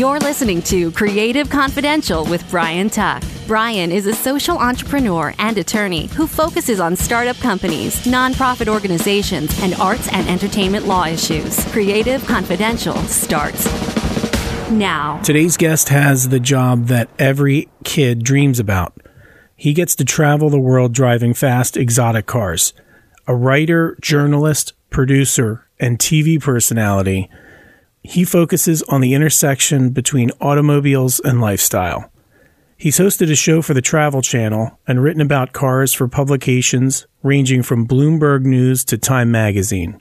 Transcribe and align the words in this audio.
You're 0.00 0.18
listening 0.18 0.62
to 0.62 0.90
Creative 0.92 1.50
Confidential 1.50 2.24
with 2.24 2.50
Brian 2.50 2.88
Tuck. 2.88 3.22
Brian 3.46 3.92
is 3.92 4.06
a 4.06 4.14
social 4.14 4.56
entrepreneur 4.56 5.34
and 5.38 5.58
attorney 5.58 6.06
who 6.06 6.26
focuses 6.26 6.80
on 6.80 6.96
startup 6.96 7.36
companies, 7.36 8.06
nonprofit 8.06 8.66
organizations, 8.66 9.54
and 9.62 9.74
arts 9.74 10.10
and 10.10 10.26
entertainment 10.26 10.86
law 10.86 11.04
issues. 11.04 11.62
Creative 11.66 12.24
Confidential 12.24 12.96
starts 13.02 13.66
now. 14.70 15.20
Today's 15.22 15.58
guest 15.58 15.90
has 15.90 16.30
the 16.30 16.40
job 16.40 16.86
that 16.86 17.10
every 17.18 17.68
kid 17.84 18.24
dreams 18.24 18.58
about. 18.58 18.94
He 19.54 19.74
gets 19.74 19.94
to 19.96 20.06
travel 20.06 20.48
the 20.48 20.58
world 20.58 20.94
driving 20.94 21.34
fast, 21.34 21.76
exotic 21.76 22.24
cars. 22.24 22.72
A 23.26 23.36
writer, 23.36 23.98
journalist, 24.00 24.72
producer, 24.88 25.68
and 25.78 25.98
TV 25.98 26.40
personality 26.40 27.28
he 28.02 28.24
focuses 28.24 28.82
on 28.84 29.00
the 29.00 29.14
intersection 29.14 29.90
between 29.90 30.30
automobiles 30.40 31.20
and 31.20 31.40
lifestyle. 31.40 32.10
He's 32.76 32.98
hosted 32.98 33.30
a 33.30 33.36
show 33.36 33.60
for 33.60 33.74
the 33.74 33.82
Travel 33.82 34.22
Channel 34.22 34.78
and 34.86 35.02
written 35.02 35.20
about 35.20 35.52
cars 35.52 35.92
for 35.92 36.08
publications 36.08 37.06
ranging 37.22 37.62
from 37.62 37.86
Bloomberg 37.86 38.44
News 38.44 38.84
to 38.86 38.96
Time 38.96 39.30
Magazine. 39.30 40.00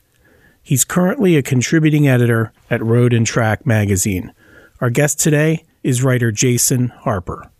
He's 0.64 0.86
currently 0.86 1.36
a 1.36 1.44
contributing 1.44 2.08
editor 2.08 2.54
at 2.70 2.82
Road 2.82 3.12
and 3.12 3.28
Track 3.28 3.66
magazine. 3.66 4.34
Our 4.80 4.90
guest 4.90 5.20
today 5.20 5.66
is 5.84 6.04
writer 6.04 6.32
Jason 6.32 6.88
Harper. 6.90 7.52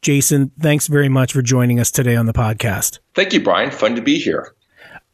Jason, 0.00 0.52
thanks 0.60 0.86
very 0.86 1.08
much 1.08 1.32
for 1.32 1.42
joining 1.42 1.80
us 1.80 1.90
today 1.90 2.14
on 2.14 2.26
the 2.26 2.32
podcast. 2.32 3.00
Thank 3.14 3.32
you, 3.32 3.42
Brian. 3.42 3.70
Fun 3.70 3.96
to 3.96 4.02
be 4.02 4.18
here. 4.18 4.54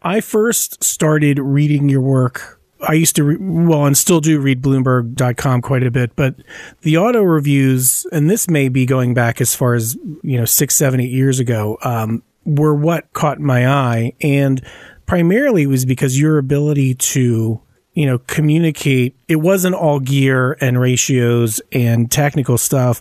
I 0.03 0.21
first 0.21 0.85
started 0.85 1.39
reading 1.39 1.89
your 1.89 2.01
work 2.01 2.58
I 2.81 2.93
used 2.93 3.17
to, 3.17 3.25
re- 3.25 3.37
well, 3.39 3.87
and 3.87 3.97
still 3.97 4.21
do 4.21 4.39
read 4.41 4.63
Bloomberg.com 4.63 5.63
quite 5.63 5.83
a 5.83 5.91
bit, 5.91 6.15
but 6.15 6.35
the 6.83 6.97
auto 6.97 7.23
reviews, 7.23 8.07
and 8.13 8.31
this 8.31 8.49
may 8.49 8.69
be 8.69 8.87
going 8.87 9.15
back 9.15 9.41
as 9.41 9.55
far 9.55 9.75
as, 9.75 9.97
you 10.23 10.39
know, 10.39 10.45
six, 10.45 10.77
seven, 10.77 11.01
eight 11.01 11.11
years 11.11 11.41
ago, 11.41 11.79
um, 11.83 12.23
were 12.45 12.75
what 12.75 13.13
caught 13.13 13.41
my 13.41 13.69
eye. 13.69 14.13
And 14.21 14.63
primarily 15.07 15.67
was 15.67 15.85
because 15.85 16.21
your 16.21 16.39
ability 16.39 16.95
to, 16.95 17.61
you 17.95 18.07
know, 18.07 18.19
communicate, 18.19 19.17
it 19.27 19.37
wasn't 19.37 19.75
all 19.75 19.99
gear 19.99 20.57
and 20.61 20.81
ratios 20.81 21.61
and 21.73 22.11
technical 22.11 22.59
stuff. 22.59 23.01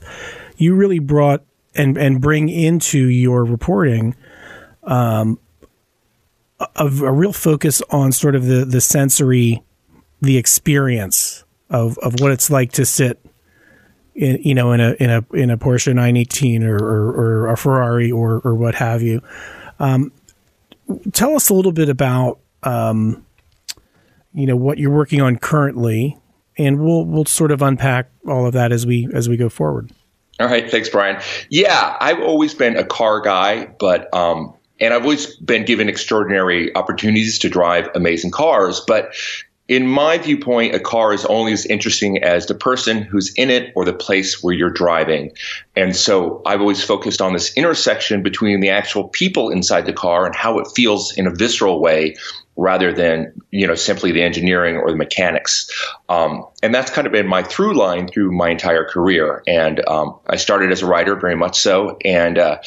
You 0.58 0.74
really 0.74 1.00
brought 1.00 1.44
and, 1.76 1.98
and 1.98 2.20
bring 2.20 2.50
into 2.50 2.98
your 2.98 3.46
reporting, 3.46 4.16
um, 4.84 5.40
a, 6.60 6.86
a, 6.86 7.12
real 7.12 7.34
focus 7.34 7.84
on 7.92 8.12
sort 8.12 8.34
of 8.34 8.46
the, 8.46 8.66
the 8.66 8.82
sensory 8.82 9.62
the 10.22 10.38
experience 10.38 11.44
of, 11.70 11.98
of 12.00 12.20
what 12.20 12.32
it's 12.32 12.50
like 12.50 12.72
to 12.74 12.86
sit 12.86 13.24
in, 14.16 14.42
you 14.42 14.56
know, 14.56 14.72
in 14.72 14.82
a, 14.82 14.92
in 14.94 15.10
a, 15.10 15.26
in 15.34 15.50
a 15.50 15.58
Porsche 15.58 15.94
918 15.94 16.64
or, 16.64 16.76
or, 16.76 17.12
or 17.12 17.48
a 17.48 17.58
Ferrari 17.58 18.12
or, 18.12 18.42
or 18.44 18.56
what 18.56 18.76
have 18.76 19.02
you. 19.02 19.22
Um, 19.80 20.12
tell 21.14 21.36
us 21.36 21.50
a 21.50 21.54
little 21.54 21.72
bit 21.72 21.90
about, 21.90 22.40
um, 22.64 23.26
you 24.34 24.48
know, 24.48 24.56
what 24.56 24.78
you're 24.78 24.92
working 24.92 25.22
on 25.22 25.38
currently 25.38 26.18
and 26.58 26.80
we'll, 26.80 27.06
we'll 27.06 27.26
sort 27.26 27.52
of 27.52 27.62
unpack 27.62 28.10
all 28.28 28.48
of 28.48 28.54
that 28.54 28.72
as 28.72 28.86
we, 28.86 29.08
as 29.14 29.30
we 29.30 29.38
go 29.38 29.50
forward. 29.50 29.92
All 30.40 30.48
right. 30.48 30.70
Thanks, 30.70 30.90
Brian. 30.90 31.22
Yeah, 31.50 31.98
I've 32.00 32.20
always 32.20 32.54
been 32.54 32.78
a 32.78 32.84
car 32.84 33.22
guy, 33.22 33.66
but, 33.66 34.12
um, 34.14 34.54
and 34.80 34.94
I've 34.94 35.04
always 35.04 35.36
been 35.38 35.66
given 35.66 35.90
extraordinary 35.90 36.76
opportunities 36.76 37.40
to 37.40 37.50
drive 37.50 37.90
amazing 37.96 38.32
cars. 38.32 38.82
But 38.86 39.14
in 39.68 39.86
my 39.86 40.18
viewpoint, 40.18 40.76
a 40.76 40.80
car 40.80 41.14
is 41.14 41.26
only 41.26 41.52
as 41.52 41.66
interesting 41.66 42.24
as 42.24 42.46
the 42.46 42.56
person 42.56 43.02
who's 43.02 43.34
in 43.34 43.50
it 43.50 43.74
or 43.76 43.84
the 43.84 43.94
place 43.94 44.42
where 44.42 44.54
you're 44.54 44.70
driving. 44.70 45.32
And 45.76 45.96
so 45.96 46.42
I've 46.46 46.62
always 46.62 46.84
focused 46.84 47.22
on 47.22 47.34
this 47.34 47.56
intersection 47.58 48.24
between 48.24 48.62
the 48.62 48.70
actual 48.70 49.10
people 49.10 49.50
inside 49.50 49.86
the 49.86 49.94
car 49.94 50.26
and 50.26 50.34
how 50.36 50.60
it 50.60 50.68
feels 50.74 51.14
in 51.18 51.28
a 51.28 51.36
visceral 51.36 51.82
way 51.82 52.16
rather 52.58 52.92
than 52.92 53.32
you 53.52 53.68
know 53.68 53.76
simply 53.76 54.12
the 54.12 54.24
engineering 54.24 54.78
or 54.78 54.92
the 54.92 54.98
mechanics. 54.98 55.70
Um, 56.10 56.46
and 56.62 56.74
that's 56.74 56.92
kind 56.92 57.08
of 57.08 57.14
been 57.14 57.28
my 57.28 57.44
through 57.44 57.76
line 57.76 58.08
through 58.08 58.32
my 58.32 58.50
entire 58.50 58.84
career. 58.84 59.44
And 59.48 59.88
um, 59.88 60.18
I 60.28 60.38
started 60.38 60.72
as 60.72 60.82
a 60.82 60.88
writer, 60.88 61.16
very 61.16 61.36
much 61.36 61.58
so, 61.58 61.98
and 62.04 62.38
uh, 62.38 62.58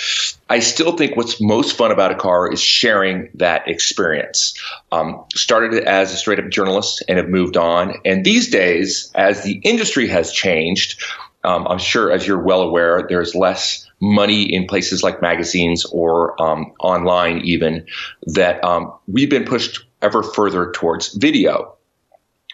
I 0.48 0.60
still 0.60 0.96
think 0.96 1.16
what's 1.16 1.40
most 1.40 1.76
fun 1.76 1.90
about 1.90 2.12
a 2.12 2.14
car 2.14 2.50
is 2.50 2.60
sharing 2.60 3.30
that 3.34 3.68
experience. 3.68 4.54
Um, 4.92 5.24
started 5.34 5.84
as 5.84 6.12
a 6.12 6.16
straight 6.16 6.38
up 6.38 6.48
journalist 6.48 7.02
and 7.08 7.18
have 7.18 7.28
moved 7.28 7.56
on. 7.56 7.96
And 8.04 8.24
these 8.24 8.50
days, 8.50 9.10
as 9.14 9.42
the 9.42 9.60
industry 9.64 10.08
has 10.08 10.32
changed. 10.32 11.02
Um, 11.42 11.66
I'm 11.66 11.78
sure, 11.78 12.12
as 12.12 12.26
you're 12.26 12.42
well 12.42 12.60
aware, 12.60 13.06
there's 13.08 13.34
less 13.34 13.89
money 14.00 14.42
in 14.42 14.66
places 14.66 15.02
like 15.02 15.20
magazines 15.20 15.84
or 15.86 16.40
um, 16.42 16.72
online, 16.80 17.38
even 17.42 17.86
that 18.26 18.62
um, 18.64 18.92
we've 19.06 19.30
been 19.30 19.44
pushed 19.44 19.84
ever 20.02 20.22
further 20.22 20.72
towards 20.72 21.14
video 21.14 21.76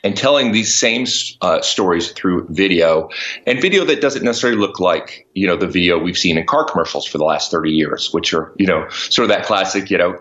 and 0.07 0.17
telling 0.17 0.53
these 0.53 0.77
same 0.77 1.07
uh, 1.41 1.61
stories 1.63 2.13
through 2.13 2.47
video 2.51 3.09
and 3.47 3.61
video 3.61 3.85
that 3.85 4.01
doesn't 4.01 4.25
necessarily 4.25 4.59
look 4.59 4.79
like 4.79 5.27
you 5.35 5.47
know 5.47 5.57
the 5.57 5.67
video 5.67 5.99
we've 5.99 6.19
seen 6.19 6.39
in 6.39 6.47
car 6.47 6.65
commercials 6.65 7.07
for 7.07 7.19
the 7.19 7.25
last 7.25 7.51
30 7.51 7.73
years 7.73 8.13
which 8.13 8.33
are 8.35 8.53
you 8.57 8.67
know 8.67 8.87
sort 8.89 9.25
of 9.25 9.29
that 9.29 9.45
classic 9.45 9.91
you 9.91 9.99
know 9.99 10.17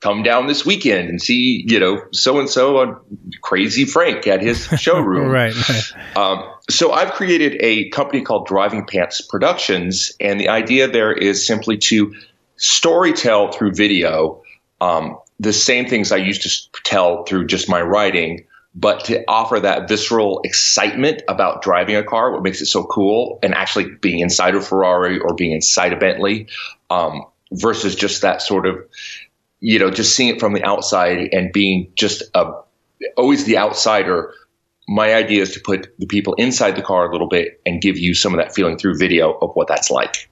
come 0.00 0.22
down 0.22 0.46
this 0.46 0.64
weekend 0.64 1.08
and 1.08 1.20
see 1.20 1.64
you 1.66 1.78
know 1.78 2.02
so 2.12 2.38
and 2.40 2.48
so 2.48 2.78
on 2.78 3.00
crazy 3.42 3.84
frank 3.84 4.26
at 4.26 4.40
his 4.40 4.64
showroom 4.78 5.28
right, 5.28 5.54
right. 5.68 6.16
Um, 6.16 6.50
so 6.70 6.92
I've 6.92 7.12
created 7.12 7.56
a 7.60 7.88
company 7.90 8.22
called 8.22 8.46
Driving 8.46 8.86
Pants 8.86 9.20
Productions, 9.20 10.12
and 10.20 10.38
the 10.38 10.48
idea 10.48 10.88
there 10.88 11.12
is 11.12 11.44
simply 11.46 11.76
to 11.78 12.14
storytell 12.58 13.52
through 13.52 13.72
video 13.72 14.42
um, 14.80 15.18
the 15.38 15.52
same 15.52 15.86
things 15.86 16.12
I 16.12 16.16
used 16.16 16.42
to 16.42 16.82
tell 16.84 17.24
through 17.24 17.46
just 17.46 17.68
my 17.68 17.80
writing, 17.80 18.44
but 18.74 19.04
to 19.06 19.24
offer 19.26 19.58
that 19.60 19.88
visceral 19.88 20.40
excitement 20.44 21.22
about 21.28 21.62
driving 21.62 21.96
a 21.96 22.04
car, 22.04 22.30
what 22.30 22.42
makes 22.42 22.60
it 22.60 22.66
so 22.66 22.84
cool, 22.84 23.38
and 23.42 23.54
actually 23.54 23.90
being 24.00 24.20
inside 24.20 24.54
a 24.54 24.60
Ferrari 24.60 25.18
or 25.18 25.34
being 25.34 25.52
inside 25.52 25.92
a 25.92 25.96
Bentley, 25.96 26.46
um, 26.88 27.24
versus 27.52 27.96
just 27.96 28.22
that 28.22 28.42
sort 28.42 28.66
of, 28.66 28.76
you 29.60 29.78
know, 29.78 29.90
just 29.90 30.16
seeing 30.16 30.34
it 30.34 30.40
from 30.40 30.52
the 30.52 30.64
outside 30.64 31.28
and 31.32 31.52
being 31.52 31.92
just 31.94 32.22
a 32.34 32.52
always 33.16 33.44
the 33.44 33.56
outsider 33.56 34.34
my 34.90 35.14
idea 35.14 35.40
is 35.40 35.54
to 35.54 35.60
put 35.60 35.94
the 36.00 36.06
people 36.06 36.34
inside 36.34 36.74
the 36.74 36.82
car 36.82 37.08
a 37.08 37.12
little 37.12 37.28
bit 37.28 37.60
and 37.64 37.80
give 37.80 37.96
you 37.96 38.12
some 38.12 38.34
of 38.34 38.38
that 38.38 38.52
feeling 38.52 38.76
through 38.76 38.98
video 38.98 39.38
of 39.38 39.52
what 39.54 39.68
that's 39.68 39.88
like. 39.88 40.28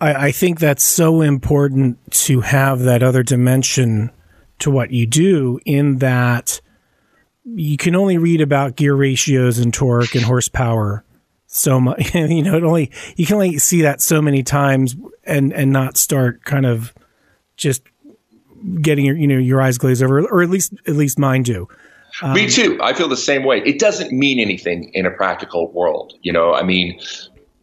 I, 0.00 0.26
I 0.26 0.32
think 0.32 0.58
that's 0.58 0.82
so 0.82 1.20
important 1.20 1.98
to 2.24 2.40
have 2.40 2.80
that 2.80 3.04
other 3.04 3.22
dimension 3.22 4.10
to 4.58 4.72
what 4.72 4.90
you 4.90 5.06
do 5.06 5.60
in 5.64 5.98
that 5.98 6.60
you 7.44 7.76
can 7.76 7.94
only 7.94 8.18
read 8.18 8.40
about 8.40 8.74
gear 8.74 8.94
ratios 8.94 9.60
and 9.60 9.72
torque 9.72 10.16
and 10.16 10.24
horsepower 10.24 11.04
so 11.46 11.80
much 11.80 12.14
you 12.14 12.42
know 12.42 12.56
it 12.56 12.64
only 12.64 12.90
you 13.16 13.26
can 13.26 13.34
only 13.34 13.58
see 13.58 13.82
that 13.82 14.00
so 14.00 14.22
many 14.22 14.42
times 14.42 14.96
and 15.24 15.52
and 15.52 15.72
not 15.72 15.96
start 15.96 16.44
kind 16.44 16.64
of 16.64 16.94
just 17.56 17.82
getting 18.80 19.04
your 19.04 19.16
you 19.16 19.26
know 19.26 19.38
your 19.38 19.60
eyes 19.60 19.78
glazed 19.78 20.02
over 20.02 20.20
or 20.20 20.42
at 20.42 20.50
least 20.50 20.72
at 20.86 20.94
least 20.94 21.18
mine 21.18 21.42
do 21.42 21.68
um, 22.20 22.34
Me 22.34 22.48
too. 22.48 22.78
I 22.82 22.92
feel 22.92 23.08
the 23.08 23.16
same 23.16 23.44
way. 23.44 23.62
It 23.64 23.78
doesn't 23.78 24.12
mean 24.12 24.38
anything 24.38 24.90
in 24.92 25.06
a 25.06 25.10
practical 25.10 25.72
world. 25.72 26.12
You 26.20 26.32
know, 26.32 26.52
I 26.52 26.62
mean, 26.62 27.00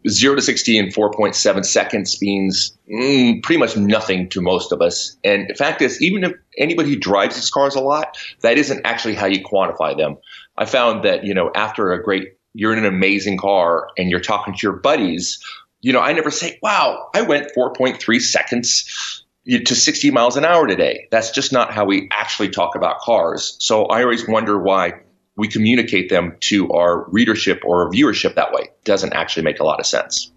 zero 0.08 0.36
to 0.36 0.42
60 0.42 0.78
in 0.78 0.88
4.7 0.88 1.66
seconds 1.66 2.22
means 2.22 2.78
mm, 2.92 3.44
pretty 3.44 3.60
much 3.60 3.78
nothing 3.78 4.30
to 4.30 4.42
most 4.42 4.72
of 4.72 4.82
us. 4.82 5.18
And 5.24 5.48
the 5.48 5.54
fact 5.54 5.82
is, 5.82 6.02
even 6.02 6.24
if 6.24 6.34
anybody 6.58 6.90
who 6.90 6.96
drives 6.96 7.36
these 7.36 7.50
cars 7.50 7.76
a 7.76 7.82
lot, 7.82 8.18
that 8.42 8.58
isn't 8.58 8.82
actually 8.86 9.16
how 9.16 9.28
you 9.28 9.44
quantify 9.44 9.96
them. 9.96 10.18
I 10.58 10.66
found 10.66 11.04
that, 11.04 11.24
you 11.24 11.34
know, 11.34 11.52
after 11.54 11.92
a 11.92 12.04
great, 12.04 12.30
you're 12.54 12.74
in 12.74 12.80
an 12.80 12.86
amazing 12.86 13.38
car 13.38 13.88
and 13.98 14.10
you're 14.10 14.19
talking 14.19 14.54
to 14.56 14.60
your 14.63 14.78
buddies, 14.78 15.44
you 15.81 15.94
know, 15.94 16.02
I 16.02 16.12
never 16.13 16.31
say, 16.31 16.60
wow, 16.62 17.08
I 17.13 17.22
went 17.22 17.52
4.3 17.56 18.22
seconds 18.22 19.24
to 19.57 19.75
60 19.75 20.12
miles 20.12 20.38
an 20.38 20.46
hour 20.46 20.68
today. 20.68 21.07
That's 21.12 21.31
just 21.31 21.51
not 21.51 21.72
how 21.72 21.86
we 21.86 22.07
actually 22.12 22.50
talk 22.50 22.75
about 22.75 23.00
cars. 23.00 23.57
So 23.60 23.86
I 23.86 24.04
always 24.04 24.28
wonder 24.28 24.57
why 24.57 25.01
we 25.36 25.48
communicate 25.48 26.10
them 26.10 26.38
to 26.42 26.72
our 26.72 27.10
readership 27.10 27.63
or 27.66 27.90
viewership 27.90 28.36
that 28.36 28.51
way. 28.51 28.63
It 28.63 28.84
doesn't 28.84 29.13
actually 29.13 29.44
make 29.44 29.60
a 29.60 29.63
lot 29.63 29.80
of 29.80 29.86
sense. 29.86 30.31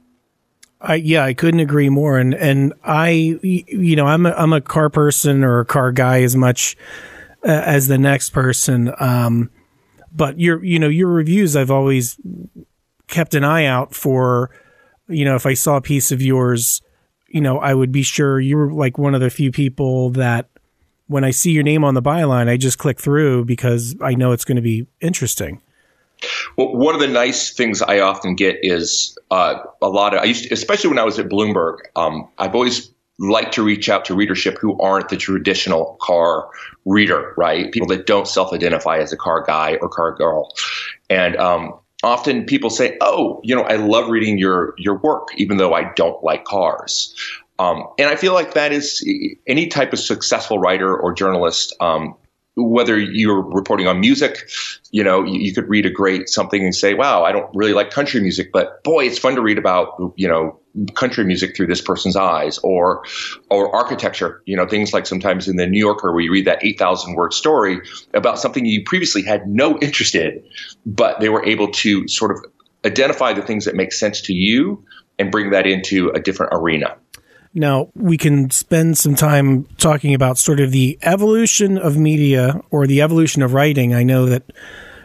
I, 0.80 0.94
yeah, 0.96 1.24
I 1.24 1.34
couldn't 1.34 1.60
agree 1.60 1.88
more. 1.90 2.18
And 2.18 2.34
and 2.34 2.72
I, 2.82 3.38
you 3.42 3.96
know, 3.96 4.06
I'm 4.06 4.26
a, 4.26 4.30
I'm 4.30 4.52
a 4.52 4.60
car 4.60 4.90
person 4.90 5.44
or 5.44 5.60
a 5.60 5.64
car 5.64 5.92
guy 5.92 6.22
as 6.22 6.34
much 6.34 6.76
uh, 7.44 7.50
as 7.50 7.86
the 7.86 7.98
next 7.98 8.30
person. 8.30 8.92
Um, 8.98 9.50
but 10.12 10.40
your, 10.40 10.62
you 10.64 10.78
know, 10.78 10.88
your 10.88 11.08
reviews, 11.08 11.54
I've 11.54 11.70
always 11.70 12.18
kept 13.06 13.34
an 13.34 13.44
eye 13.44 13.66
out 13.66 13.94
for. 13.94 14.50
You 15.08 15.24
know, 15.24 15.34
if 15.34 15.46
I 15.46 15.54
saw 15.54 15.76
a 15.76 15.80
piece 15.82 16.10
of 16.10 16.22
yours 16.22 16.80
you 17.32 17.40
know, 17.40 17.58
I 17.58 17.72
would 17.72 17.90
be 17.90 18.02
sure 18.02 18.38
you 18.38 18.56
were 18.56 18.72
like 18.72 18.98
one 18.98 19.14
of 19.14 19.20
the 19.20 19.30
few 19.30 19.50
people 19.50 20.10
that 20.10 20.48
when 21.06 21.24
I 21.24 21.30
see 21.30 21.50
your 21.50 21.62
name 21.62 21.82
on 21.82 21.94
the 21.94 22.02
byline, 22.02 22.48
I 22.48 22.56
just 22.56 22.78
click 22.78 23.00
through 23.00 23.46
because 23.46 23.96
I 24.00 24.14
know 24.14 24.32
it's 24.32 24.44
going 24.44 24.56
to 24.56 24.62
be 24.62 24.86
interesting. 25.00 25.60
Well, 26.56 26.76
one 26.76 26.94
of 26.94 27.00
the 27.00 27.08
nice 27.08 27.52
things 27.52 27.82
I 27.82 28.00
often 28.00 28.36
get 28.36 28.58
is 28.62 29.16
uh, 29.30 29.58
a 29.80 29.88
lot 29.88 30.14
of 30.14 30.20
I 30.20 30.24
used, 30.24 30.44
to, 30.44 30.54
especially 30.54 30.90
when 30.90 30.98
I 30.98 31.04
was 31.04 31.18
at 31.18 31.28
Bloomberg. 31.28 31.78
Um, 31.96 32.28
I've 32.38 32.54
always 32.54 32.92
liked 33.18 33.54
to 33.54 33.62
reach 33.62 33.88
out 33.88 34.04
to 34.04 34.14
readership 34.14 34.58
who 34.58 34.78
aren't 34.80 35.08
the 35.08 35.16
traditional 35.16 35.98
car 36.00 36.48
reader, 36.84 37.34
right? 37.36 37.72
People 37.72 37.88
that 37.88 38.06
don't 38.06 38.28
self-identify 38.28 38.98
as 38.98 39.12
a 39.12 39.16
car 39.16 39.42
guy 39.42 39.78
or 39.80 39.88
car 39.88 40.14
girl, 40.14 40.52
and 41.10 41.36
um, 41.36 41.78
often 42.02 42.44
people 42.44 42.70
say, 42.70 42.96
"Oh, 43.00 43.40
you 43.42 43.54
know, 43.54 43.62
I 43.62 43.76
love 43.76 44.08
reading 44.08 44.38
your 44.38 44.74
your 44.78 44.98
work, 44.98 45.28
even 45.36 45.56
though 45.56 45.74
I 45.74 45.92
don't 45.94 46.22
like 46.22 46.44
cars." 46.44 47.14
Um, 47.58 47.86
and 47.98 48.08
I 48.08 48.16
feel 48.16 48.32
like 48.32 48.54
that 48.54 48.72
is 48.72 49.06
any 49.46 49.68
type 49.68 49.92
of 49.92 50.00
successful 50.00 50.58
writer 50.58 50.96
or 50.96 51.12
journalist 51.12 51.74
um, 51.80 52.16
whether 52.54 52.98
you're 52.98 53.40
reporting 53.40 53.86
on 53.86 54.00
music, 54.00 54.50
you 54.90 55.02
know, 55.02 55.24
you, 55.24 55.40
you, 55.40 55.54
could 55.54 55.68
read 55.68 55.86
a 55.86 55.90
great 55.90 56.28
something 56.28 56.62
and 56.62 56.74
say, 56.74 56.92
wow, 56.92 57.24
I 57.24 57.32
don't 57.32 57.48
really 57.54 57.72
like 57.72 57.90
country 57.90 58.20
music, 58.20 58.52
but 58.52 58.84
boy, 58.84 59.06
it's 59.06 59.18
fun 59.18 59.36
to 59.36 59.40
read 59.40 59.56
about, 59.56 60.12
you 60.16 60.28
know, 60.28 60.60
country 60.94 61.24
music 61.24 61.56
through 61.56 61.66
this 61.66 61.80
person's 61.80 62.16
eyes 62.16 62.58
or, 62.58 63.04
or 63.50 63.74
architecture, 63.74 64.42
you 64.44 64.56
know, 64.56 64.66
things 64.66 64.92
like 64.92 65.06
sometimes 65.06 65.48
in 65.48 65.56
the 65.56 65.66
New 65.66 65.78
Yorker 65.78 66.12
where 66.12 66.20
you 66.20 66.32
read 66.32 66.46
that 66.46 66.62
8,000 66.62 67.14
word 67.14 67.32
story 67.32 67.80
about 68.12 68.38
something 68.38 68.66
you 68.66 68.84
previously 68.84 69.22
had 69.22 69.46
no 69.46 69.78
interest 69.78 70.14
in, 70.14 70.44
but 70.84 71.20
they 71.20 71.30
were 71.30 71.44
able 71.44 71.68
to 71.68 72.06
sort 72.06 72.32
of 72.32 72.44
identify 72.84 73.32
the 73.32 73.42
things 73.42 73.64
that 73.64 73.74
make 73.74 73.92
sense 73.92 74.22
to 74.22 74.34
you 74.34 74.84
and 75.18 75.30
bring 75.30 75.50
that 75.50 75.66
into 75.66 76.10
a 76.10 76.20
different 76.20 76.52
arena. 76.54 76.96
Now, 77.54 77.90
we 77.94 78.16
can 78.16 78.50
spend 78.50 78.96
some 78.96 79.14
time 79.14 79.64
talking 79.76 80.14
about 80.14 80.38
sort 80.38 80.60
of 80.60 80.70
the 80.70 80.98
evolution 81.02 81.76
of 81.76 81.96
media 81.98 82.60
or 82.70 82.86
the 82.86 83.02
evolution 83.02 83.42
of 83.42 83.52
writing. 83.52 83.94
I 83.94 84.04
know 84.04 84.26
that, 84.26 84.52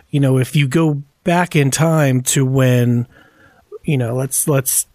you 0.10 0.20
know, 0.20 0.38
if 0.38 0.56
you 0.56 0.68
go 0.68 1.04
back 1.24 1.56
in 1.56 1.72
time 1.72 2.22
to 2.22 2.46
when, 2.46 3.06
you 3.84 3.98
know, 3.98 4.16
let's, 4.16 4.48
let's 4.48 4.88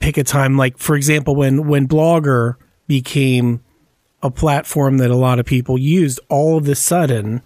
pick 0.00 0.16
a 0.16 0.24
time 0.24 0.56
like, 0.56 0.78
for 0.78 0.96
example, 0.96 1.36
when, 1.36 1.68
when 1.68 1.86
Blogger 1.86 2.56
became 2.88 3.62
a 4.20 4.30
platform 4.30 4.98
that 4.98 5.10
a 5.10 5.16
lot 5.16 5.38
of 5.38 5.46
people 5.46 5.78
used, 5.78 6.18
all 6.28 6.58
of 6.58 6.66
a 6.68 6.74
sudden, 6.74 7.40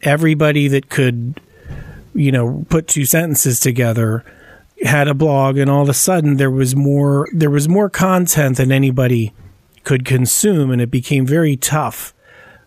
everybody 0.00 0.66
that 0.68 0.88
could, 0.88 1.38
you 2.14 2.32
know, 2.32 2.64
put 2.70 2.88
two 2.88 3.04
sentences 3.04 3.60
together 3.60 4.24
had 4.82 5.08
a 5.08 5.14
blog 5.14 5.58
and 5.58 5.70
all 5.70 5.82
of 5.82 5.88
a 5.88 5.94
sudden 5.94 6.36
there 6.36 6.50
was 6.50 6.76
more 6.76 7.26
there 7.32 7.50
was 7.50 7.68
more 7.68 7.90
content 7.90 8.56
than 8.56 8.70
anybody 8.70 9.32
could 9.84 10.04
consume 10.04 10.70
and 10.70 10.80
it 10.80 10.90
became 10.90 11.26
very 11.26 11.56
tough 11.56 12.14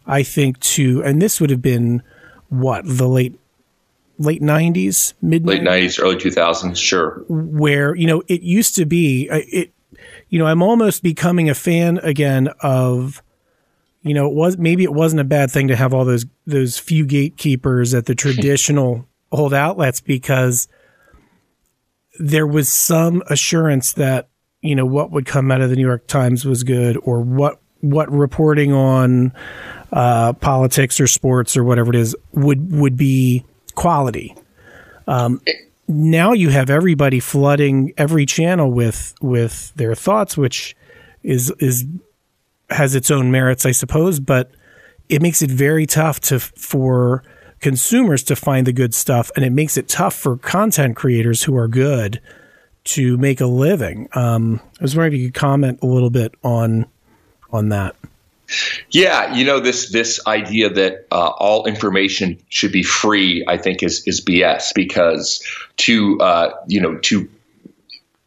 i 0.06 0.22
think 0.24 0.60
to 0.60 1.02
and 1.04 1.22
this 1.22 1.40
would 1.40 1.50
have 1.50 1.62
been 1.62 2.04
what 2.50 2.84
the 2.86 3.08
late 3.08 3.40
late 4.18 4.42
90s 4.42 5.14
mid 5.22 5.46
late 5.46 5.62
90s 5.62 6.02
early 6.02 6.16
2000s 6.16 6.78
sure. 6.78 7.24
Where 7.28 7.96
you 7.96 8.08
know 8.08 8.24
it 8.28 8.42
used 8.42 8.76
to 8.76 8.86
be 8.86 9.30
uh, 9.30 9.40
it 9.48 9.74
you 10.30 10.38
know 10.38 10.46
i'm 10.46 10.62
almost 10.62 11.04
becoming 11.04 11.50
a 11.50 11.56
fan 11.56 11.98
again 12.00 12.50
of 12.62 13.24
you 14.02 14.14
know 14.14 14.28
it 14.28 14.34
was 14.34 14.58
maybe 14.58 14.84
it 14.84 14.94
wasn't 14.94 15.22
a 15.22 15.26
bad 15.26 15.50
thing 15.50 15.70
to 15.70 15.76
have 15.76 15.94
all 15.94 16.06
those 16.06 16.26
those 16.46 16.78
few 16.78 17.06
gatekeepers 17.06 17.94
at 17.94 18.06
the 18.06 18.16
traditional 18.24 19.08
old 19.32 19.54
outlets 19.54 20.02
because 20.02 20.68
there 22.20 22.48
was 22.48 22.70
some 22.70 23.24
assurance 23.28 23.94
that 23.94 24.30
you 24.62 24.76
know 24.76 24.86
what 24.86 25.12
would 25.12 25.26
come 25.26 25.52
out 25.52 25.62
of 25.62 25.70
the 25.70 25.76
New 25.76 25.86
York 25.86 26.08
Times 26.08 26.46
was 26.46 26.64
good, 26.64 26.98
or 27.04 27.22
what 27.22 27.60
what 27.82 28.12
reporting 28.12 28.74
on 28.74 29.34
uh, 29.92 30.34
politics 30.34 31.00
or 31.00 31.08
sports 31.08 31.58
or 31.58 31.64
whatever 31.64 31.90
it 31.90 31.96
is 31.96 32.16
would 32.32 32.72
would 32.72 32.96
be 32.96 33.44
quality. 33.76 34.36
Um, 35.08 35.42
now 35.88 36.34
you 36.34 36.50
have 36.50 36.70
everybody 36.70 37.20
flooding 37.20 37.94
every 37.98 38.26
channel 38.26 38.72
with 38.72 39.14
with 39.22 39.74
their 39.76 39.96
thoughts, 39.96 40.38
which 40.38 40.76
is 41.24 41.52
is 41.60 41.86
has 42.70 42.96
its 42.96 43.12
own 43.12 43.32
merits, 43.32 43.66
I 43.66 43.72
suppose, 43.72 44.20
but 44.20 44.52
it 45.10 45.22
makes 45.22 45.42
it 45.42 45.52
very 45.52 45.86
tough 45.86 46.20
to 46.22 46.40
for 46.40 47.24
consumers 47.62 48.24
to 48.24 48.36
find 48.36 48.68
the 48.68 48.74
good 48.74 48.94
stuff, 48.94 49.32
and 49.36 49.46
it 49.46 49.52
makes 49.52 49.78
it 49.78 49.88
tough 49.88 50.16
for 50.16 50.38
content 50.38 50.96
creators 50.96 51.44
who 51.44 51.56
are 51.56 51.68
good 51.68 52.20
to 52.84 53.18
make 53.18 53.40
a 53.40 53.46
living. 53.46 54.10
Um, 54.14 54.60
I 54.80 54.84
was 54.84 54.96
wondering 54.96 55.14
if 55.14 55.20
you 55.20 55.28
could 55.28 55.40
comment 55.40 55.80
a 55.82 55.86
little 55.86 56.10
bit 56.10 56.34
on 56.44 56.86
on 57.52 57.70
that. 57.70 57.96
Yeah, 58.90 59.34
you 59.34 59.46
know 59.46 59.60
this 59.60 59.92
this 59.92 60.26
idea 60.28 60.70
that 60.70 61.08
uh, 61.12 61.30
all 61.30 61.66
information 61.66 62.38
should 62.50 62.72
be 62.72 62.84
free, 62.84 63.46
I 63.48 63.58
think 63.58 63.84
is 63.84 64.06
is 64.08 64.22
BS 64.22 64.74
because 64.76 65.46
to 65.78 66.20
uh, 66.20 66.54
you 66.68 66.82
know 66.82 66.98
to 66.98 67.30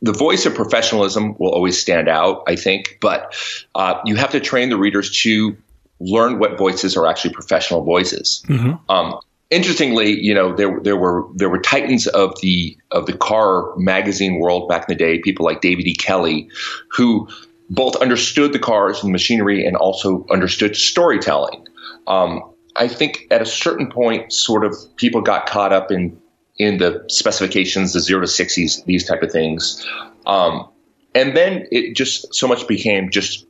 the 0.01 0.13
voice 0.13 0.45
of 0.47 0.55
professionalism 0.55 1.35
will 1.39 1.51
always 1.51 1.79
stand 1.79 2.09
out, 2.09 2.43
I 2.47 2.57
think, 2.57 2.99
but 3.01 3.35
uh, 3.75 4.01
you 4.05 4.17
have 4.17 4.33
to 4.33 4.41
train 4.41 4.69
the 4.69 4.77
readers 4.77 5.11
to 5.23 5.57
learn 6.01 6.39
what 6.39 6.59
voices 6.59 6.97
are 6.97 7.07
actually 7.07 7.33
professional 7.33 7.83
voices. 7.83 8.43
Mm-hmm. 8.49 8.91
Um, 8.91 9.19
interestingly, 9.51 10.19
you 10.21 10.35
know, 10.35 10.55
there 10.55 10.81
there 10.81 10.97
were 10.97 11.27
there 11.35 11.49
were 11.49 11.61
titans 11.61 12.07
of 12.09 12.35
the 12.41 12.77
of 12.91 13.07
the 13.07 13.17
car 13.17 13.75
magazine 13.77 14.39
world 14.41 14.69
back 14.69 14.89
in 14.89 14.97
the 14.97 14.99
day, 14.99 15.19
people 15.19 15.45
like 15.45 15.61
David 15.61 15.87
E. 15.87 15.95
Kelly, 15.95 16.49
who 16.91 17.29
both 17.71 17.97
understood 17.97 18.53
the 18.53 18.59
cars 18.59 19.03
and 19.03 19.13
machinery 19.13 19.65
and 19.67 19.77
also 19.77 20.27
understood 20.31 20.77
storytelling. 20.77 21.67
Um, 22.07 22.43
I 22.77 22.89
think 22.89 23.27
at 23.31 23.41
a 23.41 23.47
certain 23.47 23.91
point, 23.91 24.33
sort 24.33 24.65
of 24.65 24.75
people 24.97 25.21
got 25.21 25.47
caught 25.47 25.73
up 25.73 25.91
in 25.91 26.21
in 26.59 26.79
the 26.79 27.05
specifications, 27.09 27.93
the 27.93 28.01
zero 28.01 28.21
to 28.21 28.27
sixties, 28.27 28.83
these 28.85 29.05
type 29.05 29.23
of 29.23 29.31
things, 29.31 29.87
um, 30.27 30.69
and 31.15 31.37
then 31.37 31.67
it 31.71 31.95
just 31.95 32.35
so 32.35 32.47
much 32.49 32.67
became 32.67 33.11
just 33.11 33.44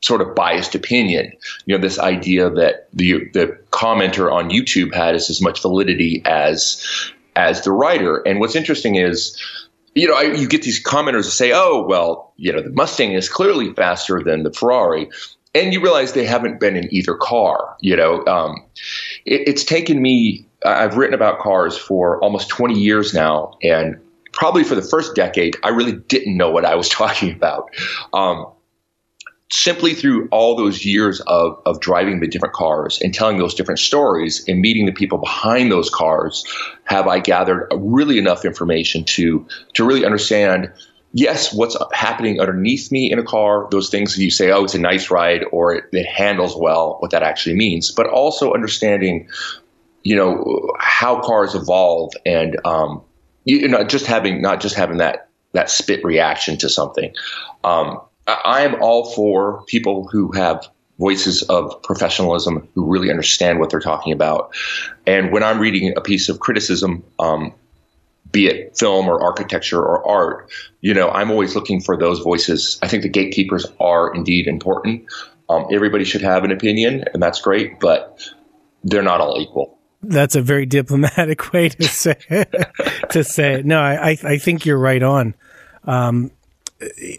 sort 0.00 0.20
of 0.20 0.34
biased 0.34 0.74
opinion. 0.74 1.32
You 1.66 1.76
know, 1.76 1.82
this 1.82 1.98
idea 1.98 2.50
that 2.50 2.88
the 2.92 3.28
the 3.32 3.58
commenter 3.70 4.32
on 4.32 4.50
YouTube 4.50 4.94
has 4.94 5.30
as 5.30 5.40
much 5.40 5.62
validity 5.62 6.22
as 6.24 6.84
as 7.36 7.62
the 7.62 7.72
writer. 7.72 8.18
And 8.26 8.40
what's 8.40 8.56
interesting 8.56 8.96
is, 8.96 9.36
you 9.94 10.08
know, 10.08 10.14
I, 10.14 10.22
you 10.22 10.48
get 10.48 10.62
these 10.62 10.82
commenters 10.82 11.24
that 11.24 11.32
say, 11.32 11.52
"Oh, 11.54 11.84
well, 11.88 12.32
you 12.36 12.52
know, 12.52 12.62
the 12.62 12.70
Mustang 12.70 13.12
is 13.12 13.28
clearly 13.28 13.72
faster 13.74 14.22
than 14.22 14.42
the 14.42 14.52
Ferrari." 14.52 15.08
And 15.52 15.72
you 15.72 15.82
realize 15.82 16.12
they 16.12 16.26
haven't 16.26 16.60
been 16.60 16.76
in 16.76 16.92
either 16.94 17.14
car. 17.14 17.76
You 17.80 17.96
know, 17.96 18.24
um, 18.26 18.64
it, 19.24 19.48
it's 19.48 19.64
taken 19.64 20.00
me. 20.00 20.46
I've 20.64 20.96
written 20.96 21.14
about 21.14 21.40
cars 21.40 21.76
for 21.76 22.22
almost 22.22 22.50
20 22.50 22.78
years 22.78 23.14
now, 23.14 23.56
and 23.62 23.98
probably 24.32 24.62
for 24.62 24.74
the 24.74 24.82
first 24.82 25.14
decade, 25.14 25.56
I 25.64 25.70
really 25.70 25.92
didn't 25.92 26.36
know 26.36 26.50
what 26.50 26.64
I 26.64 26.74
was 26.74 26.88
talking 27.00 27.32
about. 27.32 27.70
Um, 28.12 28.46
simply 29.52 29.94
through 29.94 30.28
all 30.30 30.54
those 30.56 30.84
years 30.84 31.20
of, 31.26 31.60
of 31.66 31.80
driving 31.80 32.20
the 32.20 32.28
different 32.28 32.54
cars 32.54 33.00
and 33.02 33.12
telling 33.12 33.38
those 33.38 33.54
different 33.54 33.80
stories 33.80 34.44
and 34.46 34.60
meeting 34.60 34.86
the 34.86 34.92
people 34.92 35.18
behind 35.18 35.72
those 35.72 35.90
cars 35.90 36.44
have 36.84 37.08
I 37.08 37.18
gathered 37.18 37.68
really 37.74 38.18
enough 38.18 38.44
information 38.44 39.04
to 39.04 39.46
to 39.74 39.84
really 39.84 40.04
understand 40.04 40.72
yes 41.12 41.52
what's 41.52 41.76
happening 41.92 42.40
underneath 42.40 42.92
me 42.92 43.10
in 43.10 43.18
a 43.18 43.24
car 43.24 43.66
those 43.70 43.90
things 43.90 44.16
you 44.16 44.30
say 44.30 44.52
oh 44.52 44.64
it's 44.64 44.74
a 44.74 44.78
nice 44.78 45.10
ride 45.10 45.44
or 45.50 45.74
it, 45.74 45.84
it 45.92 46.06
handles 46.06 46.56
well 46.56 46.96
what 47.00 47.10
that 47.10 47.24
actually 47.24 47.56
means 47.56 47.90
but 47.90 48.06
also 48.06 48.52
understanding 48.52 49.28
you 50.02 50.14
know 50.14 50.72
how 50.78 51.20
cars 51.20 51.54
evolve 51.54 52.12
and 52.24 52.56
um, 52.64 53.02
you 53.44 53.66
know 53.66 53.82
just 53.82 54.06
having 54.06 54.40
not 54.40 54.60
just 54.60 54.76
having 54.76 54.98
that 54.98 55.30
that 55.52 55.70
spit 55.70 56.04
reaction 56.04 56.56
to 56.58 56.68
something. 56.68 57.12
Um, 57.64 58.00
I 58.44 58.62
am 58.62 58.80
all 58.82 59.12
for 59.12 59.64
people 59.64 60.08
who 60.08 60.32
have 60.32 60.66
voices 60.98 61.42
of 61.44 61.82
professionalism 61.82 62.68
who 62.74 62.84
really 62.84 63.10
understand 63.10 63.58
what 63.58 63.70
they're 63.70 63.80
talking 63.80 64.12
about. 64.12 64.54
And 65.06 65.32
when 65.32 65.42
I'm 65.42 65.58
reading 65.58 65.94
a 65.96 66.00
piece 66.00 66.28
of 66.28 66.40
criticism, 66.40 67.02
um, 67.18 67.54
be 68.30 68.46
it 68.46 68.76
film 68.76 69.08
or 69.08 69.20
architecture 69.22 69.80
or 69.80 70.06
art, 70.06 70.50
you 70.82 70.94
know, 70.94 71.08
I'm 71.08 71.30
always 71.30 71.54
looking 71.54 71.80
for 71.80 71.96
those 71.96 72.20
voices. 72.20 72.78
I 72.82 72.88
think 72.88 73.02
the 73.02 73.08
gatekeepers 73.08 73.66
are 73.80 74.14
indeed 74.14 74.46
important. 74.46 75.06
Um, 75.48 75.66
everybody 75.72 76.04
should 76.04 76.22
have 76.22 76.44
an 76.44 76.52
opinion, 76.52 77.04
and 77.12 77.22
that's 77.22 77.40
great, 77.40 77.80
but 77.80 78.22
they're 78.84 79.02
not 79.02 79.20
all 79.20 79.40
equal. 79.40 79.78
That's 80.02 80.36
a 80.36 80.42
very 80.42 80.66
diplomatic 80.66 81.52
way 81.52 81.70
to 81.70 81.84
say 81.84 82.16
to 83.10 83.24
say 83.24 83.54
it. 83.54 83.66
No, 83.66 83.80
I, 83.80 84.16
I 84.22 84.38
think 84.38 84.64
you're 84.64 84.78
right 84.78 85.02
on. 85.02 85.34
Um, 85.84 86.30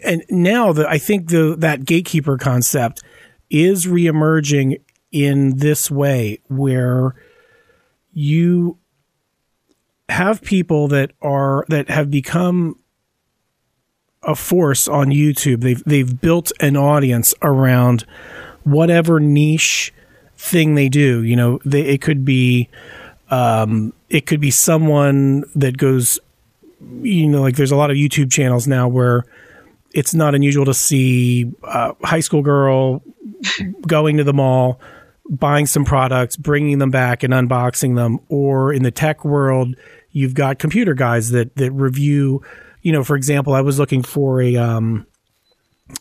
and 0.04 0.24
now 0.28 0.72
the, 0.72 0.88
I 0.88 0.98
think 0.98 1.28
the, 1.28 1.54
that 1.58 1.84
gatekeeper 1.84 2.38
concept 2.38 3.02
is 3.50 3.86
reemerging 3.86 4.80
in 5.10 5.58
this 5.58 5.90
way 5.90 6.40
where 6.48 7.14
you 8.12 8.78
have 10.08 10.42
people 10.42 10.88
that 10.88 11.12
are 11.22 11.64
that 11.68 11.88
have 11.88 12.10
become 12.10 12.76
a 14.22 14.34
force 14.34 14.88
on 14.88 15.08
YouTube. 15.08 15.60
They've 15.60 15.82
they've 15.84 16.20
built 16.20 16.52
an 16.60 16.76
audience 16.76 17.34
around 17.42 18.04
whatever 18.64 19.20
niche 19.20 19.92
thing 20.36 20.74
they 20.74 20.88
do. 20.88 21.22
You 21.22 21.36
know, 21.36 21.60
they, 21.64 21.82
it 21.82 22.00
could 22.00 22.24
be 22.24 22.68
Um, 23.30 23.94
it 24.10 24.26
could 24.26 24.40
be 24.40 24.50
someone 24.50 25.44
that 25.54 25.78
goes, 25.78 26.20
you 27.00 27.26
know, 27.26 27.40
like 27.40 27.56
there's 27.56 27.72
a 27.72 27.76
lot 27.76 27.90
of 27.90 27.96
YouTube 27.96 28.30
channels 28.30 28.66
now 28.66 28.86
where 28.88 29.24
it's 29.94 30.14
not 30.14 30.34
unusual 30.34 30.64
to 30.66 30.74
see 30.74 31.52
a 31.62 31.94
high 32.04 32.20
school 32.20 32.42
girl 32.42 33.02
going 33.86 34.16
to 34.18 34.24
the 34.24 34.32
mall, 34.32 34.80
buying 35.28 35.66
some 35.66 35.84
products, 35.84 36.36
bringing 36.36 36.78
them 36.78 36.90
back 36.90 37.22
and 37.22 37.32
unboxing 37.32 37.96
them. 37.96 38.18
Or 38.28 38.72
in 38.72 38.82
the 38.82 38.90
tech 38.90 39.24
world, 39.24 39.74
you've 40.10 40.34
got 40.34 40.58
computer 40.58 40.94
guys 40.94 41.30
that 41.30 41.56
that 41.56 41.72
review. 41.72 42.42
You 42.82 42.92
know, 42.92 43.04
for 43.04 43.16
example, 43.16 43.54
I 43.54 43.60
was 43.60 43.78
looking 43.78 44.02
for 44.02 44.40
a 44.40 44.56
um, 44.56 45.06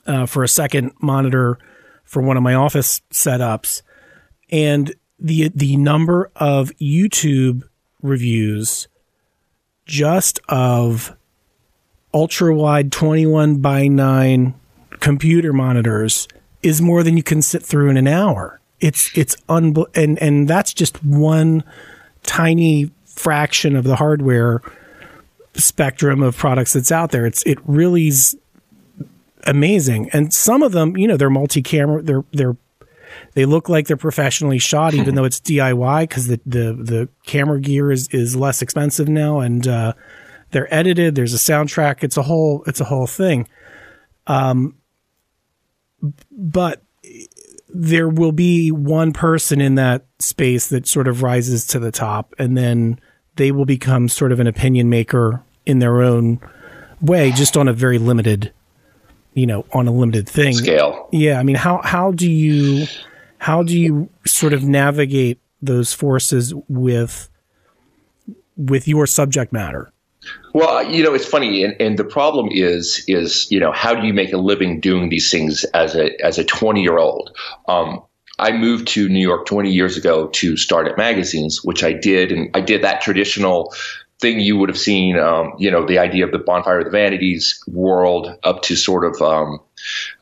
uh, 0.05 0.25
for 0.25 0.43
a 0.43 0.47
second 0.47 0.91
monitor 1.01 1.57
for 2.03 2.21
one 2.21 2.37
of 2.37 2.43
my 2.43 2.55
office 2.55 3.01
setups, 3.11 3.81
and 4.51 4.93
the 5.19 5.51
the 5.53 5.77
number 5.77 6.31
of 6.35 6.71
YouTube 6.81 7.63
reviews 8.01 8.87
just 9.85 10.39
of 10.49 11.15
ultra 12.13 12.53
wide 12.53 12.91
21 12.91 13.57
by 13.57 13.87
9 13.87 14.53
computer 14.99 15.53
monitors 15.53 16.27
is 16.63 16.81
more 16.81 17.03
than 17.03 17.17
you 17.17 17.23
can 17.23 17.41
sit 17.41 17.63
through 17.63 17.89
in 17.89 17.97
an 17.97 18.07
hour. 18.07 18.59
It's 18.79 19.15
it's 19.17 19.35
unbe- 19.47 19.89
and 19.95 20.17
and 20.19 20.47
that's 20.47 20.73
just 20.73 21.03
one 21.03 21.63
tiny 22.23 22.91
fraction 23.05 23.75
of 23.75 23.83
the 23.83 23.95
hardware 23.95 24.61
spectrum 25.53 26.21
of 26.21 26.37
products 26.37 26.73
that's 26.73 26.91
out 26.91 27.11
there. 27.11 27.25
It's 27.25 27.43
it 27.43 27.59
really's 27.65 28.35
amazing. 29.45 30.09
And 30.11 30.33
some 30.33 30.63
of 30.63 30.71
them, 30.71 30.97
you 30.97 31.07
know, 31.07 31.17
they're 31.17 31.29
multi-camera, 31.29 32.01
they're 32.01 32.23
they're 32.31 32.57
they 33.33 33.45
look 33.45 33.69
like 33.69 33.87
they're 33.87 33.97
professionally 33.97 34.57
shot, 34.57 34.93
even 34.93 35.15
though 35.15 35.25
it's 35.25 35.39
DIY 35.39 36.03
because 36.03 36.27
the, 36.27 36.39
the 36.45 36.73
the 36.73 37.09
camera 37.25 37.59
gear 37.59 37.91
is 37.91 38.07
is 38.09 38.35
less 38.35 38.61
expensive 38.61 39.07
now, 39.07 39.39
and 39.39 39.67
uh, 39.67 39.93
they're 40.51 40.73
edited. 40.73 41.15
There's 41.15 41.33
a 41.33 41.37
soundtrack. 41.37 42.03
It's 42.03 42.17
a 42.17 42.23
whole 42.23 42.63
it's 42.67 42.79
a 42.79 42.85
whole 42.85 43.07
thing. 43.07 43.47
Um, 44.27 44.75
but 46.31 46.81
there 47.73 48.09
will 48.09 48.31
be 48.31 48.71
one 48.71 49.13
person 49.13 49.61
in 49.61 49.75
that 49.75 50.05
space 50.19 50.67
that 50.67 50.87
sort 50.87 51.07
of 51.07 51.23
rises 51.23 51.65
to 51.67 51.79
the 51.79 51.91
top, 51.91 52.33
and 52.37 52.57
then 52.57 52.99
they 53.35 53.51
will 53.51 53.65
become 53.65 54.09
sort 54.09 54.31
of 54.31 54.39
an 54.39 54.47
opinion 54.47 54.89
maker 54.89 55.43
in 55.65 55.79
their 55.79 56.01
own 56.01 56.39
way, 57.01 57.31
just 57.31 57.55
on 57.55 57.67
a 57.67 57.73
very 57.73 57.97
limited, 57.97 58.51
you 59.33 59.45
know, 59.45 59.65
on 59.71 59.87
a 59.87 59.91
limited 59.91 60.27
thing 60.27 60.53
scale. 60.53 61.07
Yeah, 61.11 61.39
I 61.39 61.43
mean, 61.43 61.55
how 61.55 61.81
how 61.83 62.11
do 62.11 62.29
you 62.29 62.87
how 63.37 63.63
do 63.63 63.77
you 63.77 64.09
sort 64.25 64.53
of 64.53 64.63
navigate 64.63 65.39
those 65.61 65.93
forces 65.93 66.53
with 66.67 67.29
with 68.57 68.87
your 68.87 69.07
subject 69.07 69.53
matter? 69.53 69.91
Well, 70.53 70.91
you 70.91 71.03
know, 71.03 71.13
it's 71.13 71.25
funny, 71.25 71.63
and, 71.63 71.75
and 71.79 71.97
the 71.97 72.03
problem 72.03 72.49
is, 72.51 73.03
is 73.07 73.49
you 73.49 73.59
know, 73.59 73.71
how 73.71 73.95
do 73.95 74.05
you 74.05 74.13
make 74.13 74.33
a 74.33 74.37
living 74.37 74.79
doing 74.79 75.09
these 75.09 75.31
things 75.31 75.63
as 75.73 75.95
a 75.95 76.19
as 76.23 76.37
a 76.37 76.43
twenty 76.43 76.81
year 76.81 76.97
old? 76.97 77.35
Um, 77.67 78.03
I 78.39 78.51
moved 78.51 78.87
to 78.89 79.07
New 79.07 79.19
York 79.19 79.45
20 79.45 79.71
years 79.71 79.97
ago 79.97 80.27
to 80.29 80.57
start 80.57 80.87
at 80.87 80.97
magazines, 80.97 81.63
which 81.63 81.83
I 81.83 81.93
did, 81.93 82.31
and 82.31 82.49
I 82.55 82.61
did 82.61 82.83
that 82.83 83.01
traditional 83.01 83.73
thing 84.19 84.39
you 84.39 84.57
would 84.57 84.69
have 84.69 84.79
seen, 84.79 85.17
um, 85.17 85.53
you 85.59 85.69
know, 85.69 85.85
the 85.85 85.99
idea 85.99 86.25
of 86.25 86.31
the 86.31 86.39
bonfire 86.39 86.79
of 86.79 86.85
the 86.85 86.91
vanities 86.91 87.61
world 87.67 88.35
up 88.43 88.63
to 88.63 88.75
sort 88.75 89.05
of 89.05 89.21
um, 89.21 89.59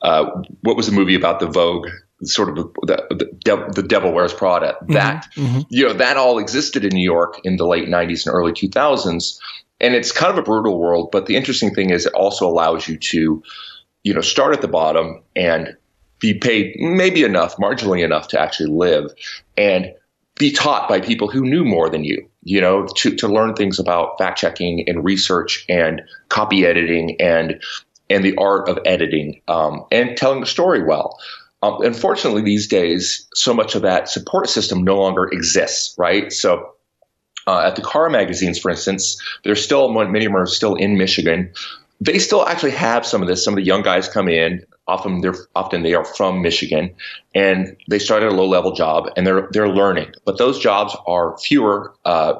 uh, 0.02 0.26
what 0.62 0.76
was 0.76 0.88
the 0.88 0.92
movie 0.92 1.16
about 1.16 1.40
the 1.40 1.48
Vogue 1.48 1.88
sort 2.24 2.50
of 2.50 2.56
the, 2.56 3.30
the, 3.46 3.72
the 3.74 3.84
devil 3.84 4.12
wears 4.12 4.34
Prada. 4.34 4.74
Mm-hmm, 4.82 4.94
that 4.94 5.28
mm-hmm. 5.36 5.62
you 5.70 5.88
know 5.88 5.94
that 5.94 6.18
all 6.18 6.40
existed 6.40 6.84
in 6.84 6.94
New 6.94 7.04
York 7.04 7.40
in 7.44 7.58
the 7.58 7.66
late 7.66 7.88
'90s 7.88 8.26
and 8.26 8.36
early 8.36 8.52
2000s, 8.52 9.40
and 9.80 9.96
it's 9.96 10.12
kind 10.12 10.32
of 10.32 10.38
a 10.38 10.44
brutal 10.44 10.80
world. 10.80 11.10
But 11.12 11.26
the 11.26 11.36
interesting 11.36 11.74
thing 11.74 11.90
is, 11.90 12.06
it 12.06 12.14
also 12.14 12.48
allows 12.48 12.88
you 12.88 12.98
to, 12.98 13.44
you 14.04 14.14
know, 14.14 14.22
start 14.22 14.54
at 14.54 14.62
the 14.62 14.68
bottom 14.68 15.22
and 15.36 15.76
be 16.20 16.34
paid 16.34 16.76
maybe 16.80 17.24
enough, 17.24 17.58
marginally 17.58 18.04
enough 18.04 18.28
to 18.30 18.40
actually 18.40 18.70
live, 18.70 19.12
and 19.58 19.94
be 20.36 20.52
taught 20.52 20.90
by 20.90 21.02
people 21.02 21.30
who 21.30 21.42
knew 21.42 21.64
more 21.64 21.90
than 21.90 22.04
you. 22.04 22.30
You 22.44 22.62
know, 22.62 22.88
to 22.98 23.16
to 23.16 23.28
learn 23.28 23.54
things 23.54 23.80
about 23.80 24.18
fact 24.18 24.40
checking 24.40 24.88
and 24.88 25.04
research 25.04 25.66
and 25.68 26.02
copy 26.30 26.66
editing 26.66 27.20
and 27.20 27.62
and 28.10 28.24
the 28.24 28.36
art 28.38 28.68
of 28.68 28.80
editing 28.86 29.42
um, 29.48 29.86
and 29.92 30.18
telling 30.18 30.40
the 30.40 30.48
story 30.48 30.84
well. 30.84 31.18
Um, 31.62 31.82
unfortunately, 31.82 32.42
these 32.42 32.68
days, 32.68 33.28
so 33.34 33.54
much 33.54 33.76
of 33.76 33.82
that 33.82 34.10
support 34.10 34.50
system 34.50 34.84
no 34.84 34.98
longer 34.98 35.28
exists, 35.28 35.94
right? 35.98 36.32
So, 36.32 36.74
uh, 37.50 37.62
at 37.66 37.76
the 37.76 37.82
car 37.82 38.12
magazines, 38.12 38.60
for 38.60 38.70
instance, 38.70 39.20
they're 39.44 39.56
still 39.56 39.92
many 39.92 40.26
of 40.26 40.32
them 40.32 40.36
are 40.36 40.46
still 40.46 40.76
in 40.76 41.00
Michigan. 41.00 41.52
They 42.00 42.20
still 42.20 42.46
actually 42.46 42.72
have 42.72 43.08
some 43.08 43.24
of 43.24 43.28
this. 43.28 43.44
Some 43.44 43.54
of 43.54 43.56
the 43.56 43.64
young 43.64 43.82
guys 43.82 44.08
come 44.08 44.30
in. 44.30 44.64
Often 44.88 45.22
they're 45.22 45.36
often 45.56 45.82
they 45.82 45.96
are 45.96 46.06
from 46.06 46.44
Michigan, 46.44 46.94
and 47.34 47.76
they 47.90 47.98
start 47.98 48.22
at 48.22 48.32
a 48.32 48.36
low 48.36 48.48
level 48.48 48.74
job, 48.74 49.10
and 49.18 49.26
they're 49.26 49.50
they're 49.52 49.68
learning. 49.68 50.12
But 50.26 50.38
those 50.38 50.60
jobs 50.60 50.96
are 51.08 51.40
fewer 51.40 51.96
uh, 52.06 52.36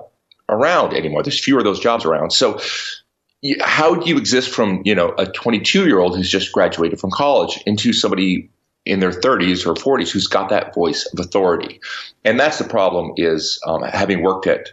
around 0.48 0.94
anymore. 0.94 1.24
There's 1.24 1.44
fewer 1.44 1.60
of 1.60 1.66
those 1.66 1.80
jobs 1.80 2.06
around. 2.06 2.30
So 2.32 2.60
how 3.62 3.96
do 3.96 4.08
you 4.08 4.18
exist 4.18 4.52
from 4.52 4.84
you 4.86 4.94
know 4.94 5.16
a 5.18 5.26
22 5.26 5.88
year 5.88 6.00
old 6.00 6.16
who's 6.18 6.30
just 6.30 6.52
graduated 6.52 7.00
from 7.00 7.10
college 7.10 7.60
into 7.66 7.94
somebody 7.94 8.52
in 8.86 9.00
their 9.00 9.12
30s 9.12 9.66
or 9.66 9.74
40s 9.74 10.10
who's 10.10 10.28
got 10.28 10.50
that 10.50 10.74
voice 10.74 11.06
of 11.14 11.20
authority. 11.20 11.80
And 12.26 12.40
that's 12.40 12.58
the 12.58 12.64
problem 12.64 13.14
is 13.18 13.60
um, 13.66 13.84
having 13.84 14.24
worked 14.24 14.48
at 14.48 14.70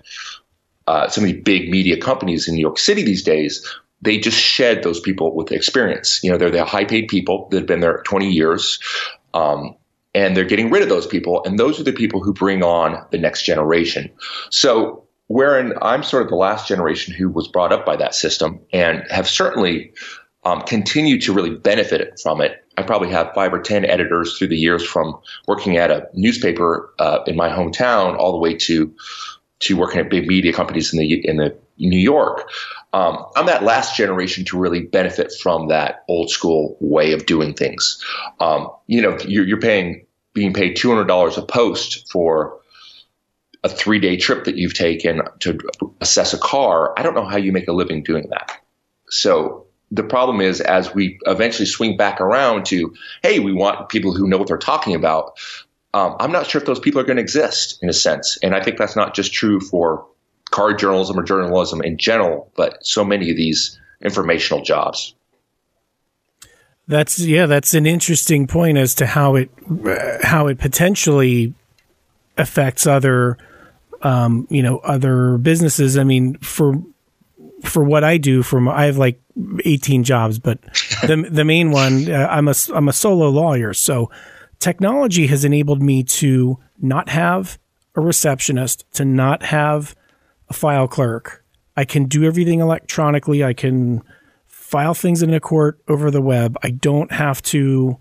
uh, 0.87 1.09
some 1.09 1.25
of 1.25 1.31
the 1.31 1.41
big 1.41 1.69
media 1.69 1.97
companies 2.01 2.49
in 2.49 2.55
New 2.55 2.61
York 2.61 2.79
City 2.79 3.03
these 3.03 3.23
days, 3.23 3.67
they 4.03 4.19
just 4.19 4.39
shed 4.39 4.83
those 4.83 5.01
people 5.01 5.35
with 5.35 5.51
experience. 5.53 6.21
You 6.23 6.31
know, 6.31 6.39
they're 6.39 6.51
the 6.51 6.65
high 6.65 6.85
paid 6.85 7.09
people 7.09 7.49
that 7.51 7.59
have 7.59 7.67
been 7.67 7.81
there 7.81 8.03
20 8.05 8.31
years. 8.31 8.79
Um, 9.35 9.75
and 10.15 10.35
they're 10.35 10.45
getting 10.45 10.71
rid 10.71 10.83
of 10.83 10.89
those 10.89 11.07
people. 11.07 11.43
And 11.45 11.59
those 11.59 11.79
are 11.79 11.85
the 11.85 11.93
people 11.93 12.23
who 12.23 12.33
bring 12.33 12.63
on 12.63 13.05
the 13.11 13.19
next 13.19 13.43
generation. 13.43 14.11
So, 14.51 15.05
wherein 15.29 15.75
I'm 15.83 16.03
sort 16.03 16.23
of 16.23 16.31
the 16.31 16.37
last 16.37 16.69
generation 16.69 17.13
who 17.13 17.29
was 17.29 17.49
brought 17.49 17.73
up 17.73 17.85
by 17.85 17.97
that 17.97 18.15
system 18.15 18.61
and 18.73 19.03
have 19.11 19.29
certainly 19.29 19.93
um, 20.47 20.63
continued 20.63 21.21
to 21.23 21.33
really 21.35 21.55
benefit 21.55 22.19
from 22.23 22.41
it 22.41 22.67
I 22.77 22.83
probably 22.83 23.11
have 23.11 23.33
five 23.35 23.53
or 23.53 23.61
10 23.61 23.85
editors 23.85 24.37
through 24.37 24.49
the 24.49 24.57
years 24.57 24.87
from 24.87 25.19
working 25.47 25.77
at 25.77 25.91
a 25.91 26.09
newspaper 26.13 26.93
uh, 26.99 27.21
in 27.27 27.37
my 27.37 27.49
hometown 27.49 28.17
all 28.17 28.33
the 28.33 28.39
way 28.39 28.55
to, 28.55 28.95
to 29.61 29.77
working 29.77 30.01
at 30.01 30.11
big 30.11 30.27
media 30.27 30.53
companies 30.53 30.93
in 30.93 30.99
the, 30.99 31.27
in 31.27 31.37
the 31.39 31.57
New 31.79 31.99
York. 31.99 32.51
Um, 32.93 33.25
I'm 33.35 33.47
that 33.47 33.63
last 33.63 33.97
generation 33.97 34.45
to 34.47 34.59
really 34.59 34.83
benefit 34.83 35.33
from 35.41 35.69
that 35.69 36.05
old 36.09 36.31
school 36.31 36.77
way 36.81 37.13
of 37.13 37.27
doing 37.27 37.55
things. 37.55 38.03
Um, 38.41 38.69
you 38.87 39.01
know, 39.01 39.17
you're, 39.27 39.47
you're 39.47 39.61
paying, 39.61 40.07
being 40.35 40.53
paid 40.53 40.77
$200 40.77 41.39
a 41.39 41.43
post 41.43 42.11
for 42.11 42.61
a 43.65 43.69
three 43.71 43.99
day 43.99 44.19
trip 44.19 44.45
that 44.45 44.57
you've 44.57 44.75
taken 44.75 45.23
to 45.41 45.59
assess 46.03 46.35
a 46.35 46.39
car. 46.39 46.93
I 46.99 47.03
don't 47.03 47.15
know 47.15 47.25
how 47.25 47.39
you 47.39 47.53
make 47.53 47.69
a 47.69 47.73
living 47.73 48.03
doing 48.03 48.29
that. 48.31 48.53
So 49.09 49.66
the 49.91 50.03
problem 50.03 50.41
is 50.41 50.61
as 50.61 50.95
we 50.95 51.19
eventually 51.27 51.67
swing 51.67 51.97
back 51.97 52.21
around 52.21 52.67
to 52.67 52.95
hey 53.23 53.39
we 53.39 53.53
want 53.53 53.89
people 53.89 54.13
who 54.13 54.27
know 54.27 54.37
what 54.39 54.49
they're 54.49 54.59
talking 54.59 54.95
about 54.95 55.39
um, 55.95 56.17
i'm 56.21 56.33
not 56.33 56.47
sure 56.47 56.61
if 56.61 56.67
those 56.67 56.81
people 56.81 57.01
are 57.01 57.05
going 57.05 57.17
to 57.17 57.23
exist 57.23 57.79
in 57.83 57.89
a 57.89 57.93
sense. 57.93 58.39
And 58.43 58.55
i 58.55 58.63
think 58.63 58.79
that's 58.79 58.97
not 58.97 59.15
just 59.15 59.33
true 59.33 59.61
for 59.61 60.07
car 60.51 60.73
journalism 60.75 61.19
or 61.19 61.23
journalism 61.23 61.83
in 61.83 61.99
general 61.99 62.51
but 62.57 62.85
so 62.85 63.05
many 63.05 63.31
of 63.31 63.37
these 63.37 63.79
informational 64.03 64.63
jobs. 64.63 65.15
That's 66.89 67.19
yeah 67.19 67.47
that's 67.47 67.75
an 67.75 67.85
interesting 67.85 68.47
point 68.47 68.79
as 68.79 68.95
to 68.97 69.07
how 69.07 69.35
it 69.35 69.51
how 70.23 70.47
it 70.47 70.59
potentially 70.59 71.53
affects 72.37 72.87
other 72.87 73.39
um, 74.03 74.47
you 74.51 74.63
know 74.63 74.79
other 74.79 75.37
businesses. 75.39 75.99
I 75.99 76.05
mean 76.05 76.39
for 76.39 76.81
for 77.67 77.85
what 77.85 78.05
I 78.05 78.17
do, 78.17 78.43
from 78.43 78.69
I 78.69 78.87
have 78.87 78.97
like 78.97 79.21
18 79.65 80.05
jobs, 80.05 80.39
but 80.39 80.63
the 81.07 81.27
the 81.31 81.45
main 81.45 81.71
one, 81.71 82.11
uh, 82.11 82.29
I'm 82.31 82.49
a 82.49 82.55
I'm 82.75 82.89
a 82.89 82.93
solo 82.93 83.29
lawyer, 83.29 83.75
so 83.75 84.11
technology 84.59 85.27
has 85.27 85.45
enabled 85.45 85.83
me 85.83 86.03
to 86.03 86.59
not 86.81 87.09
have 87.09 87.59
a 87.95 88.01
receptionist, 88.01 88.85
to 88.95 89.05
not 89.05 89.43
have 89.43 89.95
a 90.49 90.53
file 90.53 90.89
clerk. 90.89 91.45
I 91.77 91.85
can 91.85 92.05
do 92.05 92.25
everything 92.25 92.61
electronically. 92.61 93.45
I 93.45 93.53
can 93.53 94.03
file 94.47 94.95
things 94.95 95.23
in 95.23 95.33
a 95.33 95.41
court 95.41 95.81
over 95.89 96.11
the 96.11 96.23
web. 96.23 96.57
I 96.63 96.71
don't 96.71 97.13
have 97.13 97.43
to, 97.43 97.99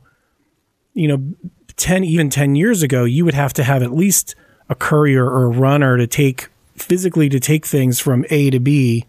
you 0.94 1.08
know, 1.08 1.34
10 1.78 2.04
even 2.04 2.30
10 2.30 2.56
years 2.56 2.84
ago, 2.84 3.04
you 3.04 3.26
would 3.26 3.34
have 3.34 3.54
to 3.54 3.64
have 3.64 3.84
at 3.84 3.94
least 3.94 4.36
a 4.70 4.76
courier 4.76 5.26
or 5.26 5.46
a 5.46 5.50
runner 5.50 5.98
to 5.98 6.08
take 6.08 6.48
physically 6.76 7.30
to 7.30 7.40
take 7.40 7.66
things 7.66 8.00
from 8.00 8.26
A 8.30 8.50
to 8.50 8.60
B 8.60 9.06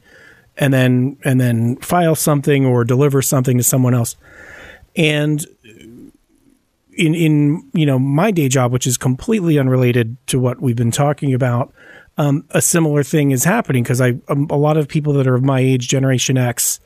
and 0.56 0.72
then 0.72 1.18
and 1.24 1.40
then 1.40 1.76
file 1.76 2.14
something 2.14 2.64
or 2.64 2.84
deliver 2.84 3.22
something 3.22 3.56
to 3.58 3.62
someone 3.62 3.94
else. 3.94 4.16
And 4.94 5.44
in 6.96 7.14
in 7.14 7.70
you 7.72 7.86
know 7.86 7.98
my 7.98 8.30
day 8.30 8.48
job, 8.48 8.72
which 8.72 8.86
is 8.86 8.96
completely 8.96 9.58
unrelated 9.58 10.16
to 10.28 10.38
what 10.38 10.60
we've 10.60 10.76
been 10.76 10.90
talking 10.90 11.34
about, 11.34 11.72
um, 12.18 12.44
a 12.50 12.62
similar 12.62 13.02
thing 13.02 13.30
is 13.30 13.44
happening 13.44 13.82
because 13.82 14.00
I 14.00 14.14
um, 14.28 14.46
a 14.50 14.56
lot 14.56 14.76
of 14.76 14.88
people 14.88 15.12
that 15.14 15.26
are 15.26 15.34
of 15.34 15.44
my 15.44 15.60
age, 15.60 15.88
Generation 15.88 16.38
X, 16.38 16.80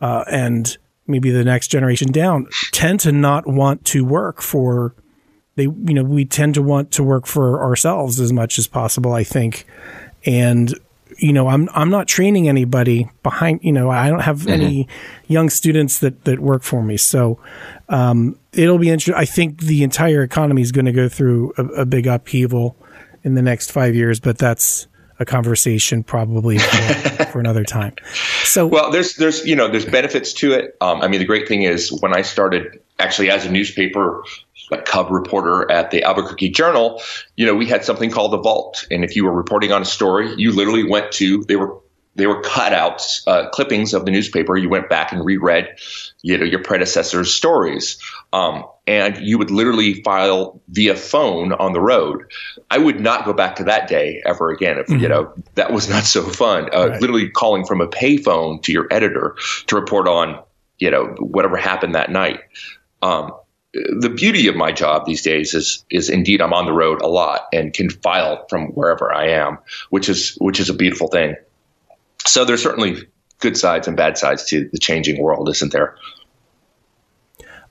uh, 0.00 0.24
and 0.30 0.76
maybe 1.06 1.30
the 1.30 1.44
next 1.44 1.68
generation 1.68 2.12
down, 2.12 2.46
tend 2.72 3.00
to 3.00 3.12
not 3.12 3.46
want 3.46 3.84
to 3.86 4.04
work 4.04 4.42
for. 4.42 4.94
They 5.56 5.64
you 5.64 5.94
know 5.94 6.04
we 6.04 6.26
tend 6.26 6.54
to 6.54 6.62
want 6.62 6.92
to 6.92 7.02
work 7.02 7.26
for 7.26 7.62
ourselves 7.62 8.20
as 8.20 8.32
much 8.32 8.58
as 8.58 8.66
possible. 8.66 9.14
I 9.14 9.24
think, 9.24 9.66
and 10.26 10.74
you 11.18 11.32
know, 11.32 11.48
I'm 11.48 11.68
I'm 11.72 11.90
not 11.90 12.08
training 12.08 12.48
anybody 12.48 13.08
behind. 13.22 13.60
You 13.62 13.72
know, 13.72 13.90
I 13.90 14.08
don't 14.08 14.20
have 14.20 14.40
mm-hmm. 14.40 14.50
any 14.50 14.88
young 15.26 15.50
students 15.50 16.00
that 16.00 16.24
that 16.24 16.40
work 16.40 16.62
for 16.62 16.82
me. 16.82 16.96
So 16.96 17.40
um, 17.88 18.38
it'll 18.52 18.78
be 18.78 18.90
interesting. 18.90 19.14
I 19.14 19.24
think 19.24 19.60
the 19.60 19.82
entire 19.82 20.22
economy 20.22 20.62
is 20.62 20.72
going 20.72 20.86
to 20.86 20.92
go 20.92 21.08
through 21.08 21.52
a, 21.56 21.64
a, 21.64 21.86
big 21.86 22.06
upheaval 22.06 22.76
in 23.22 23.34
the 23.34 23.42
next 23.42 23.70
five 23.70 23.94
years, 23.94 24.18
but 24.20 24.38
that's 24.38 24.88
a 25.18 25.24
conversation 25.24 26.02
probably 26.02 26.58
for, 26.58 27.24
for, 27.32 27.40
another 27.40 27.64
time. 27.64 27.94
So 28.42 28.66
well, 28.66 28.90
there's 28.90 29.16
there's 29.16 29.44
you 29.46 29.56
know 29.56 29.68
there's 29.68 29.86
benefits 29.86 30.32
to 30.34 30.52
it. 30.52 30.76
Um, 30.80 31.00
I 31.02 31.08
mean, 31.08 31.20
the 31.20 31.26
great 31.26 31.48
thing 31.48 31.62
is 31.62 31.92
when 32.02 32.14
I 32.14 32.22
started 32.22 32.80
actually 32.98 33.30
as 33.30 33.44
a 33.46 33.50
newspaper 33.50 34.24
a 34.72 34.78
cub 34.78 35.10
reporter 35.10 35.70
at 35.70 35.90
the 35.90 36.02
Albuquerque 36.02 36.50
Journal, 36.50 37.00
you 37.36 37.46
know, 37.46 37.54
we 37.54 37.66
had 37.66 37.84
something 37.84 38.10
called 38.10 38.32
the 38.32 38.38
vault. 38.38 38.86
And 38.90 39.04
if 39.04 39.14
you 39.14 39.24
were 39.24 39.32
reporting 39.32 39.72
on 39.72 39.82
a 39.82 39.86
story, 39.86 40.34
you 40.36 40.52
literally 40.52 40.88
went 40.88 41.12
to, 41.12 41.44
they 41.44 41.56
were, 41.56 41.78
they 42.16 42.26
were 42.26 42.40
cutouts, 42.42 43.22
uh, 43.26 43.50
clippings 43.50 43.92
of 43.92 44.06
the 44.06 44.10
newspaper. 44.10 44.56
You 44.56 44.70
went 44.70 44.88
back 44.88 45.12
and 45.12 45.24
reread, 45.24 45.68
you 46.22 46.38
know, 46.38 46.46
your 46.46 46.62
predecessor's 46.62 47.32
stories. 47.32 48.00
Um, 48.32 48.64
and 48.86 49.18
you 49.18 49.36
would 49.36 49.50
literally 49.50 50.02
file 50.02 50.60
via 50.68 50.96
phone 50.96 51.52
on 51.52 51.74
the 51.74 51.80
road. 51.80 52.24
I 52.70 52.78
would 52.78 53.00
not 53.00 53.26
go 53.26 53.34
back 53.34 53.56
to 53.56 53.64
that 53.64 53.88
day 53.88 54.22
ever 54.24 54.50
again. 54.50 54.78
If, 54.78 54.86
mm-hmm. 54.86 55.02
you 55.02 55.08
know, 55.08 55.34
that 55.56 55.72
was 55.72 55.90
not 55.90 56.04
so 56.04 56.22
fun. 56.22 56.70
Uh, 56.74 56.88
right. 56.88 57.00
Literally 57.00 57.28
calling 57.28 57.66
from 57.66 57.80
a 57.80 57.86
payphone 57.86 58.62
to 58.62 58.72
your 58.72 58.86
editor 58.90 59.36
to 59.66 59.76
report 59.76 60.08
on, 60.08 60.42
you 60.78 60.90
know, 60.90 61.14
whatever 61.18 61.56
happened 61.56 61.94
that 61.94 62.10
night. 62.10 62.40
Um, 63.02 63.32
the 63.98 64.10
beauty 64.10 64.48
of 64.48 64.56
my 64.56 64.72
job 64.72 65.06
these 65.06 65.22
days 65.22 65.54
is 65.54 65.84
is 65.90 66.08
indeed 66.08 66.40
I'm 66.40 66.52
on 66.52 66.66
the 66.66 66.72
road 66.72 67.02
a 67.02 67.08
lot 67.08 67.46
and 67.52 67.72
can 67.72 67.90
file 67.90 68.46
from 68.48 68.68
wherever 68.68 69.12
I 69.12 69.28
am, 69.28 69.58
which 69.90 70.08
is 70.08 70.36
which 70.40 70.60
is 70.60 70.70
a 70.70 70.74
beautiful 70.74 71.08
thing. 71.08 71.36
So 72.24 72.44
there's 72.44 72.62
certainly 72.62 73.08
good 73.40 73.56
sides 73.56 73.86
and 73.88 73.96
bad 73.96 74.18
sides 74.18 74.44
to 74.46 74.68
the 74.72 74.78
changing 74.78 75.20
world, 75.20 75.48
isn't 75.48 75.72
there? 75.72 75.96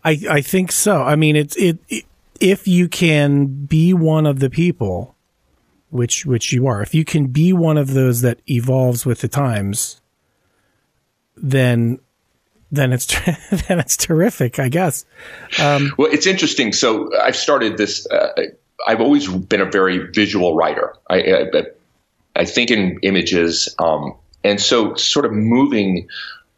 I 0.03 0.19
I 0.29 0.41
think 0.41 0.71
so. 0.71 1.01
I 1.01 1.15
mean, 1.15 1.35
it's 1.35 1.55
it, 1.55 1.79
it 1.89 2.05
if 2.39 2.67
you 2.67 2.87
can 2.87 3.47
be 3.65 3.93
one 3.93 4.25
of 4.25 4.39
the 4.39 4.49
people, 4.49 5.15
which 5.89 6.25
which 6.25 6.51
you 6.51 6.67
are, 6.67 6.81
if 6.81 6.93
you 6.93 7.05
can 7.05 7.27
be 7.27 7.53
one 7.53 7.77
of 7.77 7.93
those 7.93 8.21
that 8.21 8.39
evolves 8.47 9.05
with 9.05 9.21
the 9.21 9.27
times, 9.27 10.01
then 11.35 11.99
then 12.71 12.93
it's 12.93 13.07
then 13.67 13.79
it's 13.79 13.97
terrific, 13.97 14.59
I 14.59 14.69
guess. 14.69 15.05
Um, 15.61 15.93
well, 15.97 16.11
it's 16.11 16.27
interesting. 16.27 16.73
So 16.73 17.09
I've 17.19 17.35
started 17.35 17.77
this. 17.77 18.07
Uh, 18.09 18.29
I've 18.87 19.01
always 19.01 19.27
been 19.27 19.61
a 19.61 19.69
very 19.69 19.99
visual 20.11 20.55
writer. 20.55 20.93
I 21.09 21.17
I, 21.17 21.63
I 22.35 22.45
think 22.45 22.71
in 22.71 22.99
images, 23.01 23.73
um, 23.79 24.15
and 24.43 24.59
so 24.59 24.95
sort 24.95 25.25
of 25.25 25.31
moving. 25.31 26.07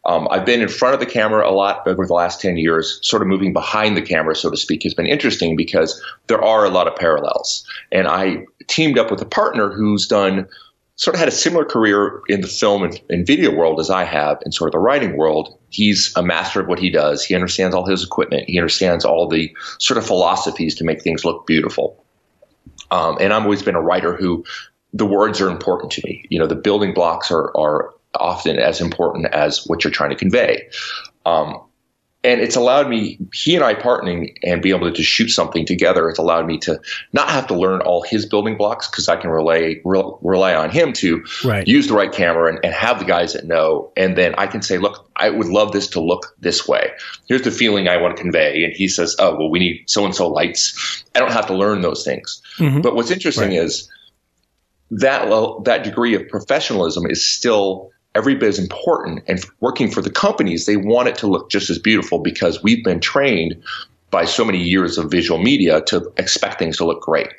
Um, 0.05 0.25
I've 0.31 0.45
been 0.45 0.61
in 0.61 0.69
front 0.69 0.93
of 0.93 1.01
the 1.01 1.05
camera 1.05 1.45
a 1.45 1.51
lot 1.51 1.85
over 1.85 2.07
the 2.07 2.13
last 2.13 2.39
10 2.39 2.55
years. 2.55 2.97
Sort 3.01 3.21
of 3.21 3.27
moving 3.27 3.51
behind 3.51 3.97
the 3.97 4.01
camera, 4.01 4.37
so 4.37 4.49
to 4.49 4.55
speak, 4.55 4.83
has 4.83 4.93
been 4.93 5.05
interesting 5.05 5.57
because 5.57 6.01
there 6.27 6.41
are 6.41 6.63
a 6.63 6.69
lot 6.69 6.87
of 6.87 6.95
parallels. 6.95 7.67
And 7.91 8.07
I 8.07 8.45
teamed 8.67 8.97
up 8.97 9.11
with 9.11 9.21
a 9.21 9.25
partner 9.25 9.69
who's 9.69 10.07
done 10.07 10.47
sort 10.97 11.15
of 11.15 11.19
had 11.19 11.27
a 11.27 11.31
similar 11.31 11.63
career 11.63 12.21
in 12.27 12.41
the 12.41 12.47
film 12.47 12.83
and, 12.83 12.99
and, 13.09 13.25
video 13.25 13.55
world 13.55 13.79
as 13.79 13.89
I 13.89 14.03
have 14.03 14.39
in 14.45 14.51
sort 14.51 14.69
of 14.69 14.71
the 14.73 14.79
writing 14.79 15.15
world. 15.15 15.57
He's 15.69 16.11
a 16.15 16.23
master 16.23 16.59
of 16.59 16.67
what 16.67 16.79
he 16.79 16.89
does. 16.89 17.23
He 17.23 17.35
understands 17.35 17.75
all 17.75 17.85
his 17.85 18.03
equipment. 18.03 18.45
He 18.47 18.57
understands 18.57 19.05
all 19.05 19.29
the 19.29 19.55
sort 19.77 19.99
of 19.99 20.05
philosophies 20.05 20.75
to 20.75 20.83
make 20.83 21.03
things 21.03 21.23
look 21.23 21.45
beautiful. 21.45 22.03
Um, 22.89 23.17
and 23.21 23.31
I've 23.31 23.43
always 23.43 23.61
been 23.61 23.75
a 23.75 23.81
writer 23.81 24.15
who 24.15 24.43
the 24.91 25.05
words 25.05 25.39
are 25.39 25.49
important 25.49 25.91
to 25.93 26.01
me. 26.03 26.25
You 26.29 26.39
know, 26.39 26.47
the 26.47 26.55
building 26.55 26.93
blocks 26.93 27.29
are, 27.29 27.55
are 27.55 27.93
often 28.15 28.57
as 28.57 28.81
important 28.81 29.27
as 29.27 29.65
what 29.67 29.83
you're 29.83 29.91
trying 29.91 30.09
to 30.09 30.15
convey. 30.15 30.67
Um, 31.25 31.61
and 32.23 32.41
it's 32.41 32.55
allowed 32.55 32.89
me 32.89 33.17
he 33.33 33.55
and 33.55 33.63
i 33.63 33.73
partnering 33.73 34.35
and 34.43 34.61
be 34.61 34.69
able 34.69 34.91
to 34.91 35.03
shoot 35.03 35.29
something 35.29 35.65
together 35.65 36.09
it's 36.09 36.19
allowed 36.19 36.45
me 36.45 36.57
to 36.57 36.79
not 37.13 37.29
have 37.29 37.47
to 37.47 37.53
learn 37.53 37.81
all 37.81 38.01
his 38.01 38.25
building 38.25 38.57
blocks 38.57 38.89
because 38.89 39.07
i 39.07 39.15
can 39.15 39.29
relay 39.29 39.79
re- 39.85 40.11
rely 40.21 40.53
on 40.53 40.69
him 40.69 40.93
to 40.93 41.23
right. 41.45 41.67
use 41.67 41.87
the 41.87 41.93
right 41.93 42.11
camera 42.11 42.49
and, 42.49 42.59
and, 42.63 42.73
have 42.73 42.99
the 42.99 43.05
guys 43.05 43.33
that 43.33 43.45
know 43.45 43.91
and 43.95 44.17
then 44.17 44.33
i 44.37 44.47
can 44.47 44.61
say 44.61 44.77
look 44.77 45.09
i 45.15 45.29
would 45.29 45.47
love 45.47 45.71
this 45.71 45.87
to 45.87 45.99
look 45.99 46.35
this 46.39 46.67
way 46.67 46.91
here's 47.27 47.43
the 47.43 47.51
feeling 47.51 47.87
i 47.87 47.97
want 47.97 48.15
to 48.15 48.21
convey 48.21 48.63
and 48.63 48.73
he 48.73 48.87
says 48.87 49.15
oh 49.19 49.35
well 49.35 49.49
we 49.49 49.59
need 49.59 49.83
so 49.87 50.05
and 50.05 50.15
so 50.15 50.27
lights 50.27 51.03
i 51.15 51.19
don't 51.19 51.31
have 51.31 51.47
to 51.47 51.55
learn 51.55 51.81
those 51.81 52.03
things 52.03 52.41
mm-hmm. 52.57 52.81
but 52.81 52.95
what's 52.95 53.11
interesting 53.11 53.49
right. 53.49 53.59
is 53.59 53.89
that 54.89 55.27
that 55.65 55.83
degree 55.83 56.15
of 56.15 56.27
professionalism 56.29 57.05
is 57.09 57.27
still 57.27 57.91
every 58.17 58.35
bit 58.35 58.49
as 58.49 58.59
important. 58.59 59.23
And 59.27 59.45
working 59.59 59.91
for 59.91 60.01
the 60.01 60.09
companies, 60.09 60.65
they 60.65 60.75
want 60.75 61.07
it 61.07 61.15
to 61.19 61.27
look 61.27 61.49
just 61.49 61.69
as 61.69 61.77
beautiful 61.77 62.19
because 62.19 62.63
we've 62.63 62.83
been 62.83 62.99
trained 62.99 63.63
by 64.09 64.25
so 64.25 64.43
many 64.43 64.61
years 64.61 64.97
of 64.97 65.11
visual 65.11 65.39
media 65.39 65.81
to 65.81 66.11
expect 66.17 66.57
things 66.57 66.77
to 66.77 66.85
look 66.85 67.01
great. 67.01 67.29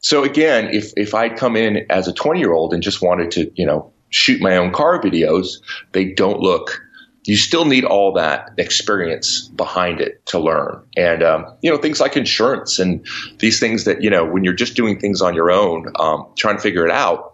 So 0.00 0.22
again, 0.22 0.68
if 0.72 0.92
if 0.96 1.14
I'd 1.14 1.36
come 1.36 1.56
in 1.56 1.86
as 1.90 2.06
a 2.06 2.12
20 2.12 2.38
year 2.38 2.52
old 2.52 2.72
and 2.72 2.82
just 2.82 3.02
wanted 3.02 3.30
to, 3.32 3.50
you 3.54 3.66
know, 3.66 3.92
shoot 4.10 4.40
my 4.40 4.56
own 4.56 4.72
car 4.72 5.00
videos, 5.02 5.58
they 5.92 6.04
don't 6.04 6.40
look. 6.40 6.80
You 7.24 7.36
still 7.36 7.64
need 7.64 7.84
all 7.84 8.12
that 8.14 8.50
experience 8.58 9.48
behind 9.48 10.00
it 10.00 10.26
to 10.26 10.40
learn, 10.40 10.82
and 10.96 11.22
um, 11.22 11.46
you 11.62 11.70
know 11.70 11.76
things 11.76 12.00
like 12.00 12.16
insurance 12.16 12.80
and 12.80 13.06
these 13.38 13.60
things 13.60 13.84
that 13.84 14.02
you 14.02 14.10
know 14.10 14.24
when 14.24 14.42
you're 14.42 14.52
just 14.52 14.74
doing 14.74 14.98
things 14.98 15.22
on 15.22 15.32
your 15.32 15.48
own, 15.52 15.92
um, 16.00 16.26
trying 16.36 16.56
to 16.56 16.62
figure 16.62 16.84
it 16.84 16.90
out 16.90 17.32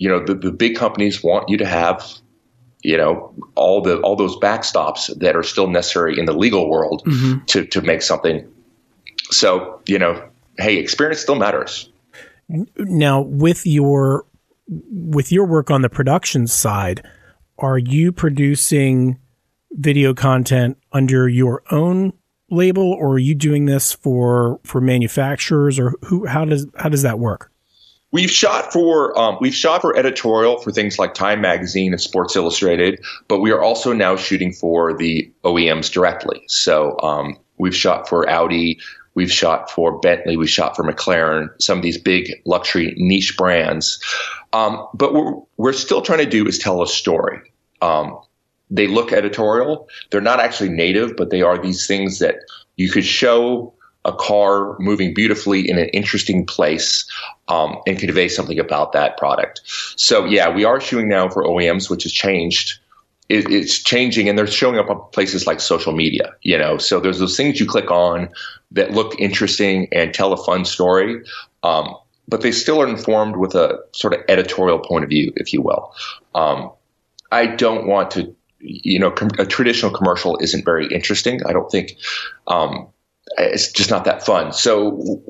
you 0.00 0.08
know, 0.08 0.24
the, 0.24 0.34
the 0.34 0.50
big 0.50 0.76
companies 0.76 1.22
want 1.22 1.50
you 1.50 1.58
to 1.58 1.66
have, 1.66 2.02
you 2.82 2.96
know, 2.96 3.34
all 3.54 3.82
the 3.82 4.00
all 4.00 4.16
those 4.16 4.36
backstops 4.36 5.16
that 5.18 5.36
are 5.36 5.42
still 5.42 5.68
necessary 5.68 6.18
in 6.18 6.24
the 6.24 6.32
legal 6.32 6.68
world 6.68 7.02
mm-hmm. 7.04 7.44
to 7.46 7.64
to 7.66 7.80
make 7.82 8.02
something. 8.02 8.50
So, 9.30 9.80
you 9.86 9.98
know, 9.98 10.28
hey, 10.58 10.76
experience 10.76 11.20
still 11.20 11.36
matters. 11.36 11.90
Now, 12.76 13.20
with 13.20 13.66
your 13.66 14.24
with 14.68 15.30
your 15.32 15.46
work 15.46 15.70
on 15.70 15.82
the 15.82 15.88
production 15.90 16.46
side, 16.46 17.06
are 17.58 17.78
you 17.78 18.12
producing 18.12 19.18
video 19.72 20.14
content 20.14 20.78
under 20.92 21.28
your 21.28 21.62
own 21.70 22.12
label 22.50 22.92
or 22.92 23.12
are 23.12 23.18
you 23.18 23.34
doing 23.34 23.66
this 23.66 23.92
for 23.92 24.58
for 24.64 24.80
manufacturers 24.80 25.78
or 25.78 25.94
who 26.02 26.26
how 26.26 26.44
does 26.44 26.66
how 26.76 26.88
does 26.88 27.02
that 27.02 27.18
work 27.18 27.52
We've 28.12 28.30
shot 28.30 28.72
for 28.72 29.16
um, 29.18 29.38
we've 29.40 29.54
shot 29.54 29.82
for 29.82 29.96
editorial 29.96 30.60
for 30.60 30.72
things 30.72 30.98
like 30.98 31.14
Time 31.14 31.40
Magazine 31.40 31.92
and 31.92 32.00
Sports 32.00 32.34
Illustrated, 32.34 33.00
but 33.28 33.40
we 33.40 33.52
are 33.52 33.62
also 33.62 33.92
now 33.92 34.16
shooting 34.16 34.52
for 34.52 34.96
the 34.96 35.30
OEMs 35.44 35.92
directly. 35.92 36.42
So 36.48 36.98
um, 37.00 37.36
we've 37.58 37.74
shot 37.74 38.08
for 38.08 38.28
Audi, 38.28 38.80
we've 39.14 39.30
shot 39.30 39.70
for 39.70 40.00
Bentley, 40.00 40.36
we've 40.36 40.50
shot 40.50 40.74
for 40.74 40.82
McLaren, 40.82 41.50
some 41.60 41.78
of 41.78 41.82
these 41.82 41.98
big 41.98 42.32
luxury 42.46 42.94
niche 42.96 43.36
brands. 43.36 44.02
Um, 44.52 44.84
but 44.92 45.14
what 45.14 45.44
we're 45.56 45.72
still 45.72 46.02
trying 46.02 46.18
to 46.18 46.26
do 46.26 46.46
is 46.46 46.58
tell 46.58 46.82
a 46.82 46.88
story. 46.88 47.38
Um, 47.80 48.18
they 48.72 48.88
look 48.88 49.12
editorial; 49.12 49.88
they're 50.10 50.20
not 50.20 50.40
actually 50.40 50.70
native, 50.70 51.16
but 51.16 51.30
they 51.30 51.42
are 51.42 51.58
these 51.58 51.86
things 51.86 52.18
that 52.18 52.36
you 52.76 52.90
could 52.90 53.04
show 53.04 53.72
a 54.04 54.12
car 54.12 54.76
moving 54.78 55.12
beautifully 55.12 55.68
in 55.68 55.78
an 55.78 55.88
interesting 55.88 56.46
place 56.46 57.10
um, 57.48 57.78
and 57.86 57.98
convey 57.98 58.28
something 58.28 58.58
about 58.58 58.92
that 58.92 59.18
product. 59.18 59.60
So 59.96 60.24
yeah, 60.24 60.48
we 60.48 60.64
are 60.64 60.80
shooting 60.80 61.08
now 61.08 61.28
for 61.28 61.44
OEMs, 61.44 61.90
which 61.90 62.04
has 62.04 62.12
changed. 62.12 62.78
It, 63.28 63.50
it's 63.50 63.78
changing, 63.78 64.28
and 64.28 64.36
they're 64.38 64.46
showing 64.46 64.78
up 64.78 64.90
on 64.90 65.02
places 65.12 65.46
like 65.46 65.60
social 65.60 65.92
media. 65.92 66.32
You 66.42 66.58
know, 66.58 66.78
so 66.78 66.98
there's 66.98 67.18
those 67.18 67.36
things 67.36 67.60
you 67.60 67.66
click 67.66 67.90
on 67.90 68.30
that 68.72 68.92
look 68.92 69.18
interesting 69.20 69.88
and 69.92 70.14
tell 70.14 70.32
a 70.32 70.44
fun 70.44 70.64
story, 70.64 71.22
um, 71.62 71.94
but 72.26 72.40
they 72.40 72.52
still 72.52 72.80
are 72.80 72.88
informed 72.88 73.36
with 73.36 73.54
a 73.54 73.78
sort 73.92 74.14
of 74.14 74.20
editorial 74.28 74.78
point 74.78 75.04
of 75.04 75.10
view, 75.10 75.32
if 75.36 75.52
you 75.52 75.62
will. 75.62 75.94
Um, 76.34 76.72
I 77.30 77.46
don't 77.46 77.86
want 77.86 78.12
to 78.12 78.34
you 78.60 78.98
know, 78.98 79.14
a 79.38 79.46
traditional 79.46 79.90
commercial 79.90 80.36
isn't 80.38 80.64
very 80.64 80.86
interesting. 80.88 81.40
I 81.46 81.52
don't 81.52 81.70
think 81.70 81.96
um, 82.46 82.88
it's 83.38 83.70
just 83.72 83.90
not 83.90 84.04
that 84.04 84.24
fun. 84.24 84.52
So 84.52 85.22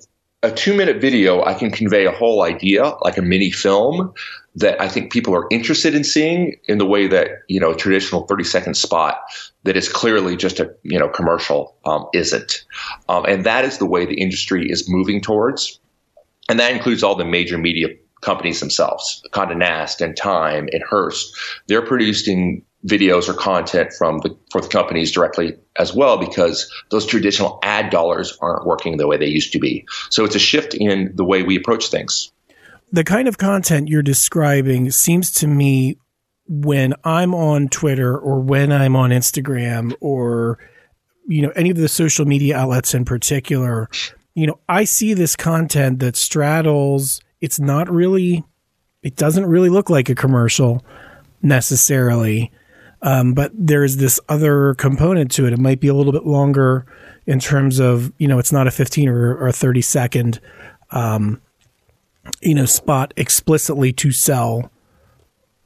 a 0.42 0.50
two 0.50 0.74
minute 0.74 1.00
video, 1.00 1.44
I 1.44 1.54
can 1.54 1.70
convey 1.70 2.06
a 2.06 2.12
whole 2.12 2.42
idea, 2.42 2.94
like 3.02 3.18
a 3.18 3.22
mini 3.22 3.50
film, 3.50 4.12
that 4.54 4.80
I 4.80 4.88
think 4.88 5.12
people 5.12 5.34
are 5.34 5.46
interested 5.50 5.94
in 5.94 6.02
seeing 6.02 6.56
in 6.64 6.78
the 6.78 6.86
way 6.86 7.06
that 7.06 7.28
you 7.48 7.60
know 7.60 7.72
a 7.72 7.76
traditional 7.76 8.26
30 8.26 8.44
second 8.44 8.74
spot 8.74 9.20
that 9.64 9.76
is 9.76 9.88
clearly 9.88 10.36
just 10.36 10.58
a 10.60 10.74
you 10.82 10.98
know 10.98 11.08
commercial 11.08 11.76
um, 11.84 12.06
isn't, 12.14 12.64
um, 13.08 13.24
and 13.26 13.44
that 13.44 13.64
is 13.64 13.78
the 13.78 13.86
way 13.86 14.06
the 14.06 14.20
industry 14.20 14.70
is 14.70 14.88
moving 14.88 15.20
towards, 15.20 15.78
and 16.48 16.58
that 16.58 16.72
includes 16.72 17.02
all 17.02 17.14
the 17.14 17.24
major 17.24 17.58
media 17.58 17.88
companies 18.22 18.60
themselves, 18.60 19.22
Condé 19.32 19.56
Nast 19.56 20.00
and 20.00 20.16
Time 20.16 20.68
and 20.72 20.82
Hearst. 20.82 21.38
They're 21.66 21.84
producing 21.84 22.62
videos 22.86 23.28
or 23.28 23.34
content 23.34 23.92
from 23.92 24.18
the 24.18 24.36
for 24.50 24.60
the 24.60 24.68
companies 24.68 25.12
directly 25.12 25.54
as 25.76 25.94
well 25.94 26.16
because 26.16 26.70
those 26.90 27.04
traditional 27.04 27.58
ad 27.62 27.90
dollars 27.90 28.36
aren't 28.40 28.66
working 28.66 28.96
the 28.96 29.06
way 29.06 29.16
they 29.16 29.26
used 29.26 29.52
to 29.52 29.58
be. 29.58 29.86
So 30.08 30.24
it's 30.24 30.34
a 30.34 30.40
shift 30.40 30.74
in 30.74 31.12
the 31.14 31.24
way 31.24 31.42
we 31.42 31.56
approach 31.56 31.88
things. 31.88 32.32
The 32.92 33.04
kind 33.04 33.28
of 33.28 33.38
content 33.38 33.88
you're 33.88 34.02
describing 34.02 34.90
seems 34.90 35.30
to 35.34 35.46
me 35.46 35.98
when 36.48 36.94
I'm 37.04 37.34
on 37.34 37.68
Twitter 37.68 38.18
or 38.18 38.40
when 38.40 38.72
I'm 38.72 38.96
on 38.96 39.10
Instagram 39.10 39.94
or 40.00 40.58
you 41.28 41.42
know 41.42 41.52
any 41.54 41.70
of 41.70 41.76
the 41.76 41.88
social 41.88 42.24
media 42.24 42.56
outlets 42.56 42.94
in 42.94 43.04
particular, 43.04 43.88
you 44.34 44.46
know, 44.46 44.58
I 44.68 44.84
see 44.84 45.12
this 45.12 45.36
content 45.36 45.98
that 45.98 46.16
straddles 46.16 47.20
it's 47.42 47.60
not 47.60 47.90
really 47.90 48.42
it 49.02 49.16
doesn't 49.16 49.46
really 49.46 49.68
look 49.68 49.90
like 49.90 50.08
a 50.08 50.14
commercial 50.14 50.84
necessarily 51.42 52.50
um, 53.02 53.32
but 53.32 53.50
there's 53.54 53.96
this 53.96 54.20
other 54.28 54.74
component 54.74 55.30
to 55.32 55.46
it. 55.46 55.52
It 55.52 55.58
might 55.58 55.80
be 55.80 55.88
a 55.88 55.94
little 55.94 56.12
bit 56.12 56.26
longer 56.26 56.86
in 57.26 57.40
terms 57.40 57.78
of, 57.78 58.12
you 58.18 58.28
know, 58.28 58.38
it's 58.38 58.52
not 58.52 58.66
a 58.66 58.70
15 58.70 59.08
or, 59.08 59.36
or 59.36 59.52
30 59.52 59.80
second, 59.80 60.40
um, 60.90 61.40
you 62.40 62.54
know, 62.54 62.66
spot 62.66 63.14
explicitly 63.16 63.92
to 63.94 64.12
sell, 64.12 64.70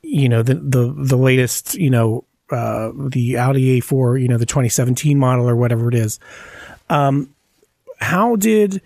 you 0.03 0.29
know, 0.29 0.43
the, 0.43 0.55
the, 0.55 0.95
the 0.97 1.17
latest, 1.17 1.75
you 1.75 1.91
know, 1.91 2.25
uh, 2.51 2.91
the 3.09 3.37
Audi 3.37 3.81
A4, 3.81 4.21
you 4.21 4.29
know, 4.29 4.39
the 4.39 4.47
2017 4.47 5.19
model 5.19 5.49
or 5.49 5.57
whatever 5.57 5.89
it 5.89 5.95
is. 5.95 6.21
Um, 6.89 7.35
how 7.99 8.37
did 8.37 8.81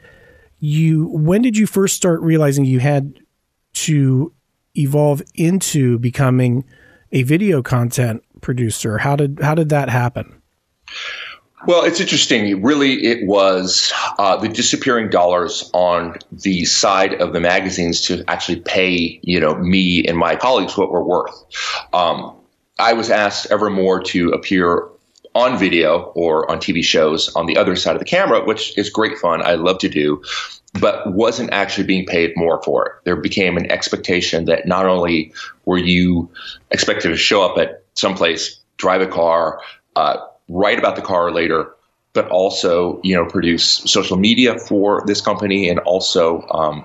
you, 0.60 1.08
when 1.08 1.42
did 1.42 1.56
you 1.56 1.66
first 1.66 1.96
start 1.96 2.20
realizing 2.22 2.64
you 2.64 2.78
had 2.78 3.20
to 3.74 4.32
evolve 4.74 5.22
into 5.34 5.98
becoming 5.98 6.64
a 7.12 7.22
video 7.22 7.62
content 7.62 8.22
producer? 8.40 8.98
How 8.98 9.16
did 9.16 9.40
how 9.42 9.54
did 9.54 9.68
that 9.70 9.88
happen? 9.88 10.42
Well, 11.66 11.82
it's 11.82 12.00
interesting. 12.00 12.62
Really, 12.62 13.04
it 13.04 13.26
was 13.26 13.92
uh, 14.18 14.36
the 14.36 14.48
disappearing 14.48 15.10
dollars 15.10 15.68
on 15.74 16.16
the 16.30 16.64
side 16.64 17.14
of 17.14 17.32
the 17.32 17.40
magazines 17.40 18.00
to 18.02 18.22
actually 18.28 18.60
pay, 18.60 19.18
you 19.22 19.40
know, 19.40 19.56
me 19.56 20.04
and 20.04 20.16
my 20.16 20.36
colleagues 20.36 20.78
what 20.78 20.92
we're 20.92 21.02
worth. 21.02 21.34
Um, 21.92 22.36
I 22.78 22.92
was 22.92 23.10
asked 23.10 23.48
ever 23.50 23.70
more 23.70 24.00
to 24.04 24.30
appear 24.30 24.88
on 25.34 25.58
video 25.58 26.12
or 26.14 26.50
on 26.50 26.58
TV 26.58 26.82
shows 26.82 27.34
on 27.34 27.46
the 27.46 27.56
other 27.56 27.74
side 27.74 27.94
of 27.94 27.98
the 27.98 28.04
camera, 28.04 28.44
which 28.44 28.76
is 28.78 28.88
great 28.88 29.18
fun. 29.18 29.42
I 29.42 29.54
love 29.54 29.78
to 29.78 29.88
do, 29.88 30.22
but 30.80 31.12
wasn't 31.12 31.52
actually 31.52 31.84
being 31.84 32.06
paid 32.06 32.32
more 32.36 32.62
for 32.62 32.86
it. 32.86 32.92
There 33.04 33.16
became 33.16 33.56
an 33.56 33.70
expectation 33.70 34.44
that 34.44 34.66
not 34.66 34.86
only 34.86 35.32
were 35.64 35.78
you 35.78 36.30
expected 36.70 37.08
to 37.08 37.16
show 37.16 37.42
up 37.42 37.58
at 37.58 37.84
someplace, 37.98 38.58
drive 38.76 39.00
a 39.00 39.06
car, 39.06 39.60
uh, 39.96 40.16
write 40.48 40.78
about 40.78 40.96
the 40.96 41.02
car 41.02 41.30
later, 41.30 41.74
but 42.12 42.28
also 42.28 43.00
you 43.02 43.14
know 43.14 43.26
produce 43.26 43.64
social 43.90 44.16
media 44.16 44.58
for 44.58 45.02
this 45.06 45.20
company 45.20 45.68
and 45.68 45.78
also 45.80 46.42
um, 46.50 46.84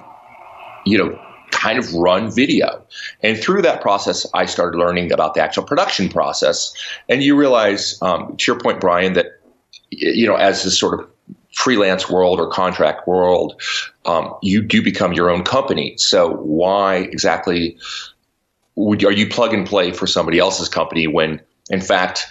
you 0.85 0.97
know 0.97 1.17
kind 1.51 1.77
of 1.79 1.93
run 1.93 2.29
video. 2.31 2.83
And 3.21 3.37
through 3.37 3.61
that 3.61 3.81
process, 3.81 4.25
I 4.33 4.45
started 4.45 4.77
learning 4.77 5.11
about 5.11 5.33
the 5.35 5.41
actual 5.41 5.63
production 5.63 6.09
process. 6.09 6.73
And 7.07 7.23
you 7.23 7.37
realize, 7.37 7.97
um, 8.01 8.35
to 8.35 8.51
your 8.51 8.59
point, 8.59 8.81
Brian, 8.81 9.13
that 9.13 9.27
you 9.91 10.27
know 10.27 10.35
as 10.35 10.63
this 10.63 10.77
sort 10.77 10.99
of 10.99 11.07
freelance 11.53 12.09
world 12.09 12.39
or 12.39 12.49
contract 12.49 13.07
world, 13.07 13.61
um, 14.05 14.33
you 14.41 14.61
do 14.61 14.81
become 14.81 15.13
your 15.13 15.29
own 15.29 15.43
company. 15.43 15.93
So 15.97 16.35
why 16.37 16.95
exactly 16.95 17.77
would, 18.75 19.03
are 19.03 19.11
you 19.11 19.27
plug 19.27 19.53
and 19.53 19.65
play 19.65 19.91
for 19.91 20.07
somebody 20.07 20.39
else's 20.39 20.69
company 20.69 21.07
when, 21.07 21.41
in 21.69 21.81
fact, 21.81 22.25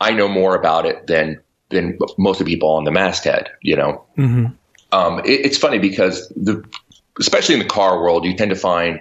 I 0.00 0.12
know 0.12 0.28
more 0.28 0.54
about 0.54 0.86
it 0.86 1.06
than 1.06 1.40
than 1.68 1.98
most 2.16 2.40
of 2.40 2.46
the 2.46 2.52
people 2.52 2.70
on 2.70 2.84
the 2.84 2.92
masthead? 2.92 3.50
You 3.62 3.76
know, 3.76 4.04
mm-hmm. 4.16 4.46
um, 4.92 5.18
it, 5.20 5.46
it's 5.46 5.58
funny 5.58 5.78
because 5.78 6.28
the 6.30 6.64
especially 7.18 7.54
in 7.54 7.60
the 7.60 7.66
car 7.66 8.00
world, 8.00 8.24
you 8.24 8.36
tend 8.36 8.50
to 8.50 8.56
find 8.56 9.00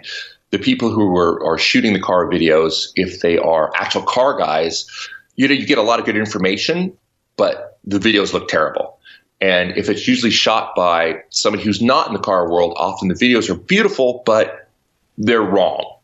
the 0.52 0.60
people 0.60 0.90
who 0.90 1.16
are, 1.18 1.44
are 1.46 1.58
shooting 1.58 1.94
the 1.94 2.00
car 2.00 2.26
videos, 2.30 2.92
if 2.96 3.20
they 3.22 3.38
are 3.38 3.72
actual 3.76 4.04
car 4.04 4.38
guys, 4.38 4.88
you 5.36 5.48
know, 5.48 5.54
you 5.54 5.66
get 5.66 5.78
a 5.78 5.82
lot 5.82 6.00
of 6.00 6.06
good 6.06 6.16
information, 6.16 6.96
but 7.36 7.78
the 7.84 8.00
videos 8.00 8.32
look 8.32 8.48
terrible. 8.48 8.98
And 9.42 9.76
if 9.78 9.90
it's 9.90 10.08
usually 10.08 10.32
shot 10.32 10.74
by 10.76 11.24
somebody 11.30 11.64
who's 11.64 11.82
not 11.82 12.08
in 12.08 12.14
the 12.14 12.20
car 12.20 12.50
world, 12.50 12.74
often 12.78 13.10
the 13.10 13.16
videos 13.16 13.50
are 13.50 13.56
beautiful, 13.56 14.24
but 14.26 14.70
they're 15.18 15.42
wrong. 15.42 15.95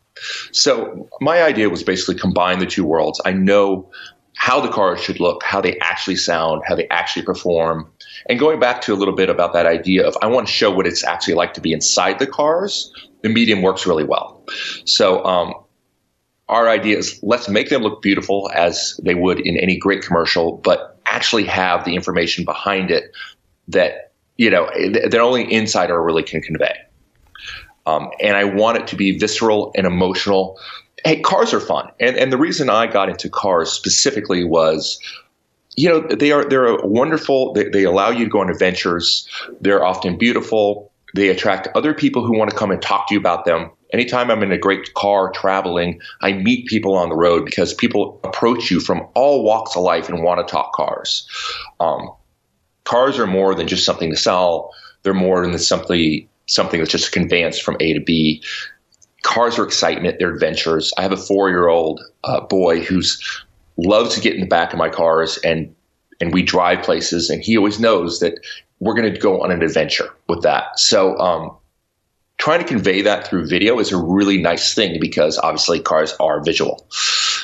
So 0.52 1.08
my 1.20 1.42
idea 1.42 1.70
was 1.70 1.82
basically 1.82 2.16
combine 2.16 2.58
the 2.58 2.66
two 2.66 2.84
worlds. 2.84 3.20
I 3.24 3.32
know 3.32 3.90
how 4.36 4.60
the 4.60 4.68
cars 4.68 5.00
should 5.00 5.20
look, 5.20 5.42
how 5.42 5.60
they 5.60 5.78
actually 5.78 6.16
sound, 6.16 6.62
how 6.66 6.74
they 6.74 6.88
actually 6.88 7.24
perform. 7.24 7.90
And 8.28 8.38
going 8.38 8.58
back 8.58 8.80
to 8.82 8.94
a 8.94 8.96
little 8.96 9.14
bit 9.14 9.28
about 9.28 9.52
that 9.52 9.66
idea 9.66 10.06
of 10.06 10.16
I 10.22 10.26
want 10.26 10.46
to 10.46 10.52
show 10.52 10.70
what 10.70 10.86
it's 10.86 11.04
actually 11.04 11.34
like 11.34 11.54
to 11.54 11.60
be 11.60 11.72
inside 11.72 12.18
the 12.18 12.26
cars, 12.26 12.92
the 13.22 13.28
medium 13.28 13.62
works 13.62 13.86
really 13.86 14.04
well. 14.04 14.44
So 14.84 15.24
um, 15.24 15.54
our 16.48 16.68
idea 16.68 16.98
is 16.98 17.18
let's 17.22 17.48
make 17.48 17.68
them 17.68 17.82
look 17.82 18.02
beautiful 18.02 18.50
as 18.54 18.98
they 19.02 19.14
would 19.14 19.40
in 19.40 19.56
any 19.56 19.76
great 19.76 20.02
commercial, 20.02 20.58
but 20.58 21.00
actually 21.06 21.44
have 21.44 21.84
the 21.84 21.94
information 21.94 22.44
behind 22.44 22.90
it 22.90 23.12
that 23.68 24.12
you 24.38 24.50
know 24.50 24.68
that 24.92 25.14
only 25.14 25.50
insider 25.52 26.02
really 26.02 26.22
can 26.22 26.40
convey. 26.40 26.74
Um, 27.86 28.10
and 28.20 28.36
I 28.36 28.44
want 28.44 28.78
it 28.78 28.86
to 28.88 28.96
be 28.96 29.18
visceral 29.18 29.72
and 29.74 29.86
emotional. 29.86 30.58
Hey, 31.04 31.20
cars 31.20 31.52
are 31.52 31.60
fun, 31.60 31.90
and 31.98 32.16
and 32.16 32.32
the 32.32 32.38
reason 32.38 32.70
I 32.70 32.86
got 32.86 33.08
into 33.08 33.28
cars 33.28 33.72
specifically 33.72 34.44
was, 34.44 35.00
you 35.76 35.88
know, 35.88 36.00
they 36.00 36.30
are 36.30 36.44
they're 36.44 36.76
wonderful. 36.76 37.52
They, 37.54 37.68
they 37.68 37.84
allow 37.84 38.10
you 38.10 38.24
to 38.24 38.30
go 38.30 38.40
on 38.40 38.50
adventures. 38.50 39.28
They're 39.60 39.84
often 39.84 40.16
beautiful. 40.16 40.92
They 41.14 41.28
attract 41.28 41.68
other 41.74 41.92
people 41.92 42.24
who 42.24 42.38
want 42.38 42.50
to 42.50 42.56
come 42.56 42.70
and 42.70 42.80
talk 42.80 43.08
to 43.08 43.14
you 43.14 43.20
about 43.20 43.44
them. 43.44 43.70
Anytime 43.92 44.30
I'm 44.30 44.42
in 44.42 44.52
a 44.52 44.58
great 44.58 44.94
car 44.94 45.30
traveling, 45.32 46.00
I 46.22 46.32
meet 46.32 46.66
people 46.66 46.96
on 46.96 47.10
the 47.10 47.14
road 47.14 47.44
because 47.44 47.74
people 47.74 48.18
approach 48.24 48.70
you 48.70 48.80
from 48.80 49.06
all 49.14 49.44
walks 49.44 49.76
of 49.76 49.82
life 49.82 50.08
and 50.08 50.22
want 50.22 50.46
to 50.46 50.50
talk 50.50 50.72
cars. 50.72 51.28
Um, 51.80 52.10
cars 52.84 53.18
are 53.18 53.26
more 53.26 53.54
than 53.54 53.68
just 53.68 53.84
something 53.84 54.10
to 54.10 54.16
sell. 54.16 54.70
They're 55.02 55.12
more 55.12 55.46
than 55.46 55.58
simply 55.58 56.28
something 56.52 56.80
that's 56.80 56.92
just 56.92 57.08
a 57.08 57.10
conveyance 57.10 57.58
from 57.58 57.76
A 57.80 57.94
to 57.94 58.00
B. 58.00 58.42
Cars 59.22 59.58
are 59.58 59.64
excitement, 59.64 60.18
they're 60.18 60.32
adventures. 60.32 60.92
I 60.98 61.02
have 61.02 61.12
a 61.12 61.16
four 61.16 61.48
year 61.48 61.68
old 61.68 62.00
uh, 62.24 62.40
boy 62.40 62.80
who's 62.80 63.22
loves 63.76 64.14
to 64.14 64.20
get 64.20 64.34
in 64.34 64.40
the 64.40 64.46
back 64.46 64.72
of 64.72 64.78
my 64.78 64.88
cars 64.88 65.38
and 65.38 65.74
and 66.20 66.32
we 66.32 66.42
drive 66.42 66.84
places, 66.84 67.30
and 67.30 67.42
he 67.42 67.56
always 67.56 67.80
knows 67.80 68.20
that 68.20 68.34
we're 68.78 68.94
going 68.94 69.12
to 69.12 69.18
go 69.18 69.42
on 69.42 69.50
an 69.50 69.60
adventure 69.62 70.10
with 70.28 70.42
that. 70.42 70.78
So, 70.78 71.18
um, 71.18 71.56
trying 72.38 72.60
to 72.60 72.66
convey 72.66 73.02
that 73.02 73.26
through 73.26 73.48
video 73.48 73.78
is 73.80 73.90
a 73.90 73.96
really 73.96 74.38
nice 74.38 74.74
thing 74.74 74.98
because 75.00 75.38
obviously 75.38 75.80
cars 75.80 76.14
are 76.20 76.42
visual. 76.42 76.86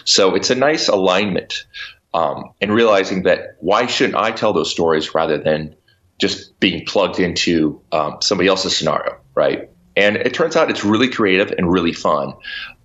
So 0.05 0.35
it's 0.35 0.51
a 0.51 0.55
nice 0.55 0.89
alignment. 0.89 1.67
Um, 2.15 2.53
and 2.61 2.73
realizing 2.73 3.25
that 3.25 3.57
why 3.61 3.87
shouldn't 3.87 4.17
I 4.17 4.31
tell 4.31 4.53
those 4.53 4.71
stories 4.71 5.15
rather 5.15 5.39
than 5.39 5.77
just 6.19 6.59
being 6.61 6.85
plugged 6.85 7.21
into 7.21 7.81
um, 7.93 8.19
somebody 8.21 8.49
else's 8.49 8.77
scenario, 8.77 9.17
right? 9.35 9.71
And 9.97 10.17
it 10.17 10.35
turns 10.35 10.57
out 10.57 10.71
it's 10.71 10.85
really 10.85 11.09
creative 11.09 11.53
and 11.57 11.71
really 11.71 11.93
fun. 11.93 12.35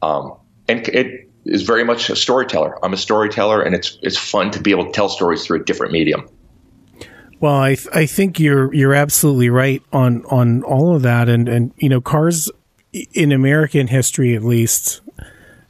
Um, 0.02 0.34
and 0.68 0.88
it 0.88 1.30
is 1.46 1.64
very 1.64 1.84
much 1.84 2.10
a 2.10 2.16
storyteller. 2.16 2.84
I'm 2.84 2.94
a 2.94 2.98
storyteller, 2.98 3.62
and 3.62 3.76
it's 3.76 3.98
it's 4.02 4.18
fun 4.18 4.52
to 4.52 4.62
be 4.62 4.72
able 4.72 4.86
to 4.86 4.92
tell 4.92 5.10
stories 5.10 5.46
through 5.46 5.62
a 5.62 5.64
different 5.64 5.92
medium. 5.92 6.28
Well, 7.40 7.56
I 7.56 7.76
th- 7.76 7.90
I 7.94 8.06
think 8.06 8.40
you're 8.40 8.74
you're 8.74 8.94
absolutely 8.94 9.50
right 9.50 9.84
on 9.92 10.24
on 10.26 10.64
all 10.64 10.96
of 10.96 11.02
that, 11.02 11.28
and 11.28 11.50
and 11.50 11.74
you 11.78 11.90
know, 11.90 12.02
cars 12.02 12.50
in 13.14 13.32
American 13.32 13.88
history, 13.88 14.36
at 14.36 14.44
least, 14.44 15.02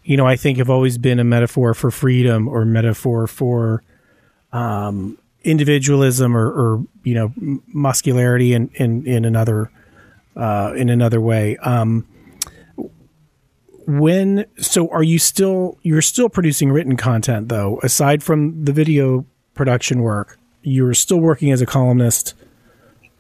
you 0.04 0.18
know, 0.18 0.28
I 0.28 0.36
think 0.36 0.58
have 0.58 0.70
always 0.70 0.98
been 0.98 1.20
a 1.20 1.24
metaphor 1.24 1.74
for 1.74 1.90
freedom 1.90 2.48
or 2.48 2.66
metaphor 2.66 3.28
for 3.28 3.82
um, 4.52 5.18
individualism 5.44 6.36
or, 6.36 6.48
or 6.48 6.86
you 7.04 7.14
know 7.14 7.34
muscularity 7.68 8.54
in 8.54 8.70
in, 8.76 9.06
in 9.06 9.26
another 9.26 9.72
uh, 10.36 10.74
in 10.76 10.90
another 10.90 11.22
way. 11.22 11.58
Um, 11.58 12.08
when 13.86 14.46
so 14.58 14.90
are 14.90 15.04
you 15.04 15.20
still 15.20 15.78
you're 15.82 16.02
still 16.02 16.30
producing 16.30 16.72
written 16.72 16.96
content 16.96 17.50
though 17.50 17.80
aside 17.84 18.24
from 18.24 18.64
the 18.64 18.72
video 18.72 19.26
production 19.56 20.02
work 20.02 20.40
you're 20.62 20.94
still 20.94 21.20
working 21.20 21.52
as 21.52 21.62
a 21.62 21.66
columnist 21.66 22.34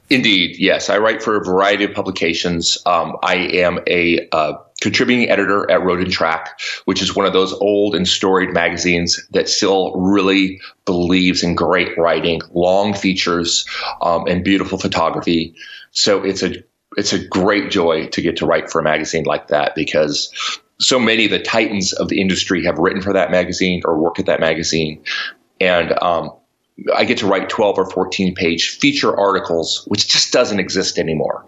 Indeed, 0.10 0.58
yes. 0.60 0.90
I 0.90 0.98
write 0.98 1.24
for 1.24 1.38
a 1.38 1.44
variety 1.44 1.86
of 1.86 1.94
publications. 1.94 2.78
Um, 2.86 3.18
I 3.24 3.36
am 3.36 3.80
a 3.88 4.28
uh, 4.32 4.54
contributing 4.84 5.30
editor 5.30 5.69
at 5.72 5.82
Road 5.82 6.02
and 6.02 6.12
Track, 6.12 6.60
which 6.84 7.02
is 7.02 7.15
one 7.15 7.26
of 7.26 7.32
those 7.32 7.54
old 7.54 7.96
and 7.96 8.06
storied 8.06 8.54
magazines 8.54 9.26
that 9.32 9.48
still 9.48 9.96
really 9.96 10.60
believes 10.86 11.41
in 11.41 11.56
great 11.56 11.98
writing, 11.98 12.41
long 12.52 12.93
features, 12.93 13.65
um, 14.02 14.28
and 14.28 14.43
beautiful 14.43 14.78
photography. 14.78 15.56
So 15.91 16.22
it's 16.24 16.43
a 16.43 16.56
it's 16.98 17.13
a 17.13 17.26
great 17.26 17.72
joy 17.72 18.08
to 18.08 18.22
get 18.22 18.38
to 18.38 18.46
write 18.46 18.69
for 18.69 18.80
a 18.80 18.84
magazine 18.84 19.24
like 19.24 19.48
that 19.48 19.74
because 19.74 20.32
so 20.80 21.00
many 21.00 21.26
of 21.26 21.32
the 21.32 21.39
titans 21.39 21.93
of 21.93 22.10
the 22.10 22.19
industry 22.19 22.65
have 22.65 22.78
written 22.78 23.02
for 23.02 23.13
that 23.13 23.32
magazine 23.32 23.82
or 23.86 23.98
work 23.98 24.19
at 24.19 24.26
that 24.26 24.41
magazine, 24.41 25.02
and 25.62 25.93
um, 26.04 26.30
I 26.96 27.06
get 27.06 27.20
to 27.20 27.28
write 27.28 27.50
12 27.50 27.78
or 27.78 27.90
14 27.90 28.34
page 28.34 28.70
feature 28.78 29.16
articles, 29.16 29.84
which 29.88 30.08
just 30.08 30.34
doesn't 30.34 30.60
exist 30.60 30.98
anymore. 30.98 31.46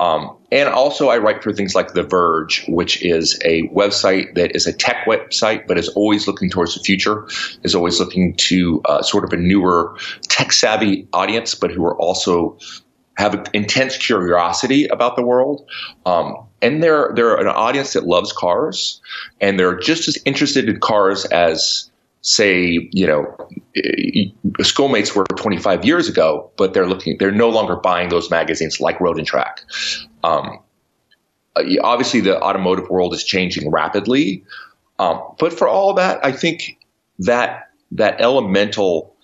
Um, 0.00 0.36
and 0.50 0.68
also, 0.68 1.08
I 1.08 1.18
write 1.18 1.44
for 1.44 1.52
things 1.52 1.76
like 1.76 1.94
The 1.94 2.02
Verge, 2.02 2.64
which 2.68 3.02
is 3.02 3.38
a 3.44 3.68
website 3.68 4.34
that 4.34 4.54
is 4.54 4.66
a 4.66 4.72
tech 4.72 5.06
website, 5.06 5.68
but 5.68 5.78
is 5.78 5.88
always 5.90 6.26
looking 6.26 6.50
towards 6.50 6.74
the 6.74 6.80
future, 6.80 7.26
is 7.62 7.74
always 7.74 8.00
looking 8.00 8.34
to 8.34 8.82
uh, 8.86 9.02
sort 9.02 9.24
of 9.24 9.32
a 9.32 9.36
newer 9.36 9.96
tech 10.28 10.50
savvy 10.50 11.06
audience, 11.12 11.54
but 11.54 11.70
who 11.70 11.84
are 11.84 11.96
also 11.98 12.58
have 13.16 13.48
intense 13.52 13.96
curiosity 13.96 14.86
about 14.88 15.14
the 15.14 15.22
world. 15.22 15.64
Um, 16.04 16.36
and 16.60 16.82
they're, 16.82 17.12
they're 17.14 17.36
an 17.36 17.46
audience 17.46 17.92
that 17.92 18.06
loves 18.06 18.32
cars, 18.32 19.00
and 19.40 19.58
they're 19.58 19.78
just 19.78 20.08
as 20.08 20.18
interested 20.24 20.68
in 20.68 20.80
cars 20.80 21.24
as 21.26 21.90
say, 22.24 22.88
you 22.90 23.06
know, 23.06 23.36
schoolmates 24.62 25.14
were 25.14 25.26
25 25.36 25.84
years 25.84 26.08
ago, 26.08 26.50
but 26.56 26.72
they're 26.72 26.88
looking, 26.88 27.18
they're 27.18 27.30
no 27.30 27.50
longer 27.50 27.76
buying 27.76 28.08
those 28.08 28.30
magazines 28.30 28.80
like 28.80 28.98
Road 28.98 29.18
and 29.18 29.26
Track. 29.26 29.60
Um, 30.24 30.58
uh, 31.54 31.62
obviously, 31.82 32.20
the 32.20 32.40
automotive 32.40 32.88
world 32.88 33.12
is 33.12 33.22
changing 33.22 33.70
rapidly, 33.70 34.42
um, 34.98 35.22
but 35.38 35.52
for 35.52 35.68
all 35.68 35.92
that, 35.94 36.24
I 36.24 36.32
think 36.32 36.78
that 37.18 37.68
that 37.92 38.20
elemental 38.20 39.14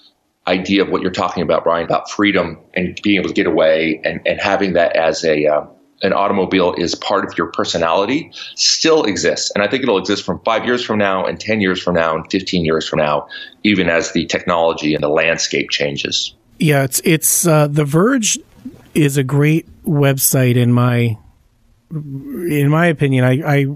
idea 0.47 0.83
of 0.83 0.91
what 0.91 1.01
you're 1.01 1.11
talking 1.11 1.43
about, 1.43 1.65
Brian, 1.65 1.87
about 1.87 2.11
freedom 2.11 2.59
and 2.75 3.01
being 3.03 3.19
able 3.19 3.29
to 3.29 3.35
get 3.35 3.47
away 3.47 4.01
and, 4.05 4.21
and 4.27 4.39
having 4.39 4.75
that 4.75 4.95
as 4.95 5.25
a 5.25 5.47
uh, 5.47 5.65
an 6.03 6.13
automobile 6.13 6.75
is 6.75 6.95
part 6.95 7.25
of 7.25 7.37
your 7.37 7.49
personality 7.49 8.33
still 8.55 9.05
exists. 9.05 9.51
And 9.55 9.63
I 9.63 9.69
think 9.69 9.83
it'll 9.83 9.99
exist 9.99 10.25
from 10.25 10.41
five 10.45 10.65
years 10.65 10.85
from 10.85 10.99
now 10.99 11.27
and 11.27 11.39
10 11.39 11.61
years 11.61 11.83
from 11.83 11.95
now 11.95 12.15
and 12.15 12.31
15 12.31 12.65
years 12.65 12.89
from 12.89 12.99
now, 12.99 13.29
even 13.65 13.89
as 13.89 14.13
the 14.13 14.27
technology 14.27 14.95
and 14.95 15.03
the 15.03 15.09
landscape 15.09 15.71
changes. 15.71 16.35
Yeah, 16.59 16.85
it's, 16.85 17.01
it's, 17.05 17.47
uh, 17.47 17.67
The 17.69 17.85
Verge 17.85 18.39
is 18.95 19.17
a 19.17 19.25
great 19.25 19.67
website 19.85 20.57
in 20.57 20.73
my, 20.73 21.17
in 21.91 22.69
my 22.71 22.87
opinion. 22.87 23.25
I, 23.25 23.59
I, 23.59 23.67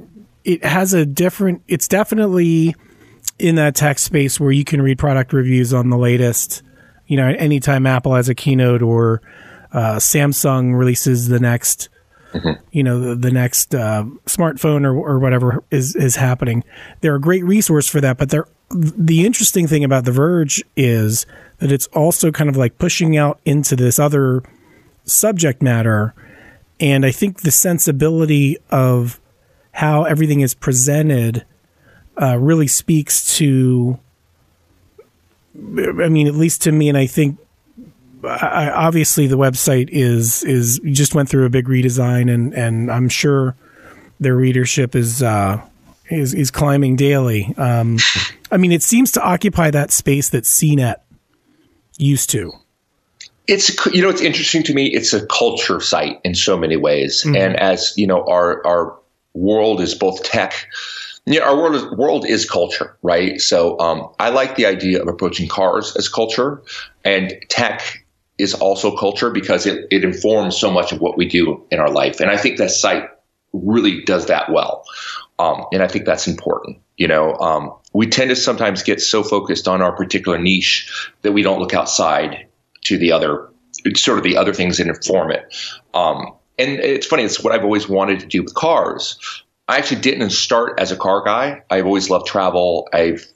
it 0.44 0.64
has 0.64 0.94
a 0.94 1.04
different, 1.06 1.62
it's 1.68 1.88
definitely 1.88 2.74
in 3.38 3.56
that 3.56 3.74
tech 3.74 3.98
space 3.98 4.38
where 4.38 4.52
you 4.52 4.64
can 4.64 4.80
read 4.80 4.98
product 4.98 5.32
reviews 5.32 5.74
on 5.74 5.90
the 5.90 5.98
latest, 5.98 6.62
you 7.06 7.16
know, 7.16 7.26
anytime 7.26 7.86
Apple 7.86 8.14
has 8.14 8.28
a 8.28 8.34
keynote 8.34 8.82
or, 8.82 9.20
uh, 9.72 9.96
Samsung 9.96 10.78
releases 10.78 11.28
the 11.28 11.40
next 11.40 11.88
mm-hmm. 12.34 12.62
you 12.72 12.82
know, 12.82 13.00
the, 13.00 13.14
the 13.14 13.30
next 13.30 13.74
uh, 13.74 14.04
smartphone 14.26 14.84
or, 14.84 14.94
or 14.94 15.18
whatever 15.18 15.62
is, 15.70 15.94
is 15.96 16.16
happening. 16.16 16.64
They're 17.00 17.14
a 17.14 17.20
great 17.20 17.44
resource 17.44 17.88
for 17.88 18.00
that. 18.00 18.18
But 18.18 18.30
they're, 18.30 18.48
the 18.70 19.24
interesting 19.24 19.66
thing 19.66 19.84
about 19.84 20.04
The 20.04 20.12
Verge 20.12 20.62
is 20.76 21.26
that 21.58 21.70
it's 21.70 21.86
also 21.88 22.32
kind 22.32 22.50
of 22.50 22.56
like 22.56 22.78
pushing 22.78 23.16
out 23.16 23.40
into 23.44 23.76
this 23.76 23.98
other 23.98 24.42
subject 25.04 25.62
matter. 25.62 26.14
And 26.80 27.06
I 27.06 27.12
think 27.12 27.42
the 27.42 27.50
sensibility 27.50 28.58
of 28.70 29.20
how 29.72 30.04
everything 30.04 30.40
is 30.40 30.54
presented 30.54 31.44
uh, 32.20 32.38
really 32.38 32.66
speaks 32.66 33.36
to, 33.38 33.98
I 35.56 36.08
mean, 36.08 36.26
at 36.26 36.34
least 36.34 36.62
to 36.62 36.72
me, 36.72 36.88
and 36.88 36.98
I 36.98 37.06
think 37.06 37.38
I, 38.26 38.70
obviously 38.70 39.26
the 39.26 39.38
website 39.38 39.88
is 39.90 40.42
is 40.44 40.80
just 40.84 41.14
went 41.14 41.28
through 41.28 41.46
a 41.46 41.50
big 41.50 41.66
redesign, 41.66 42.32
and 42.32 42.54
and 42.54 42.90
I'm 42.90 43.08
sure 43.08 43.56
their 44.20 44.36
readership 44.36 44.94
is 44.94 45.22
uh, 45.22 45.60
is 46.10 46.34
is 46.34 46.50
climbing 46.50 46.96
daily. 46.96 47.54
Um, 47.56 47.98
I 48.50 48.56
mean, 48.56 48.72
it 48.72 48.82
seems 48.82 49.12
to 49.12 49.22
occupy 49.22 49.70
that 49.70 49.90
space 49.90 50.30
that 50.30 50.44
CNET 50.44 50.96
used 51.98 52.30
to. 52.30 52.52
It's 53.46 53.84
you 53.86 54.02
know 54.02 54.08
it's 54.08 54.22
interesting 54.22 54.62
to 54.64 54.74
me. 54.74 54.86
It's 54.86 55.12
a 55.12 55.26
culture 55.26 55.80
site 55.80 56.20
in 56.24 56.34
so 56.34 56.56
many 56.56 56.76
ways, 56.76 57.24
mm-hmm. 57.24 57.36
and 57.36 57.56
as 57.56 57.92
you 57.96 58.06
know, 58.06 58.24
our 58.24 58.66
our 58.66 58.98
world 59.34 59.80
is 59.80 59.94
both 59.94 60.22
tech. 60.22 60.66
Yeah, 61.26 61.40
our 61.40 61.56
world 61.56 61.74
is, 61.74 61.84
world 61.92 62.26
is 62.26 62.48
culture, 62.48 62.98
right? 63.02 63.40
So 63.40 63.78
um, 63.80 64.10
I 64.18 64.28
like 64.28 64.56
the 64.56 64.66
idea 64.66 65.00
of 65.00 65.08
approaching 65.08 65.48
cars 65.48 65.96
as 65.96 66.08
culture, 66.08 66.62
and 67.04 67.34
tech 67.48 68.03
is 68.38 68.54
also 68.54 68.96
culture 68.96 69.30
because 69.30 69.66
it, 69.66 69.86
it 69.90 70.04
informs 70.04 70.56
so 70.56 70.70
much 70.70 70.92
of 70.92 71.00
what 71.00 71.16
we 71.16 71.26
do 71.26 71.64
in 71.70 71.78
our 71.78 71.90
life. 71.90 72.20
And 72.20 72.30
I 72.30 72.36
think 72.36 72.58
that 72.58 72.70
site 72.70 73.08
really 73.52 74.02
does 74.02 74.26
that 74.26 74.50
well. 74.50 74.84
Um, 75.38 75.64
and 75.72 75.82
I 75.82 75.88
think 75.88 76.04
that's 76.04 76.26
important. 76.26 76.78
You 76.96 77.08
know, 77.08 77.34
um, 77.36 77.72
we 77.92 78.06
tend 78.06 78.30
to 78.30 78.36
sometimes 78.36 78.82
get 78.82 79.00
so 79.00 79.22
focused 79.22 79.68
on 79.68 79.82
our 79.82 79.92
particular 79.92 80.38
niche 80.38 81.10
that 81.22 81.32
we 81.32 81.42
don't 81.42 81.60
look 81.60 81.74
outside 81.74 82.46
to 82.84 82.98
the 82.98 83.12
other, 83.12 83.48
sort 83.96 84.18
of 84.18 84.24
the 84.24 84.36
other 84.36 84.52
things 84.52 84.78
that 84.78 84.86
inform 84.86 85.30
it. 85.30 85.54
Um, 85.92 86.34
and 86.58 86.70
it's 86.70 87.06
funny, 87.06 87.24
it's 87.24 87.42
what 87.42 87.52
I've 87.52 87.64
always 87.64 87.88
wanted 87.88 88.20
to 88.20 88.26
do 88.26 88.42
with 88.42 88.54
cars. 88.54 89.18
I 89.66 89.78
actually 89.78 90.02
didn't 90.02 90.30
start 90.30 90.78
as 90.78 90.92
a 90.92 90.96
car 90.96 91.24
guy. 91.24 91.62
I've 91.70 91.86
always 91.86 92.10
loved 92.10 92.26
travel. 92.26 92.88
I've 92.92 93.26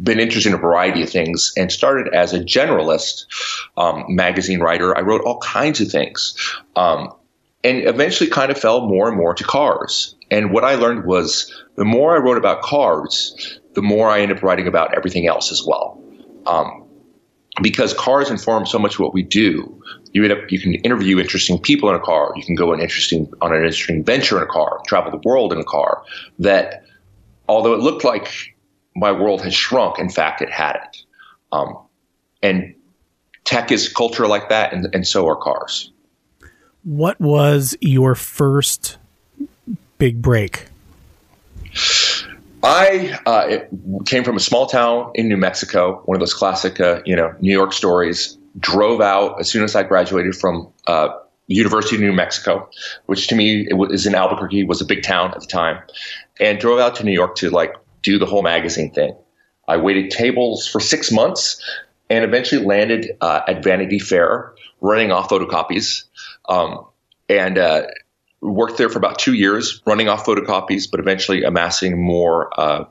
been 0.00 0.20
interested 0.20 0.50
in 0.50 0.54
a 0.54 0.60
variety 0.60 1.02
of 1.02 1.10
things 1.10 1.52
and 1.56 1.70
started 1.70 2.12
as 2.14 2.32
a 2.32 2.40
generalist 2.40 3.26
um, 3.76 4.04
magazine 4.08 4.60
writer. 4.60 4.96
I 4.96 5.00
wrote 5.02 5.22
all 5.22 5.38
kinds 5.38 5.80
of 5.80 5.90
things. 5.90 6.34
Um, 6.76 7.12
and 7.64 7.86
eventually 7.86 8.28
kind 8.28 8.50
of 8.50 8.58
fell 8.58 8.88
more 8.88 9.08
and 9.08 9.16
more 9.16 9.34
to 9.34 9.44
cars. 9.44 10.16
And 10.30 10.52
what 10.52 10.64
I 10.64 10.74
learned 10.74 11.04
was 11.04 11.52
the 11.76 11.84
more 11.84 12.16
I 12.16 12.18
wrote 12.18 12.38
about 12.38 12.62
cars, 12.62 13.60
the 13.74 13.82
more 13.82 14.08
I 14.08 14.20
ended 14.20 14.38
up 14.38 14.42
writing 14.42 14.66
about 14.66 14.94
everything 14.96 15.26
else 15.26 15.52
as 15.52 15.64
well. 15.64 16.02
Um, 16.46 16.84
because 17.60 17.92
cars 17.94 18.30
inform 18.30 18.66
so 18.66 18.78
much 18.78 18.94
of 18.94 19.00
what 19.00 19.14
we 19.14 19.22
do. 19.22 19.80
You 20.12 20.24
end 20.24 20.32
up, 20.32 20.50
you 20.50 20.58
can 20.58 20.74
interview 20.76 21.20
interesting 21.20 21.58
people 21.58 21.88
in 21.90 21.94
a 21.94 22.00
car. 22.00 22.32
You 22.34 22.42
can 22.42 22.54
go 22.54 22.72
an 22.72 22.80
interesting 22.80 23.30
on 23.40 23.52
an 23.54 23.58
interesting 23.58 24.02
venture 24.02 24.38
in 24.38 24.42
a 24.42 24.46
car, 24.46 24.80
travel 24.86 25.10
the 25.10 25.28
world 25.28 25.52
in 25.52 25.58
a 25.58 25.64
car. 25.64 26.02
That 26.38 26.84
although 27.48 27.74
it 27.74 27.80
looked 27.80 28.04
like 28.04 28.51
my 28.94 29.12
world 29.12 29.42
has 29.42 29.54
shrunk. 29.54 29.98
In 29.98 30.10
fact, 30.10 30.42
it 30.42 30.50
hadn't. 30.50 31.04
Um, 31.50 31.78
and 32.42 32.74
tech 33.44 33.70
is 33.70 33.88
culture 33.88 34.26
like 34.26 34.48
that, 34.48 34.72
and, 34.72 34.88
and 34.94 35.06
so 35.06 35.26
are 35.28 35.36
cars. 35.36 35.90
What 36.84 37.20
was 37.20 37.76
your 37.80 38.14
first 38.14 38.98
big 39.98 40.20
break? 40.20 40.66
I 42.64 43.18
uh, 43.26 43.58
came 44.06 44.24
from 44.24 44.36
a 44.36 44.40
small 44.40 44.66
town 44.66 45.10
in 45.14 45.28
New 45.28 45.36
Mexico, 45.36 46.02
one 46.04 46.16
of 46.16 46.20
those 46.20 46.34
classic, 46.34 46.80
uh, 46.80 47.00
you 47.04 47.16
know, 47.16 47.34
New 47.40 47.52
York 47.52 47.72
stories. 47.72 48.38
Drove 48.58 49.00
out 49.00 49.40
as 49.40 49.50
soon 49.50 49.64
as 49.64 49.74
I 49.74 49.82
graduated 49.82 50.36
from 50.36 50.70
uh, 50.86 51.08
University 51.46 51.96
of 51.96 52.02
New 52.02 52.12
Mexico, 52.12 52.68
which 53.06 53.28
to 53.28 53.34
me 53.34 53.66
is 53.90 54.06
in 54.06 54.14
Albuquerque, 54.14 54.64
was 54.64 54.80
a 54.80 54.84
big 54.84 55.02
town 55.02 55.32
at 55.34 55.40
the 55.40 55.46
time, 55.46 55.82
and 56.38 56.58
drove 56.58 56.78
out 56.78 56.94
to 56.96 57.04
New 57.04 57.12
York 57.12 57.34
to 57.36 57.50
like 57.50 57.74
do 58.02 58.18
the 58.18 58.26
whole 58.26 58.42
magazine 58.42 58.92
thing. 58.92 59.16
I 59.66 59.76
waited 59.76 60.10
tables 60.10 60.66
for 60.66 60.80
six 60.80 61.10
months 61.12 61.62
and 62.10 62.24
eventually 62.24 62.64
landed 62.64 63.12
uh, 63.20 63.40
at 63.46 63.62
Vanity 63.64 63.98
Fair 63.98 64.54
running 64.80 65.12
off 65.12 65.28
photocopies. 65.28 66.04
Um, 66.48 66.86
and 67.28 67.56
uh, 67.56 67.86
worked 68.40 68.76
there 68.76 68.88
for 68.88 68.98
about 68.98 69.18
two 69.18 69.32
years 69.32 69.80
running 69.86 70.08
off 70.08 70.26
photocopies, 70.26 70.90
but 70.90 71.00
eventually 71.00 71.44
amassing 71.44 72.04
more, 72.04 72.50
uh, 72.60 72.84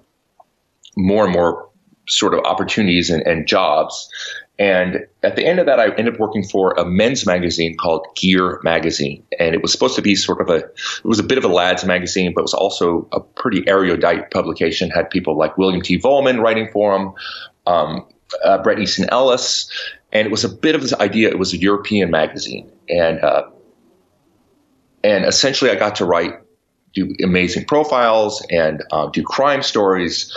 more 0.96 1.26
and 1.26 1.34
more 1.34 1.70
sort 2.08 2.34
of 2.34 2.40
opportunities 2.46 3.10
and, 3.10 3.22
and 3.24 3.48
jobs. 3.48 4.10
And 4.62 5.08
at 5.24 5.36
the 5.36 5.44
end 5.44 5.58
of 5.58 5.66
that, 5.66 5.80
I 5.80 5.88
ended 5.96 6.14
up 6.14 6.20
working 6.20 6.44
for 6.44 6.74
a 6.74 6.86
men's 6.86 7.26
magazine 7.26 7.76
called 7.76 8.06
Gear 8.16 8.60
Magazine. 8.64 9.24
And 9.40 9.56
it 9.56 9.64
was 9.64 9.72
supposed 9.72 9.96
to 9.96 10.04
be 10.04 10.14
sort 10.14 10.40
of 10.40 10.50
a, 10.50 10.58
it 10.58 11.04
was 11.04 11.18
a 11.18 11.24
bit 11.24 11.40
of 11.40 11.44
a 11.44 11.48
lads 11.48 11.84
magazine, 11.84 12.32
but 12.36 12.42
it 12.42 12.44
was 12.44 12.54
also 12.54 13.08
a 13.12 13.20
pretty 13.20 13.68
erudite 13.68 14.30
publication. 14.30 14.92
Had 14.92 15.10
people 15.10 15.36
like 15.36 15.58
William 15.58 15.82
T. 15.82 15.98
Vollmann 15.98 16.44
writing 16.44 16.70
for 16.72 16.96
them, 16.96 17.14
um, 17.66 18.08
uh, 18.46 18.64
Easton 18.78 19.10
Ellis. 19.10 19.68
And 20.12 20.28
it 20.28 20.32
was 20.32 20.44
a 20.44 20.50
bit 20.50 20.76
of 20.76 20.84
this 20.84 20.94
idea, 20.94 21.30
it 21.30 21.40
was 21.40 21.54
a 21.54 21.58
European 21.58 22.12
magazine. 22.12 22.72
And, 22.88 23.20
uh, 23.20 23.50
and 25.04 25.26
essentially 25.26 25.72
I 25.72 25.76
got 25.76 25.96
to 25.96 26.06
write, 26.06 26.34
do 26.94 27.16
amazing 27.24 27.66
profiles 27.66 28.46
and 28.52 28.84
uh, 28.92 29.08
do 29.08 29.24
crime 29.24 29.64
stories. 29.64 30.32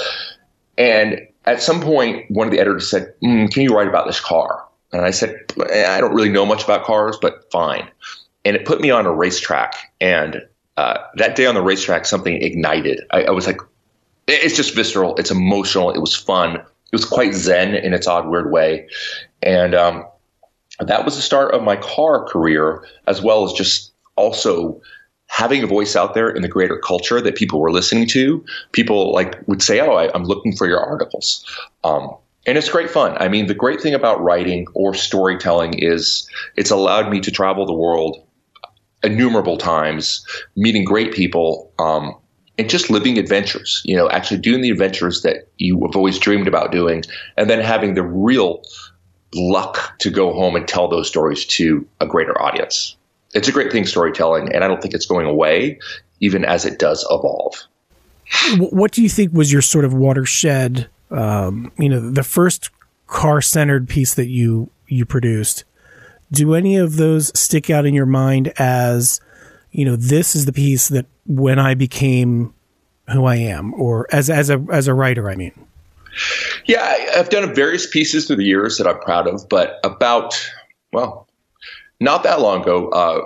And 0.78 1.28
at 1.44 1.62
some 1.62 1.80
point, 1.80 2.30
one 2.30 2.46
of 2.46 2.52
the 2.52 2.60
editors 2.60 2.90
said, 2.90 3.14
mm, 3.22 3.50
"Can 3.50 3.62
you 3.62 3.74
write 3.74 3.88
about 3.88 4.06
this 4.06 4.20
car?" 4.20 4.64
And 4.94 5.04
I 5.04 5.10
said, 5.10 5.52
I 5.58 6.00
don't 6.00 6.14
really 6.14 6.28
know 6.28 6.46
much 6.46 6.62
about 6.62 6.84
cars, 6.84 7.18
but 7.20 7.50
fine. 7.50 7.90
And 8.44 8.54
it 8.54 8.64
put 8.64 8.80
me 8.80 8.90
on 8.90 9.06
a 9.06 9.12
racetrack. 9.12 9.74
And 10.00 10.40
uh, 10.76 10.98
that 11.16 11.34
day 11.34 11.46
on 11.46 11.56
the 11.56 11.62
racetrack, 11.62 12.06
something 12.06 12.40
ignited. 12.40 13.00
I, 13.10 13.24
I 13.24 13.30
was 13.32 13.44
like, 13.44 13.58
it's 14.28 14.56
just 14.56 14.72
visceral. 14.72 15.16
It's 15.16 15.32
emotional. 15.32 15.90
It 15.90 15.98
was 15.98 16.14
fun. 16.14 16.56
It 16.56 16.92
was 16.92 17.04
quite 17.04 17.34
zen 17.34 17.74
in 17.74 17.92
its 17.92 18.06
odd, 18.06 18.28
weird 18.28 18.52
way. 18.52 18.86
And 19.42 19.74
um, 19.74 20.06
that 20.78 21.04
was 21.04 21.16
the 21.16 21.22
start 21.22 21.52
of 21.52 21.64
my 21.64 21.74
car 21.74 22.24
career, 22.24 22.86
as 23.08 23.20
well 23.20 23.44
as 23.44 23.52
just 23.52 23.92
also 24.14 24.80
having 25.34 25.64
a 25.64 25.66
voice 25.66 25.96
out 25.96 26.14
there 26.14 26.30
in 26.30 26.42
the 26.42 26.48
greater 26.48 26.78
culture 26.78 27.20
that 27.20 27.34
people 27.34 27.60
were 27.60 27.72
listening 27.72 28.06
to. 28.06 28.44
People 28.70 29.12
like 29.12 29.36
would 29.48 29.62
say, 29.62 29.80
"Oh, 29.80 29.94
I, 29.94 30.14
am 30.14 30.24
looking 30.24 30.54
for 30.54 30.68
your 30.68 30.78
articles," 30.78 31.44
um, 31.82 32.14
and 32.46 32.56
it's 32.56 32.68
great 32.68 32.88
fun. 32.88 33.16
I 33.18 33.26
mean, 33.28 33.46
the 33.48 33.54
great 33.54 33.80
thing 33.80 33.94
about 33.94 34.22
writing 34.22 34.66
or 34.74 34.94
storytelling 34.94 35.74
is 35.80 36.28
it's 36.56 36.70
allowed 36.70 37.10
me 37.10 37.18
to 37.20 37.32
travel 37.32 37.66
the 37.66 37.72
world 37.72 38.16
innumerable 39.02 39.58
times, 39.58 40.24
meeting 40.54 40.84
great 40.84 41.12
people. 41.12 41.72
Um, 41.78 42.14
and 42.56 42.70
just 42.70 42.88
living 42.88 43.18
adventures, 43.18 43.82
you 43.84 43.96
know, 43.96 44.08
actually 44.10 44.38
doing 44.38 44.60
the 44.60 44.70
adventures 44.70 45.22
that 45.22 45.48
you 45.58 45.80
have 45.84 45.96
always 45.96 46.20
dreamed 46.20 46.46
about 46.46 46.70
doing, 46.70 47.02
and 47.36 47.50
then 47.50 47.60
having 47.60 47.94
the 47.94 48.04
real 48.04 48.62
luck 49.34 49.98
to 49.98 50.08
go 50.08 50.32
home 50.32 50.54
and 50.54 50.68
tell 50.68 50.86
those 50.86 51.08
stories 51.08 51.44
to 51.46 51.84
a 52.00 52.06
greater 52.06 52.40
audience. 52.40 52.96
It's 53.34 53.48
a 53.48 53.52
great 53.52 53.72
thing, 53.72 53.86
storytelling, 53.86 54.52
and 54.52 54.64
I 54.64 54.68
don't 54.68 54.80
think 54.80 54.94
it's 54.94 55.06
going 55.06 55.26
away, 55.26 55.78
even 56.20 56.44
as 56.44 56.64
it 56.64 56.78
does 56.78 57.06
evolve. 57.10 57.54
What 58.58 58.92
do 58.92 59.02
you 59.02 59.08
think 59.08 59.32
was 59.32 59.52
your 59.52 59.62
sort 59.62 59.84
of 59.84 59.92
watershed? 59.92 60.88
Um, 61.10 61.70
you 61.78 61.88
know, 61.88 62.10
the 62.10 62.22
first 62.22 62.70
car-centered 63.06 63.88
piece 63.88 64.14
that 64.14 64.28
you 64.28 64.70
you 64.88 65.04
produced. 65.04 65.64
Do 66.32 66.54
any 66.54 66.76
of 66.76 66.96
those 66.96 67.38
stick 67.38 67.70
out 67.70 67.86
in 67.86 67.94
your 67.94 68.06
mind 68.06 68.52
as, 68.56 69.20
you 69.70 69.84
know, 69.84 69.96
this 69.96 70.34
is 70.34 70.46
the 70.46 70.52
piece 70.52 70.88
that 70.88 71.06
when 71.26 71.58
I 71.58 71.74
became 71.74 72.54
who 73.12 73.24
I 73.26 73.36
am, 73.36 73.74
or 73.74 74.06
as 74.10 74.30
as 74.30 74.50
a 74.50 74.64
as 74.70 74.88
a 74.88 74.94
writer, 74.94 75.30
I 75.30 75.36
mean. 75.36 75.52
Yeah, 76.66 77.08
I've 77.16 77.28
done 77.28 77.54
various 77.54 77.86
pieces 77.86 78.26
through 78.26 78.36
the 78.36 78.44
years 78.44 78.78
that 78.78 78.86
I'm 78.86 79.00
proud 79.00 79.26
of, 79.26 79.48
but 79.48 79.80
about 79.84 80.34
well, 80.92 81.23
not 82.00 82.22
that 82.24 82.40
long 82.40 82.62
ago, 82.62 82.88
uh, 82.88 83.20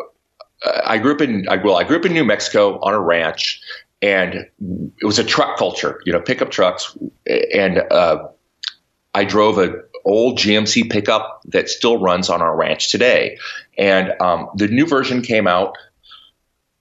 I 0.84 0.98
grew 0.98 1.14
up 1.14 1.20
in 1.20 1.48
I, 1.48 1.56
well, 1.56 1.76
I 1.76 1.84
grew 1.84 1.96
up 1.96 2.04
in 2.04 2.12
New 2.12 2.24
Mexico 2.24 2.78
on 2.80 2.94
a 2.94 3.00
ranch, 3.00 3.60
and 4.02 4.34
it 4.34 5.04
was 5.04 5.18
a 5.18 5.24
truck 5.24 5.56
culture, 5.56 6.00
you 6.04 6.12
know, 6.12 6.20
pickup 6.20 6.50
trucks, 6.50 6.96
and 7.26 7.78
uh, 7.90 8.28
I 9.14 9.24
drove 9.24 9.58
a 9.58 9.74
old 10.04 10.38
GMC 10.38 10.90
pickup 10.90 11.42
that 11.46 11.68
still 11.68 11.98
runs 11.98 12.30
on 12.30 12.42
our 12.42 12.56
ranch 12.56 12.90
today, 12.90 13.38
and 13.76 14.12
um, 14.20 14.48
the 14.56 14.68
new 14.68 14.86
version 14.86 15.22
came 15.22 15.46
out 15.46 15.76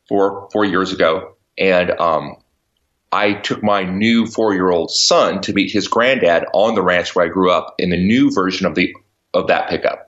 four 0.08 0.50
four 0.52 0.66
years 0.66 0.92
ago, 0.92 1.36
and 1.58 1.92
um, 2.00 2.38
I 3.12 3.34
took 3.34 3.64
my 3.64 3.84
new 3.84 4.26
four 4.26 4.54
year 4.54 4.70
old 4.70 4.92
son 4.92 5.42
to 5.42 5.54
meet 5.54 5.72
his 5.72 5.88
granddad 5.88 6.46
on 6.54 6.76
the 6.76 6.82
ranch 6.82 7.16
where 7.16 7.26
I 7.26 7.30
grew 7.30 7.52
up 7.52 7.76
in 7.78 7.90
the 7.90 7.98
new 7.98 8.32
version 8.32 8.66
of 8.66 8.76
the 8.76 8.94
of 9.34 9.48
that 9.48 9.70
pickup, 9.70 10.07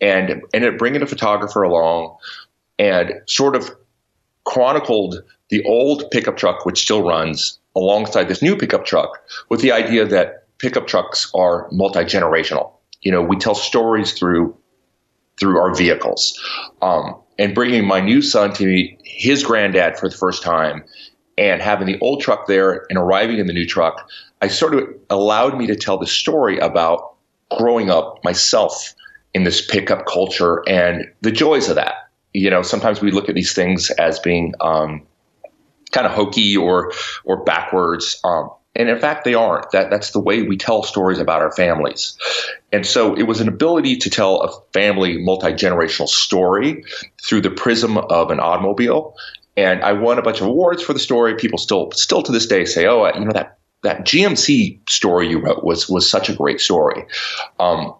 and 0.00 0.42
ended 0.52 0.72
up 0.72 0.78
bringing 0.78 1.02
a 1.02 1.06
photographer 1.06 1.62
along, 1.62 2.16
and 2.78 3.12
sort 3.26 3.56
of 3.56 3.70
chronicled 4.44 5.22
the 5.50 5.64
old 5.64 6.10
pickup 6.10 6.36
truck 6.36 6.66
which 6.66 6.82
still 6.82 7.02
runs 7.02 7.58
alongside 7.76 8.28
this 8.28 8.42
new 8.42 8.56
pickup 8.56 8.84
truck 8.84 9.18
with 9.48 9.60
the 9.60 9.72
idea 9.72 10.04
that 10.04 10.46
pickup 10.58 10.86
trucks 10.86 11.30
are 11.34 11.68
multi 11.72 12.00
generational. 12.00 12.72
You 13.02 13.12
know, 13.12 13.22
we 13.22 13.36
tell 13.36 13.54
stories 13.54 14.12
through 14.12 14.56
through 15.38 15.58
our 15.58 15.74
vehicles. 15.74 16.38
Um, 16.80 17.16
and 17.38 17.54
bringing 17.54 17.86
my 17.86 18.00
new 18.00 18.22
son 18.22 18.52
to 18.54 18.66
meet 18.66 19.00
his 19.04 19.42
granddad 19.42 19.98
for 19.98 20.08
the 20.08 20.16
first 20.16 20.42
time 20.42 20.84
and 21.36 21.60
having 21.60 21.86
the 21.86 21.98
old 22.00 22.20
truck 22.20 22.46
there 22.46 22.86
and 22.88 22.98
arriving 22.98 23.38
in 23.38 23.46
the 23.46 23.52
new 23.52 23.66
truck, 23.66 24.08
I 24.40 24.48
sort 24.48 24.74
of 24.74 24.88
allowed 25.10 25.58
me 25.58 25.66
to 25.66 25.74
tell 25.74 25.98
the 25.98 26.06
story 26.06 26.58
about 26.58 27.14
growing 27.56 27.90
up 27.90 28.22
myself 28.24 28.94
in 29.34 29.44
this 29.44 29.64
pickup 29.64 30.06
culture 30.06 30.62
and 30.68 31.10
the 31.20 31.30
joys 31.30 31.68
of 31.68 31.76
that. 31.76 31.94
You 32.32 32.50
know, 32.50 32.62
sometimes 32.62 33.00
we 33.00 33.10
look 33.10 33.28
at 33.28 33.34
these 33.34 33.52
things 33.52 33.90
as 33.90 34.18
being 34.18 34.54
um, 34.60 35.06
kind 35.92 36.06
of 36.06 36.12
hokey 36.12 36.56
or 36.56 36.92
or 37.24 37.44
backwards. 37.44 38.20
Um, 38.24 38.50
and 38.76 38.88
in 38.88 38.98
fact, 38.98 39.24
they 39.24 39.34
aren't. 39.34 39.70
That 39.70 39.90
that's 39.90 40.10
the 40.10 40.20
way 40.20 40.42
we 40.42 40.56
tell 40.56 40.82
stories 40.82 41.18
about 41.18 41.42
our 41.42 41.52
families. 41.52 42.16
And 42.72 42.84
so 42.84 43.14
it 43.14 43.24
was 43.24 43.40
an 43.40 43.48
ability 43.48 43.98
to 43.98 44.10
tell 44.10 44.40
a 44.40 44.50
family 44.72 45.18
multi 45.18 45.52
generational 45.52 46.08
story 46.08 46.84
through 47.22 47.42
the 47.42 47.50
prism 47.50 47.98
of 47.98 48.30
an 48.30 48.40
automobile 48.40 49.14
and 49.56 49.82
I 49.82 49.92
won 49.92 50.18
a 50.18 50.22
bunch 50.22 50.40
of 50.40 50.46
awards 50.46 50.82
for 50.82 50.92
the 50.92 50.98
story. 50.98 51.34
People 51.36 51.58
still 51.58 51.90
still 51.92 52.22
to 52.22 52.32
this 52.32 52.46
day 52.46 52.64
say, 52.64 52.86
"Oh, 52.86 53.06
you 53.14 53.24
know 53.24 53.32
that 53.32 53.58
that 53.82 54.04
GMC 54.04 54.88
story 54.88 55.28
you 55.28 55.38
wrote 55.40 55.64
was 55.64 55.88
was 55.88 56.08
such 56.08 56.28
a 56.28 56.34
great 56.34 56.60
story." 56.60 57.06
Um, 57.60 57.94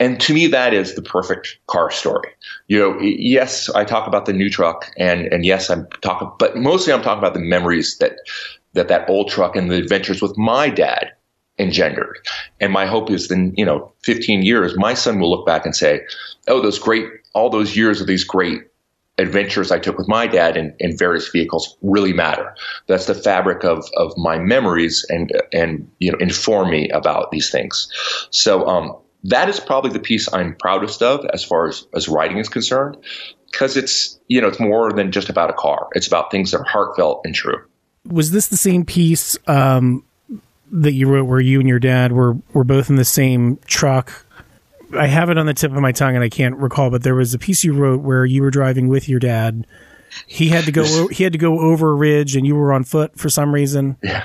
and 0.00 0.18
to 0.22 0.32
me, 0.32 0.46
that 0.46 0.72
is 0.72 0.94
the 0.94 1.02
perfect 1.02 1.58
car 1.66 1.90
story. 1.90 2.30
You 2.68 2.78
know, 2.78 3.00
yes, 3.00 3.68
I 3.70 3.84
talk 3.84 4.08
about 4.08 4.24
the 4.24 4.32
new 4.32 4.48
truck, 4.48 4.90
and 4.96 5.26
and 5.26 5.44
yes, 5.44 5.68
I'm 5.68 5.86
talking, 6.00 6.32
but 6.38 6.56
mostly 6.56 6.92
I'm 6.92 7.02
talking 7.02 7.18
about 7.18 7.34
the 7.34 7.40
memories 7.40 7.98
that 7.98 8.12
that 8.72 8.88
that 8.88 9.08
old 9.08 9.28
truck 9.28 9.54
and 9.54 9.70
the 9.70 9.76
adventures 9.76 10.22
with 10.22 10.36
my 10.38 10.70
dad 10.70 11.12
engendered. 11.58 12.18
And 12.60 12.72
my 12.72 12.86
hope 12.86 13.10
is, 13.10 13.28
then 13.28 13.52
you 13.56 13.64
know, 13.64 13.92
15 14.02 14.42
years, 14.42 14.74
my 14.76 14.94
son 14.94 15.20
will 15.20 15.30
look 15.30 15.46
back 15.46 15.66
and 15.66 15.76
say, 15.76 16.00
"Oh, 16.48 16.62
those 16.62 16.78
great, 16.78 17.06
all 17.34 17.50
those 17.50 17.76
years 17.76 18.00
of 18.00 18.06
these 18.06 18.24
great 18.24 18.62
adventures 19.18 19.70
I 19.70 19.78
took 19.78 19.98
with 19.98 20.08
my 20.08 20.26
dad 20.26 20.56
in, 20.56 20.74
in 20.78 20.96
various 20.96 21.28
vehicles 21.28 21.76
really 21.82 22.14
matter. 22.14 22.54
That's 22.86 23.04
the 23.04 23.14
fabric 23.14 23.64
of, 23.64 23.84
of 23.96 24.16
my 24.16 24.38
memories 24.38 25.04
and 25.10 25.30
and 25.52 25.86
you 25.98 26.10
know 26.10 26.18
inform 26.18 26.70
me 26.70 26.88
about 26.88 27.30
these 27.30 27.50
things. 27.50 27.86
So 28.30 28.66
um, 28.66 28.96
that 29.24 29.48
is 29.48 29.60
probably 29.60 29.90
the 29.90 30.00
piece 30.00 30.32
I'm 30.32 30.54
proudest 30.56 31.02
of 31.02 31.24
as 31.26 31.44
far 31.44 31.68
as, 31.68 31.86
as 31.94 32.08
writing 32.08 32.38
is 32.38 32.48
concerned, 32.48 32.96
because 33.50 33.76
it's 33.76 34.18
you 34.28 34.40
know 34.40 34.48
it's 34.48 34.60
more 34.60 34.92
than 34.92 35.12
just 35.12 35.28
about 35.28 35.50
a 35.50 35.54
car. 35.54 35.88
It's 35.92 36.06
about 36.06 36.30
things 36.30 36.50
that 36.50 36.60
are 36.60 36.64
heartfelt 36.64 37.22
and 37.24 37.34
true. 37.34 37.62
Was 38.06 38.30
this 38.30 38.48
the 38.48 38.56
same 38.56 38.84
piece 38.84 39.36
um, 39.46 40.04
that 40.72 40.92
you 40.92 41.08
wrote 41.08 41.24
where 41.24 41.40
you 41.40 41.60
and 41.60 41.68
your 41.68 41.78
dad 41.78 42.12
were 42.12 42.36
were 42.52 42.64
both 42.64 42.90
in 42.90 42.96
the 42.96 43.04
same 43.04 43.58
truck? 43.66 44.24
I 44.96 45.06
have 45.06 45.30
it 45.30 45.38
on 45.38 45.46
the 45.46 45.54
tip 45.54 45.72
of 45.72 45.78
my 45.78 45.92
tongue 45.92 46.16
and 46.16 46.24
I 46.24 46.28
can't 46.28 46.56
recall, 46.56 46.90
but 46.90 47.02
there 47.02 47.14
was 47.14 47.32
a 47.32 47.38
piece 47.38 47.62
you 47.62 47.72
wrote 47.72 48.00
where 48.00 48.24
you 48.24 48.42
were 48.42 48.50
driving 48.50 48.88
with 48.88 49.08
your 49.08 49.20
dad. 49.20 49.66
He 50.26 50.48
had 50.48 50.64
to 50.64 50.72
go. 50.72 51.08
he 51.08 51.22
had 51.22 51.32
to 51.32 51.38
go 51.38 51.60
over 51.60 51.90
a 51.90 51.94
ridge, 51.94 52.36
and 52.36 52.46
you 52.46 52.56
were 52.56 52.72
on 52.72 52.84
foot 52.84 53.16
for 53.18 53.28
some 53.28 53.54
reason. 53.54 53.96
Yeah, 54.02 54.24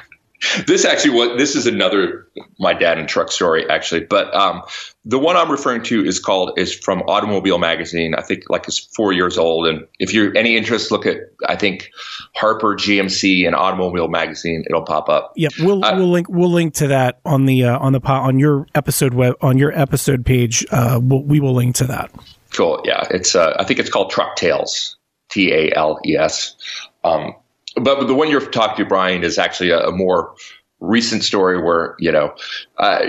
this 0.68 0.86
actually 0.86 1.12
what 1.12 1.38
this 1.38 1.56
is 1.56 1.68
another 1.68 2.28
my 2.60 2.74
dad 2.74 2.98
and 2.98 3.08
truck 3.08 3.32
story 3.32 3.68
actually 3.70 4.02
but 4.02 4.34
um, 4.34 4.62
the 5.04 5.20
one 5.20 5.36
i'm 5.36 5.52
referring 5.52 5.84
to 5.84 6.06
is 6.06 6.20
called 6.20 6.58
is 6.58 6.74
from 6.74 7.02
automobile 7.04 7.58
magazine. 7.58 8.16
I 8.16 8.22
think 8.22 8.50
like 8.50 8.68
it's 8.68 8.80
four 8.80 9.14
years 9.14 9.38
old 9.38 9.68
and 9.68 9.86
if 10.00 10.14
you're 10.14 10.36
any 10.36 10.58
interest 10.58 10.92
look 10.92 11.06
at 11.06 11.18
i 11.48 11.56
think 11.56 11.92
harper 12.36 12.76
gmc 12.76 13.46
and 13.46 13.56
automobile 13.56 14.08
magazine. 14.08 14.64
It'll 14.68 14.84
pop 14.84 15.10
up. 15.10 15.34
Yep 15.36 15.54
we'll 15.60 15.84
uh, 15.84 15.96
we'll 15.96 16.10
link 16.10 16.28
we'll 16.30 16.52
link 16.52 16.74
to 16.76 16.88
that 16.88 17.20
on 17.26 17.46
the 17.46 17.66
uh, 17.66 17.80
on 17.80 17.94
the 17.94 18.02
on 18.06 18.40
your 18.40 18.68
episode 18.76 19.14
web 19.14 19.36
on 19.42 19.58
your 19.58 19.72
episode 19.78 20.26
page. 20.26 20.66
Uh, 20.72 21.00
we'll, 21.02 21.24
we 21.24 21.40
will 21.40 21.54
link 21.54 21.76
to 21.76 21.86
that. 21.86 22.12
Cool 22.52 22.82
yeah 22.86 23.06
it's 23.12 23.36
uh, 23.36 23.56
i 23.60 23.64
think 23.64 23.80
it's 23.80 23.90
called 23.90 24.12
truck 24.12 24.36
tales 24.36 24.98
t-a-l-e-s 25.30 26.56
um, 27.04 27.36
but 27.76 28.06
the 28.06 28.16
one 28.16 28.30
you're 28.30 28.42
talking 28.42 28.84
to, 28.84 28.90
Bryan, 28.90 29.24
is 29.24 29.38
actually 29.38 29.72
a, 29.72 29.88
a 29.88 29.92
more 29.92 30.36
recent 30.80 31.24
story 31.24 31.62
where 31.62 31.96
you 32.00 32.12
know, 32.12 32.36
uh, 32.78 33.06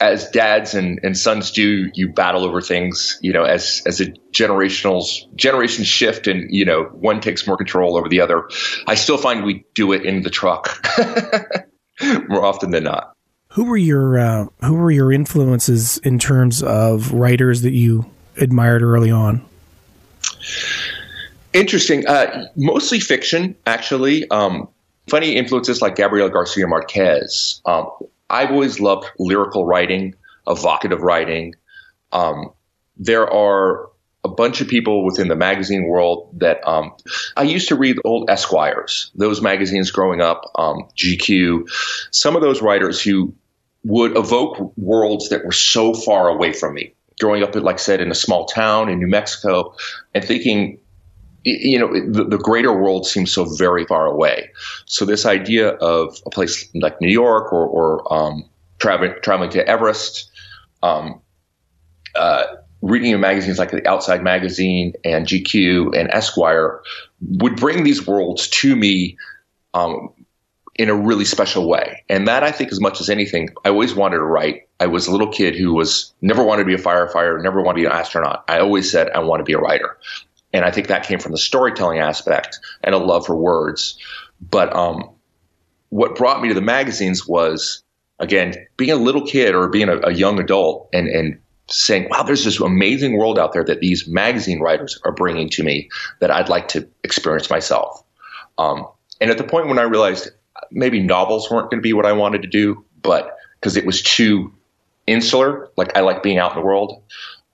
as 0.00 0.30
dads 0.30 0.74
and, 0.74 0.98
and 1.02 1.16
sons 1.16 1.50
do, 1.50 1.90
you 1.94 2.08
battle 2.08 2.44
over 2.44 2.60
things. 2.60 3.18
You 3.22 3.32
know, 3.32 3.44
as 3.44 3.82
as 3.86 4.00
a 4.00 4.06
generational 4.32 5.04
generation 5.36 5.84
shift, 5.84 6.26
and 6.26 6.52
you 6.52 6.64
know, 6.64 6.84
one 6.84 7.20
takes 7.20 7.46
more 7.46 7.56
control 7.56 7.96
over 7.96 8.08
the 8.08 8.20
other. 8.20 8.48
I 8.86 8.94
still 8.94 9.18
find 9.18 9.44
we 9.44 9.64
do 9.74 9.92
it 9.92 10.04
in 10.04 10.22
the 10.22 10.30
truck 10.30 10.84
more 12.28 12.44
often 12.44 12.70
than 12.70 12.84
not. 12.84 13.14
Who 13.54 13.64
were 13.64 13.76
your 13.76 14.18
uh, 14.18 14.46
Who 14.64 14.74
were 14.74 14.90
your 14.90 15.12
influences 15.12 15.98
in 15.98 16.18
terms 16.18 16.62
of 16.62 17.12
writers 17.12 17.62
that 17.62 17.72
you 17.72 18.06
admired 18.36 18.82
early 18.82 19.10
on? 19.10 19.44
Interesting. 21.52 22.06
Uh, 22.06 22.46
mostly 22.56 23.00
fiction, 23.00 23.56
actually. 23.66 24.28
Um, 24.30 24.68
funny 25.08 25.36
influences 25.36 25.82
like 25.82 25.96
Gabriel 25.96 26.28
Garcia 26.28 26.66
Marquez. 26.66 27.60
Um, 27.64 27.90
I've 28.28 28.50
always 28.50 28.78
loved 28.78 29.06
lyrical 29.18 29.66
writing, 29.66 30.14
evocative 30.46 31.02
writing. 31.02 31.54
Um, 32.12 32.52
there 32.96 33.28
are 33.30 33.88
a 34.22 34.28
bunch 34.28 34.60
of 34.60 34.68
people 34.68 35.04
within 35.04 35.28
the 35.28 35.34
magazine 35.34 35.86
world 35.86 36.28
that 36.38 36.66
um, 36.68 36.92
I 37.36 37.42
used 37.42 37.68
to 37.68 37.74
read 37.74 37.96
old 38.04 38.28
Esquires, 38.28 39.10
those 39.14 39.40
magazines 39.40 39.90
growing 39.90 40.20
up, 40.20 40.42
um, 40.56 40.86
GQ, 40.96 41.68
some 42.12 42.36
of 42.36 42.42
those 42.42 42.60
writers 42.60 43.02
who 43.02 43.34
would 43.84 44.16
evoke 44.16 44.72
worlds 44.76 45.30
that 45.30 45.44
were 45.44 45.52
so 45.52 45.94
far 45.94 46.28
away 46.28 46.52
from 46.52 46.74
me 46.74 46.94
growing 47.18 47.42
up, 47.42 47.54
like 47.54 47.76
I 47.76 47.78
said, 47.78 48.00
in 48.00 48.10
a 48.10 48.14
small 48.14 48.46
town 48.46 48.88
in 48.88 48.98
New 48.98 49.06
Mexico, 49.06 49.74
and 50.14 50.24
thinking, 50.24 50.78
you 51.44 51.78
know, 51.78 51.92
the, 51.92 52.24
the 52.24 52.38
greater 52.38 52.72
world 52.72 53.06
seems 53.06 53.32
so 53.32 53.44
very 53.56 53.84
far 53.86 54.06
away. 54.06 54.50
So 54.86 55.04
this 55.04 55.24
idea 55.24 55.70
of 55.76 56.18
a 56.26 56.30
place 56.30 56.68
like 56.74 57.00
New 57.00 57.10
York 57.10 57.52
or, 57.52 57.66
or 57.66 58.12
um, 58.12 58.44
traveling 58.78 59.14
traveling 59.22 59.50
to 59.50 59.66
Everest, 59.66 60.30
um, 60.82 61.20
uh, 62.14 62.44
reading 62.82 63.12
in 63.12 63.20
magazines 63.20 63.58
like 63.58 63.70
the 63.70 63.86
Outside 63.88 64.22
Magazine 64.22 64.94
and 65.04 65.26
GQ 65.26 65.98
and 65.98 66.10
Esquire 66.10 66.80
would 67.20 67.56
bring 67.56 67.84
these 67.84 68.06
worlds 68.06 68.48
to 68.48 68.74
me 68.76 69.16
um, 69.74 70.10
in 70.76 70.88
a 70.88 70.94
really 70.94 71.24
special 71.24 71.68
way. 71.68 72.02
And 72.08 72.26
that 72.26 72.42
I 72.42 72.50
think, 72.50 72.72
as 72.72 72.80
much 72.80 73.00
as 73.00 73.10
anything, 73.10 73.50
I 73.64 73.68
always 73.68 73.94
wanted 73.94 74.16
to 74.16 74.24
write. 74.24 74.66
I 74.80 74.86
was 74.86 75.06
a 75.06 75.12
little 75.12 75.28
kid 75.28 75.54
who 75.54 75.74
was 75.74 76.12
never 76.22 76.42
wanted 76.42 76.62
to 76.62 76.66
be 76.66 76.74
a 76.74 76.78
firefighter, 76.78 77.42
never 77.42 77.60
wanted 77.60 77.78
to 77.78 77.82
be 77.82 77.86
an 77.86 77.92
astronaut. 77.92 78.44
I 78.48 78.60
always 78.60 78.90
said 78.90 79.10
I 79.10 79.20
want 79.20 79.40
to 79.40 79.44
be 79.44 79.52
a 79.52 79.58
writer. 79.58 79.98
And 80.52 80.64
I 80.64 80.70
think 80.70 80.88
that 80.88 81.06
came 81.06 81.18
from 81.18 81.32
the 81.32 81.38
storytelling 81.38 81.98
aspect 81.98 82.58
and 82.82 82.94
a 82.94 82.98
love 82.98 83.26
for 83.26 83.36
words. 83.36 83.98
But 84.40 84.74
um, 84.74 85.10
what 85.90 86.16
brought 86.16 86.42
me 86.42 86.48
to 86.48 86.54
the 86.54 86.60
magazines 86.60 87.26
was, 87.26 87.82
again, 88.18 88.54
being 88.76 88.90
a 88.90 88.96
little 88.96 89.24
kid 89.24 89.54
or 89.54 89.68
being 89.68 89.88
a, 89.88 89.98
a 89.98 90.12
young 90.12 90.40
adult 90.40 90.88
and, 90.92 91.08
and 91.08 91.40
saying, 91.68 92.08
wow, 92.10 92.22
there's 92.22 92.44
this 92.44 92.60
amazing 92.60 93.16
world 93.16 93.38
out 93.38 93.52
there 93.52 93.64
that 93.64 93.80
these 93.80 94.08
magazine 94.08 94.60
writers 94.60 94.98
are 95.04 95.12
bringing 95.12 95.48
to 95.50 95.62
me 95.62 95.88
that 96.20 96.30
I'd 96.30 96.48
like 96.48 96.68
to 96.68 96.88
experience 97.04 97.48
myself. 97.48 98.02
Um, 98.58 98.86
and 99.20 99.30
at 99.30 99.38
the 99.38 99.44
point 99.44 99.68
when 99.68 99.78
I 99.78 99.82
realized 99.82 100.30
maybe 100.70 101.00
novels 101.00 101.50
weren't 101.50 101.70
going 101.70 101.78
to 101.78 101.82
be 101.82 101.92
what 101.92 102.06
I 102.06 102.12
wanted 102.12 102.42
to 102.42 102.48
do, 102.48 102.84
but 103.02 103.36
because 103.60 103.76
it 103.76 103.86
was 103.86 104.02
too 104.02 104.52
insular, 105.06 105.68
like 105.76 105.96
I 105.96 106.00
like 106.00 106.22
being 106.22 106.38
out 106.38 106.52
in 106.52 106.58
the 106.58 106.64
world, 106.64 107.02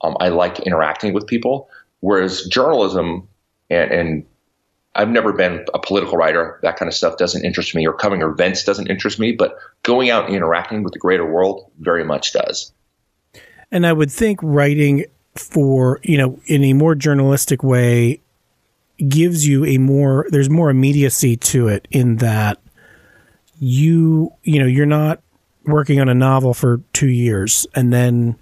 um, 0.03 0.17
I 0.21 0.29
like 0.29 0.61
interacting 0.61 1.13
with 1.13 1.27
people. 1.27 1.69
Whereas 2.01 2.47
journalism 2.47 3.29
and, 3.71 3.91
and 3.91 4.27
I've 4.95 5.11
never 5.11 5.33
been 5.33 5.65
a 5.75 5.79
political 5.79 6.17
writer. 6.17 6.59
That 6.63 6.77
kind 6.79 6.89
of 6.89 6.95
stuff 6.95 7.19
doesn't 7.19 7.45
interest 7.45 7.75
me, 7.75 7.87
or 7.87 7.93
covering 7.93 8.23
events 8.23 8.65
doesn't 8.65 8.87
interest 8.87 9.19
me. 9.19 9.33
But 9.33 9.57
going 9.83 10.09
out 10.09 10.27
and 10.27 10.35
interacting 10.35 10.83
with 10.83 10.95
the 10.95 10.99
greater 10.99 11.27
world 11.31 11.71
very 11.79 12.05
much 12.05 12.33
does. 12.33 12.73
And 13.71 13.87
I 13.87 13.93
would 13.93 14.11
think 14.11 14.41
writing 14.43 15.05
for, 15.35 16.01
you 16.03 16.17
know, 16.17 16.41
in 16.47 16.65
a 16.65 16.73
more 16.73 16.95
journalistic 16.95 17.63
way 17.63 18.21
gives 19.09 19.47
you 19.47 19.67
a 19.67 19.77
more, 19.77 20.27
there's 20.31 20.49
more 20.49 20.71
immediacy 20.71 21.37
to 21.37 21.69
it 21.69 21.87
in 21.91 22.17
that 22.17 22.59
you 23.59 24.33
you 24.43 24.61
know 24.61 24.67
you're 24.67 24.87
not 24.87 25.21
working 25.65 26.01
on 26.01 26.09
a 26.09 26.15
novel 26.15 26.55
for 26.55 26.81
two 26.93 27.09
years 27.09 27.67
and 27.75 27.93
then 27.93 28.37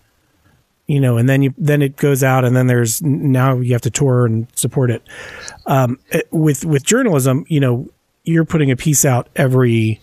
you 0.87 1.01
know 1.01 1.17
and 1.17 1.29
then 1.29 1.43
you 1.43 1.55
then 1.57 1.83
it 1.83 1.97
goes 1.97 2.23
out 2.23 2.45
and 2.45 2.55
then 2.57 2.67
there's 2.67 3.03
now 3.03 3.59
you 3.59 3.73
have 3.73 3.83
to 3.83 3.91
tour 3.91 4.27
and 4.27 4.47
support 4.55 4.91
it 4.91 5.03
um, 5.67 5.99
it, 6.11 6.29
with 6.31 6.65
with 6.65 6.85
journalism 6.85 7.45
you 7.49 7.61
know 7.61 7.89
you're 8.25 8.45
putting 8.45 8.71
a 8.71 8.77
piece 8.77 9.05
out 9.05 9.29
every 9.37 10.01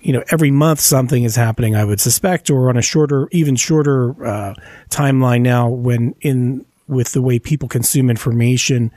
you 0.00 0.12
know 0.12 0.22
every 0.30 0.50
month 0.50 0.80
something 0.80 1.24
is 1.24 1.36
happening 1.36 1.74
i 1.74 1.84
would 1.84 2.00
suspect 2.00 2.50
or 2.50 2.68
on 2.68 2.76
a 2.76 2.82
shorter 2.82 3.28
even 3.32 3.56
shorter 3.56 4.10
uh, 4.26 4.54
timeline 4.88 5.42
now 5.42 5.68
when 5.68 6.14
in 6.20 6.64
with 6.86 7.12
the 7.12 7.22
way 7.22 7.38
people 7.38 7.68
consume 7.68 8.10
information 8.10 8.90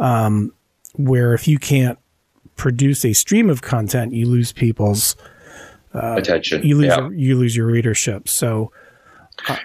um, 0.00 0.52
where 0.94 1.32
if 1.32 1.46
you 1.46 1.58
can't 1.58 1.98
produce 2.56 3.04
a 3.04 3.12
stream 3.12 3.48
of 3.48 3.62
content, 3.62 4.12
you 4.12 4.26
lose 4.26 4.52
people's 4.52 5.14
uh, 5.94 6.16
attention. 6.16 6.62
You 6.62 6.76
lose 6.76 6.86
yeah. 6.86 6.98
your, 6.98 7.14
you 7.14 7.36
lose 7.36 7.56
your 7.56 7.66
readership. 7.66 8.28
So 8.28 8.72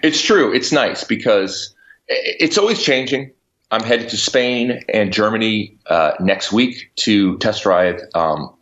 it's 0.03 0.22
true. 0.22 0.53
It's 0.53 0.72
nice 0.72 1.03
because 1.03 1.74
it's 2.07 2.57
always 2.57 2.82
changing. 2.82 3.32
I'm 3.72 3.84
headed 3.84 4.09
to 4.09 4.17
Spain 4.17 4.84
and 4.93 5.13
Germany 5.13 5.78
uh, 5.86 6.11
next 6.19 6.51
week 6.51 6.91
to 6.97 7.38
test 7.38 7.63
drive 7.63 8.01
um, 8.13 8.53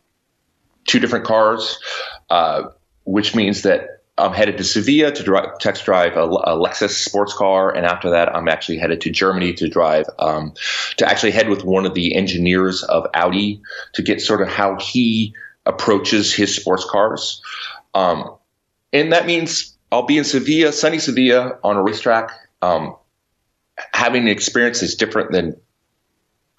two 0.88 1.00
different 1.00 1.26
cars, 1.26 1.80
uh, 2.30 2.64
which 3.06 3.36
means 3.36 3.64
that 3.64 4.02
I'm 4.20 4.34
headed 4.34 4.58
to 4.58 4.64
Sevilla 4.64 5.12
to 5.12 5.24
drive, 5.24 5.58
test 5.60 5.86
drive 5.86 6.16
a, 6.16 6.24
a, 6.24 6.58
Lexus 6.58 6.90
sports 6.90 7.34
car, 7.34 7.74
and 7.74 7.86
after 7.86 8.10
that, 8.12 8.36
I'm 8.36 8.48
actually 8.48 8.78
headed 8.78 9.02
to 9.02 9.10
Germany 9.10 9.54
to 9.54 9.68
drive 9.68 10.06
um, 10.20 10.54
to 10.98 11.08
actually 11.10 11.32
head 11.32 11.50
with 11.50 11.64
one 11.64 11.86
of 11.86 11.94
the 11.94 12.16
engineers 12.16 12.84
of 12.84 13.08
Audi 13.14 13.62
to 13.94 14.02
get 14.02 14.22
sort 14.22 14.42
of 14.42 14.50
how 14.50 14.78
he 14.78 15.34
approaches 15.66 16.34
his 16.34 16.56
sports 16.56 16.86
cars, 16.90 17.42
um, 17.94 18.36
and 18.92 19.12
that 19.14 19.26
means 19.26 19.69
I'll 19.92 20.06
be 20.06 20.18
in 20.18 20.24
Sevilla, 20.24 20.72
sunny 20.72 21.00
Sevilla, 21.00 21.58
on 21.64 21.76
a 21.76 21.84
racetrack. 21.84 22.32
Um, 22.62 22.96
having 23.94 24.24
an 24.24 24.28
experience 24.28 24.82
that's 24.82 24.96
different 24.96 25.32
than 25.32 25.56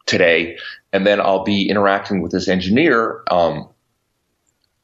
today, 0.06 0.58
and 0.92 1.06
then 1.06 1.20
I'll 1.20 1.44
be 1.44 1.68
interacting 1.68 2.22
with 2.22 2.32
this 2.32 2.48
engineer 2.48 3.22
um, 3.30 3.68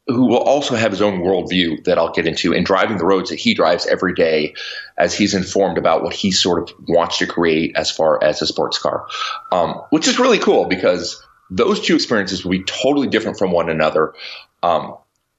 who 0.06 0.26
will 0.26 0.38
also 0.42 0.76
have 0.76 0.92
his 0.92 1.02
own 1.02 1.20
worldview 1.20 1.82
that 1.84 1.98
I'll 1.98 2.12
get 2.12 2.26
into 2.26 2.54
and 2.54 2.64
driving 2.64 2.98
the 2.98 3.04
roads 3.04 3.30
that 3.30 3.40
he 3.40 3.54
drives 3.54 3.86
every 3.86 4.14
day 4.14 4.54
as 4.96 5.14
he's 5.14 5.34
informed 5.34 5.78
about 5.78 6.02
what 6.02 6.14
he 6.14 6.30
sort 6.30 6.70
of 6.70 6.76
wants 6.88 7.18
to 7.18 7.26
create 7.26 7.74
as 7.74 7.90
far 7.90 8.22
as 8.22 8.40
a 8.40 8.46
sports 8.46 8.78
car, 8.78 9.06
um, 9.50 9.82
which 9.90 10.06
is 10.06 10.18
really 10.18 10.38
cool 10.38 10.66
because 10.66 11.20
those 11.50 11.80
two 11.80 11.94
experiences 11.94 12.44
will 12.44 12.52
be 12.52 12.62
totally 12.64 13.08
different 13.08 13.38
from 13.38 13.50
one 13.50 13.68
another. 13.68 14.14
Um, 14.62 14.96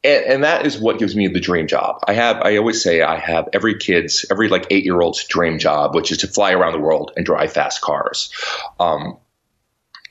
and, 0.07 0.25
and, 0.25 0.43
that 0.43 0.65
is 0.65 0.79
what 0.79 0.99
gives 0.99 1.15
me 1.15 1.27
the 1.27 1.39
dream 1.39 1.67
job. 1.67 1.99
I 2.07 2.13
have, 2.13 2.37
I 2.41 2.57
always 2.57 2.81
say 2.81 3.01
I 3.01 3.17
have 3.17 3.49
every 3.53 3.77
kid's, 3.77 4.25
every 4.31 4.47
like 4.47 4.65
eight 4.71 4.85
year 4.85 5.01
old's 5.01 5.23
dream 5.25 5.59
job, 5.59 5.93
which 5.93 6.11
is 6.11 6.19
to 6.19 6.27
fly 6.27 6.53
around 6.53 6.73
the 6.73 6.79
world 6.79 7.11
and 7.15 7.25
drive 7.25 7.51
fast 7.51 7.81
cars. 7.81 8.31
Um, 8.79 9.17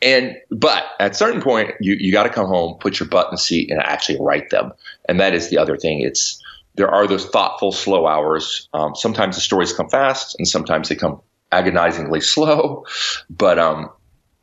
and 0.03 0.37
but 0.51 0.85
at 1.01 1.13
a 1.13 1.15
certain 1.15 1.41
point, 1.41 1.73
you 1.81 1.97
you 1.99 2.13
got 2.13 2.25
to 2.25 2.29
come 2.29 2.47
home, 2.47 2.79
put 2.79 3.01
your 3.01 3.09
butt 3.09 3.29
in 3.29 3.31
the 3.33 3.39
seat, 3.39 3.71
and 3.71 3.81
actually 3.81 4.19
write 4.21 4.51
them. 4.51 4.73
And 5.09 5.21
that 5.21 5.35
is 5.35 5.49
the 5.49 5.59
other 5.59 5.77
thing. 5.79 6.01
It's 6.01 6.43
there 6.75 6.91
are 6.91 7.07
those 7.07 7.27
thoughtful, 7.27 7.73
slow 7.73 8.07
hours. 8.07 8.69
Um, 8.75 8.95
sometimes 8.95 9.37
the 9.37 9.41
stories 9.41 9.73
come 9.73 9.89
fast, 9.89 10.37
and 10.39 10.47
sometimes 10.47 10.89
they 10.89 10.97
come 10.97 11.23
agonizingly 11.51 12.21
slow. 12.35 12.85
But 13.31 13.59
um, 13.59 13.91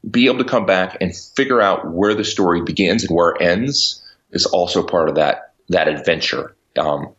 be 0.09 0.25
able 0.25 0.39
to 0.39 0.43
come 0.43 0.65
back 0.65 0.97
and 1.01 1.15
figure 1.15 1.61
out 1.61 1.91
where 1.91 2.15
the 2.15 2.25
story 2.25 2.61
begins 2.61 3.03
and 3.03 3.15
where 3.15 3.31
it 3.31 3.41
ends 3.41 4.01
is 4.31 4.45
also 4.45 4.83
part 4.83 5.09
of 5.09 5.15
that 5.15 5.42
that 5.69 5.87
adventure. 5.87 6.55
Um, 6.77 7.13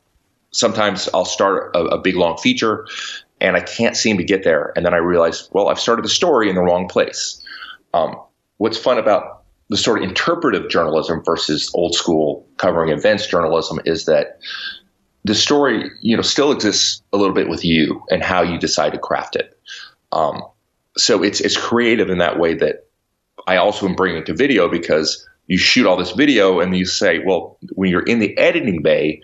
sometimes 0.50 1.08
I'll 1.14 1.24
start 1.24 1.74
a, 1.74 1.80
a, 1.80 1.98
big 1.98 2.16
long 2.16 2.36
feature, 2.38 2.86
and 3.40 3.56
I 3.56 3.60
can't 3.60 3.96
seem 3.96 4.16
to 4.18 4.24
get 4.24 4.44
there, 4.44 4.72
and 4.76 4.84
then 4.84 4.94
I 4.94 4.98
realize, 4.98 5.48
well, 5.52 5.68
I've 5.68 5.80
started 5.80 6.04
the 6.04 6.10
story 6.10 6.48
in 6.48 6.54
the 6.54 6.62
wrong 6.62 6.88
place. 6.88 7.42
Um, 7.92 8.16
what's 8.58 8.78
fun 8.78 8.98
about 8.98 9.42
the 9.70 9.76
sort 9.76 9.98
of 9.98 10.08
interpretive 10.08 10.68
journalism 10.68 11.22
versus 11.24 11.70
old 11.74 11.94
school 11.94 12.46
covering 12.58 12.90
events 12.90 13.26
journalism 13.26 13.80
is 13.84 14.04
that 14.04 14.38
the 15.24 15.34
story, 15.34 15.90
you 16.00 16.14
know, 16.16 16.22
still 16.22 16.52
exists 16.52 17.02
a 17.12 17.16
little 17.16 17.34
bit 17.34 17.48
with 17.48 17.64
you 17.64 18.02
and 18.10 18.22
how 18.22 18.42
you 18.42 18.58
decide 18.58 18.92
to 18.92 18.98
craft 18.98 19.36
it. 19.36 19.58
Um, 20.12 20.42
so 20.96 21.22
it's 21.22 21.40
it's 21.40 21.56
creative 21.56 22.10
in 22.10 22.18
that 22.18 22.38
way 22.38 22.54
that 22.54 22.86
I 23.46 23.56
also 23.56 23.88
am 23.88 23.94
bringing 23.94 24.18
it 24.18 24.26
to 24.26 24.34
video 24.34 24.68
because 24.68 25.26
you 25.46 25.58
shoot 25.58 25.86
all 25.86 25.96
this 25.96 26.12
video 26.12 26.60
and 26.60 26.76
you 26.76 26.86
say, 26.86 27.18
well, 27.18 27.58
when 27.72 27.90
you're 27.90 28.02
in 28.02 28.18
the 28.18 28.36
editing 28.38 28.82
bay, 28.82 29.22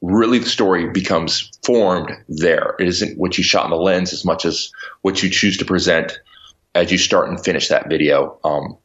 really 0.00 0.38
the 0.38 0.48
story 0.48 0.90
becomes 0.90 1.50
formed 1.64 2.10
there. 2.28 2.74
It 2.78 2.88
isn't 2.88 3.18
what 3.18 3.38
you 3.38 3.44
shot 3.44 3.64
in 3.64 3.70
the 3.70 3.76
lens 3.76 4.12
as 4.12 4.24
much 4.24 4.44
as 4.44 4.70
what 5.02 5.22
you 5.22 5.30
choose 5.30 5.58
to 5.58 5.64
present 5.64 6.18
as 6.74 6.90
you 6.90 6.98
start 6.98 7.28
and 7.28 7.42
finish 7.42 7.68
that 7.68 7.88
video, 7.88 8.38
um, 8.44 8.76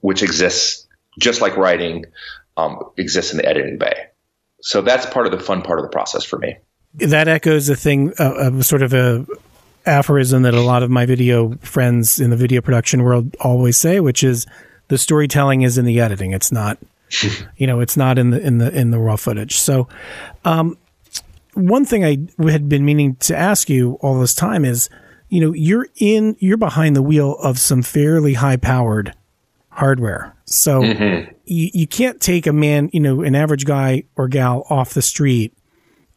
which 0.00 0.22
exists 0.22 0.86
just 1.18 1.40
like 1.40 1.56
writing 1.56 2.04
um, 2.56 2.78
exists 2.96 3.32
in 3.32 3.38
the 3.38 3.46
editing 3.46 3.78
bay. 3.78 4.06
So 4.60 4.80
that's 4.80 5.06
part 5.06 5.26
of 5.26 5.32
the 5.32 5.38
fun 5.38 5.62
part 5.62 5.78
of 5.78 5.84
the 5.84 5.90
process 5.90 6.24
for 6.24 6.38
me. 6.38 6.56
That 6.94 7.28
echoes 7.28 7.68
a 7.68 7.76
thing, 7.76 8.12
uh, 8.18 8.62
sort 8.62 8.82
of 8.82 8.94
a 8.94 9.26
aphorism 9.84 10.42
that 10.42 10.54
a 10.54 10.60
lot 10.60 10.82
of 10.82 10.90
my 10.90 11.06
video 11.06 11.54
friends 11.58 12.18
in 12.18 12.30
the 12.30 12.36
video 12.36 12.60
production 12.60 13.02
world 13.04 13.36
always 13.40 13.76
say, 13.76 14.00
which 14.00 14.24
is 14.24 14.46
the 14.88 14.98
storytelling 14.98 15.62
is 15.62 15.78
in 15.78 15.84
the 15.84 16.00
editing. 16.00 16.32
It's 16.32 16.52
not, 16.52 16.78
you 17.56 17.66
know, 17.66 17.80
it's 17.80 17.96
not 17.96 18.18
in 18.18 18.30
the 18.30 18.40
in 18.40 18.58
the 18.58 18.76
in 18.76 18.90
the 18.90 18.98
raw 18.98 19.16
footage. 19.16 19.58
So, 19.58 19.88
um, 20.44 20.76
one 21.54 21.84
thing 21.84 22.04
I 22.04 22.50
had 22.50 22.68
been 22.68 22.84
meaning 22.84 23.16
to 23.16 23.36
ask 23.36 23.70
you 23.70 23.94
all 24.02 24.20
this 24.20 24.34
time 24.34 24.64
is 24.64 24.90
you 25.28 25.40
know, 25.40 25.52
you're 25.52 25.88
in, 25.96 26.36
you're 26.38 26.56
behind 26.56 26.94
the 26.94 27.02
wheel 27.02 27.36
of 27.42 27.58
some 27.58 27.82
fairly 27.82 28.34
high 28.34 28.56
powered 28.56 29.14
hardware. 29.70 30.34
So 30.44 30.80
mm-hmm. 30.80 31.32
you, 31.44 31.70
you 31.74 31.86
can't 31.86 32.20
take 32.20 32.46
a 32.46 32.52
man, 32.52 32.90
you 32.92 33.00
know, 33.00 33.22
an 33.22 33.34
average 33.34 33.64
guy 33.64 34.04
or 34.16 34.28
gal 34.28 34.66
off 34.70 34.94
the 34.94 35.02
street 35.02 35.56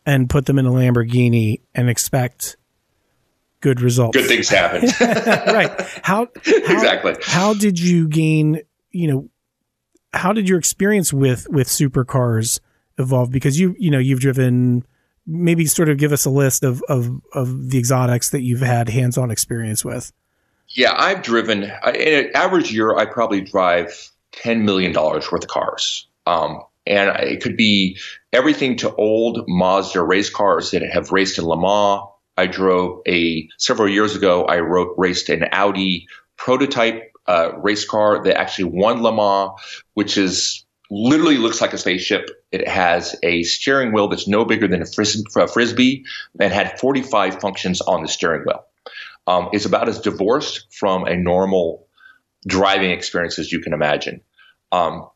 and 0.05 0.29
put 0.29 0.45
them 0.45 0.59
in 0.59 0.65
a 0.65 0.71
Lamborghini 0.71 1.61
and 1.73 1.89
expect 1.89 2.55
good 3.61 3.81
results. 3.81 4.17
Good 4.17 4.27
things 4.27 4.49
happen. 4.49 4.89
right. 5.01 5.71
How, 6.03 6.27
how, 6.45 6.73
exactly. 6.73 7.15
How 7.21 7.53
did 7.53 7.79
you 7.79 8.07
gain, 8.07 8.61
you 8.91 9.07
know, 9.07 9.29
how 10.13 10.33
did 10.33 10.49
your 10.49 10.57
experience 10.57 11.13
with, 11.13 11.47
with 11.49 11.67
supercars 11.67 12.59
evolve? 12.97 13.31
Because 13.31 13.59
you, 13.59 13.75
you 13.77 13.91
know, 13.91 13.99
you've 13.99 14.21
driven 14.21 14.85
maybe 15.27 15.65
sort 15.65 15.89
of 15.89 15.97
give 15.97 16.11
us 16.11 16.25
a 16.25 16.29
list 16.29 16.63
of, 16.63 16.81
of, 16.89 17.21
of 17.33 17.69
the 17.69 17.77
exotics 17.77 18.31
that 18.31 18.41
you've 18.41 18.61
had 18.61 18.89
hands 18.89 19.17
on 19.17 19.29
experience 19.29 19.85
with. 19.85 20.11
Yeah, 20.69 20.93
I've 20.95 21.21
driven, 21.21 21.63
in 21.63 22.25
an 22.25 22.31
average 22.35 22.71
year, 22.71 22.95
I 22.95 23.05
probably 23.05 23.41
drive 23.41 24.11
$10 24.33 24.61
million 24.61 24.93
worth 24.93 25.31
of 25.31 25.47
cars. 25.47 26.07
Um, 26.25 26.61
and 26.85 27.09
it 27.19 27.41
could 27.41 27.57
be 27.57 27.97
everything 28.33 28.77
to 28.77 28.93
old 28.93 29.45
Mazda 29.47 30.01
race 30.01 30.29
cars 30.29 30.71
that 30.71 30.81
have 30.83 31.11
raced 31.11 31.37
in 31.37 31.45
Le 31.45 31.59
Mans. 31.59 32.07
I 32.39 32.47
drove 32.47 33.01
a 33.05 33.49
several 33.57 33.89
years 33.89 34.15
ago. 34.15 34.45
I 34.45 34.59
wrote, 34.59 34.95
raced 34.97 35.27
an 35.27 35.43
Audi 35.51 36.07
prototype 36.37 37.11
uh, 37.27 37.51
race 37.57 37.85
car 37.85 38.23
that 38.23 38.39
actually 38.39 38.71
won 38.71 39.03
Le 39.03 39.13
Mans, 39.13 39.51
which 39.93 40.17
is 40.17 40.65
literally 40.89 41.37
looks 41.37 41.59
like 41.59 41.73
a 41.73 41.77
spaceship. 41.77 42.29
It 42.53 42.65
has 42.65 43.13
a 43.23 43.43
steering 43.43 43.91
wheel 43.91 44.07
that's 44.07 44.27
no 44.27 44.45
bigger 44.45 44.69
than 44.69 44.81
a, 44.81 44.85
fris- 44.85 45.21
a 45.35 45.47
frisbee 45.47 46.05
and 46.39 46.53
had 46.53 46.79
45 46.79 47.41
functions 47.41 47.81
on 47.81 48.03
the 48.03 48.07
steering 48.07 48.43
wheel. 48.45 48.63
Um, 49.27 49.49
it's 49.51 49.65
about 49.65 49.89
as 49.89 49.99
divorced 49.99 50.65
from 50.71 51.05
a 51.05 51.17
normal 51.17 51.87
driving 52.47 52.91
experience 52.91 53.37
as 53.37 53.51
you 53.51 53.59
can 53.59 53.73
imagine. 53.73 54.21
Um, 54.71 55.09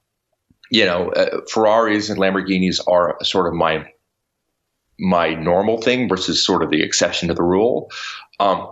you 0.70 0.86
know, 0.86 1.10
uh, 1.10 1.40
Ferraris 1.50 2.10
and 2.10 2.20
Lamborghinis 2.20 2.82
are 2.86 3.18
sort 3.24 3.48
of 3.48 3.54
my 3.54 3.93
my 5.00 5.34
normal 5.34 5.82
thing 5.82 6.08
versus 6.08 6.46
sort 6.46 6.64
of 6.64 6.70
the 6.70 6.84
exception 6.84 7.28
to 7.28 7.34
the 7.34 7.44
rule. 7.44 7.92
Um, 8.40 8.68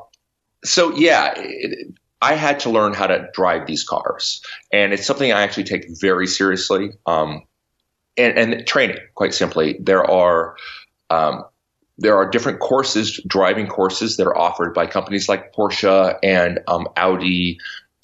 so 0.63 0.95
yeah, 0.95 1.33
it, 1.35 1.93
I 2.21 2.35
had 2.35 2.59
to 2.61 2.69
learn 2.69 2.93
how 2.93 3.07
to 3.07 3.27
drive 3.33 3.65
these 3.65 3.83
cars, 3.83 4.41
and 4.71 4.93
it's 4.93 5.05
something 5.05 5.31
I 5.31 5.41
actually 5.41 5.63
take 5.63 5.85
very 5.99 6.27
seriously. 6.27 6.91
Um, 7.05 7.41
and, 8.17 8.37
and, 8.37 8.67
training, 8.67 8.97
quite 9.15 9.33
simply, 9.33 9.77
there 9.81 10.03
are 10.03 10.55
um, 11.09 11.43
there 11.97 12.15
are 12.15 12.29
different 12.29 12.59
courses, 12.59 13.19
driving 13.27 13.67
courses 13.67 14.17
that 14.17 14.27
are 14.27 14.37
offered 14.37 14.73
by 14.73 14.87
companies 14.87 15.29
like 15.29 15.53
Porsche 15.53 16.17
and 16.23 16.59
um, 16.67 16.87
Audi, 16.97 17.59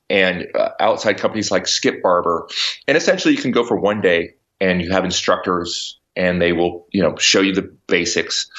and 0.10 0.48
uh, 0.56 0.70
outside 0.80 1.18
companies 1.18 1.52
like 1.52 1.68
Skip 1.68 2.02
Barber. 2.02 2.48
And 2.88 2.98
essentially, 2.98 3.36
you 3.36 3.42
can 3.42 3.52
go 3.52 3.64
for 3.64 3.80
one 3.80 4.02
day, 4.02 4.34
and 4.60 4.82
you 4.82 4.92
have 4.92 5.06
instructors, 5.06 5.97
and 6.18 6.42
they 6.42 6.54
will 6.54 6.88
you 6.92 7.02
know 7.02 7.16
show 7.18 7.42
you 7.42 7.54
the 7.54 7.74
basics. 7.88 8.50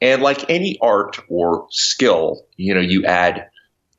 And 0.00 0.20
like 0.20 0.48
any 0.50 0.78
art 0.80 1.20
or 1.28 1.66
skill, 1.70 2.44
you 2.56 2.74
know, 2.74 2.80
you 2.80 3.04
add 3.04 3.48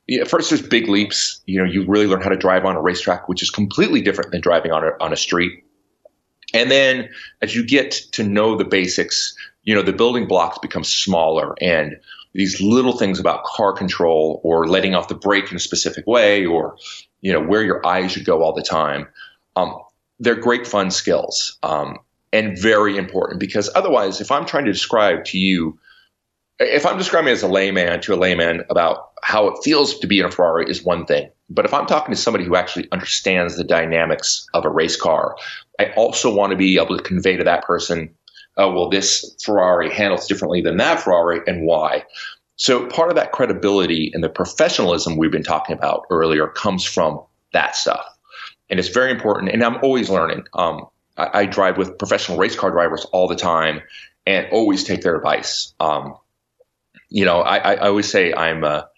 yeah, 0.06 0.24
first 0.24 0.50
there's 0.50 0.62
big 0.62 0.88
leaps. 0.88 1.40
You 1.46 1.60
know, 1.60 1.64
you 1.64 1.86
really 1.86 2.06
learn 2.06 2.20
how 2.20 2.28
to 2.28 2.36
drive 2.36 2.64
on 2.64 2.76
a 2.76 2.80
racetrack, 2.80 3.28
which 3.28 3.42
is 3.42 3.50
completely 3.50 4.02
different 4.02 4.32
than 4.32 4.40
driving 4.40 4.72
on 4.72 4.84
a, 4.84 4.90
on 5.00 5.12
a 5.12 5.16
street. 5.16 5.64
And 6.52 6.70
then 6.70 7.08
as 7.42 7.54
you 7.54 7.66
get 7.66 7.90
to 8.12 8.22
know 8.22 8.56
the 8.56 8.64
basics, 8.64 9.34
you 9.62 9.74
know, 9.74 9.82
the 9.82 9.92
building 9.92 10.26
blocks 10.26 10.58
become 10.58 10.84
smaller 10.84 11.54
and 11.60 11.96
these 12.34 12.60
little 12.60 12.96
things 12.98 13.18
about 13.18 13.44
car 13.44 13.72
control 13.72 14.40
or 14.44 14.68
letting 14.68 14.94
off 14.94 15.08
the 15.08 15.14
brake 15.14 15.50
in 15.50 15.56
a 15.56 15.60
specific 15.60 16.06
way 16.06 16.44
or, 16.44 16.76
you 17.22 17.32
know, 17.32 17.40
where 17.40 17.62
your 17.62 17.84
eyes 17.86 18.12
should 18.12 18.24
go 18.24 18.42
all 18.42 18.52
the 18.52 18.62
time. 18.62 19.06
Um, 19.56 19.78
they're 20.20 20.34
great 20.34 20.66
fun 20.66 20.90
skills 20.90 21.58
um, 21.62 21.98
and 22.34 22.58
very 22.58 22.98
important 22.98 23.40
because 23.40 23.70
otherwise, 23.74 24.20
if 24.20 24.30
I'm 24.30 24.44
trying 24.44 24.66
to 24.66 24.72
describe 24.72 25.24
to 25.26 25.38
you 25.38 25.78
if 26.60 26.86
I'm 26.86 26.98
describing 26.98 27.32
as 27.32 27.42
a 27.42 27.48
layman 27.48 28.00
to 28.02 28.14
a 28.14 28.16
layman 28.16 28.62
about 28.70 29.10
how 29.22 29.48
it 29.48 29.58
feels 29.64 29.98
to 29.98 30.06
be 30.06 30.20
in 30.20 30.24
a 30.24 30.30
Ferrari 30.30 30.70
is 30.70 30.84
one 30.84 31.04
thing. 31.04 31.30
But 31.50 31.64
if 31.64 31.74
I'm 31.74 31.86
talking 31.86 32.14
to 32.14 32.20
somebody 32.20 32.44
who 32.44 32.56
actually 32.56 32.88
understands 32.92 33.56
the 33.56 33.64
dynamics 33.64 34.46
of 34.54 34.64
a 34.64 34.70
race 34.70 34.96
car, 34.96 35.36
I 35.80 35.86
also 35.96 36.34
want 36.34 36.52
to 36.52 36.56
be 36.56 36.78
able 36.78 36.96
to 36.96 37.02
convey 37.02 37.36
to 37.36 37.44
that 37.44 37.64
person, 37.64 38.14
oh, 38.56 38.72
well, 38.72 38.88
this 38.88 39.34
Ferrari 39.42 39.92
handles 39.92 40.28
differently 40.28 40.60
than 40.60 40.76
that 40.76 41.00
Ferrari 41.00 41.40
and 41.46 41.66
why. 41.66 42.04
So 42.56 42.86
part 42.86 43.10
of 43.10 43.16
that 43.16 43.32
credibility 43.32 44.12
and 44.14 44.22
the 44.22 44.28
professionalism 44.28 45.16
we've 45.16 45.32
been 45.32 45.42
talking 45.42 45.76
about 45.76 46.06
earlier 46.10 46.46
comes 46.46 46.84
from 46.84 47.20
that 47.52 47.74
stuff. 47.74 48.06
And 48.70 48.78
it's 48.78 48.88
very 48.88 49.10
important. 49.10 49.50
And 49.52 49.64
I'm 49.64 49.82
always 49.82 50.08
learning. 50.08 50.44
Um, 50.54 50.86
I, 51.16 51.40
I, 51.40 51.46
drive 51.46 51.76
with 51.76 51.98
professional 51.98 52.38
race 52.38 52.56
car 52.56 52.70
drivers 52.70 53.04
all 53.06 53.28
the 53.28 53.36
time 53.36 53.82
and 54.26 54.48
always 54.50 54.84
take 54.84 55.02
their 55.02 55.16
advice. 55.16 55.74
Um, 55.80 56.16
you 57.08 57.24
know, 57.24 57.40
I, 57.40 57.74
I 57.74 57.88
always 57.88 58.10
say 58.10 58.32
I'm 58.32 58.64
a, 58.64 58.88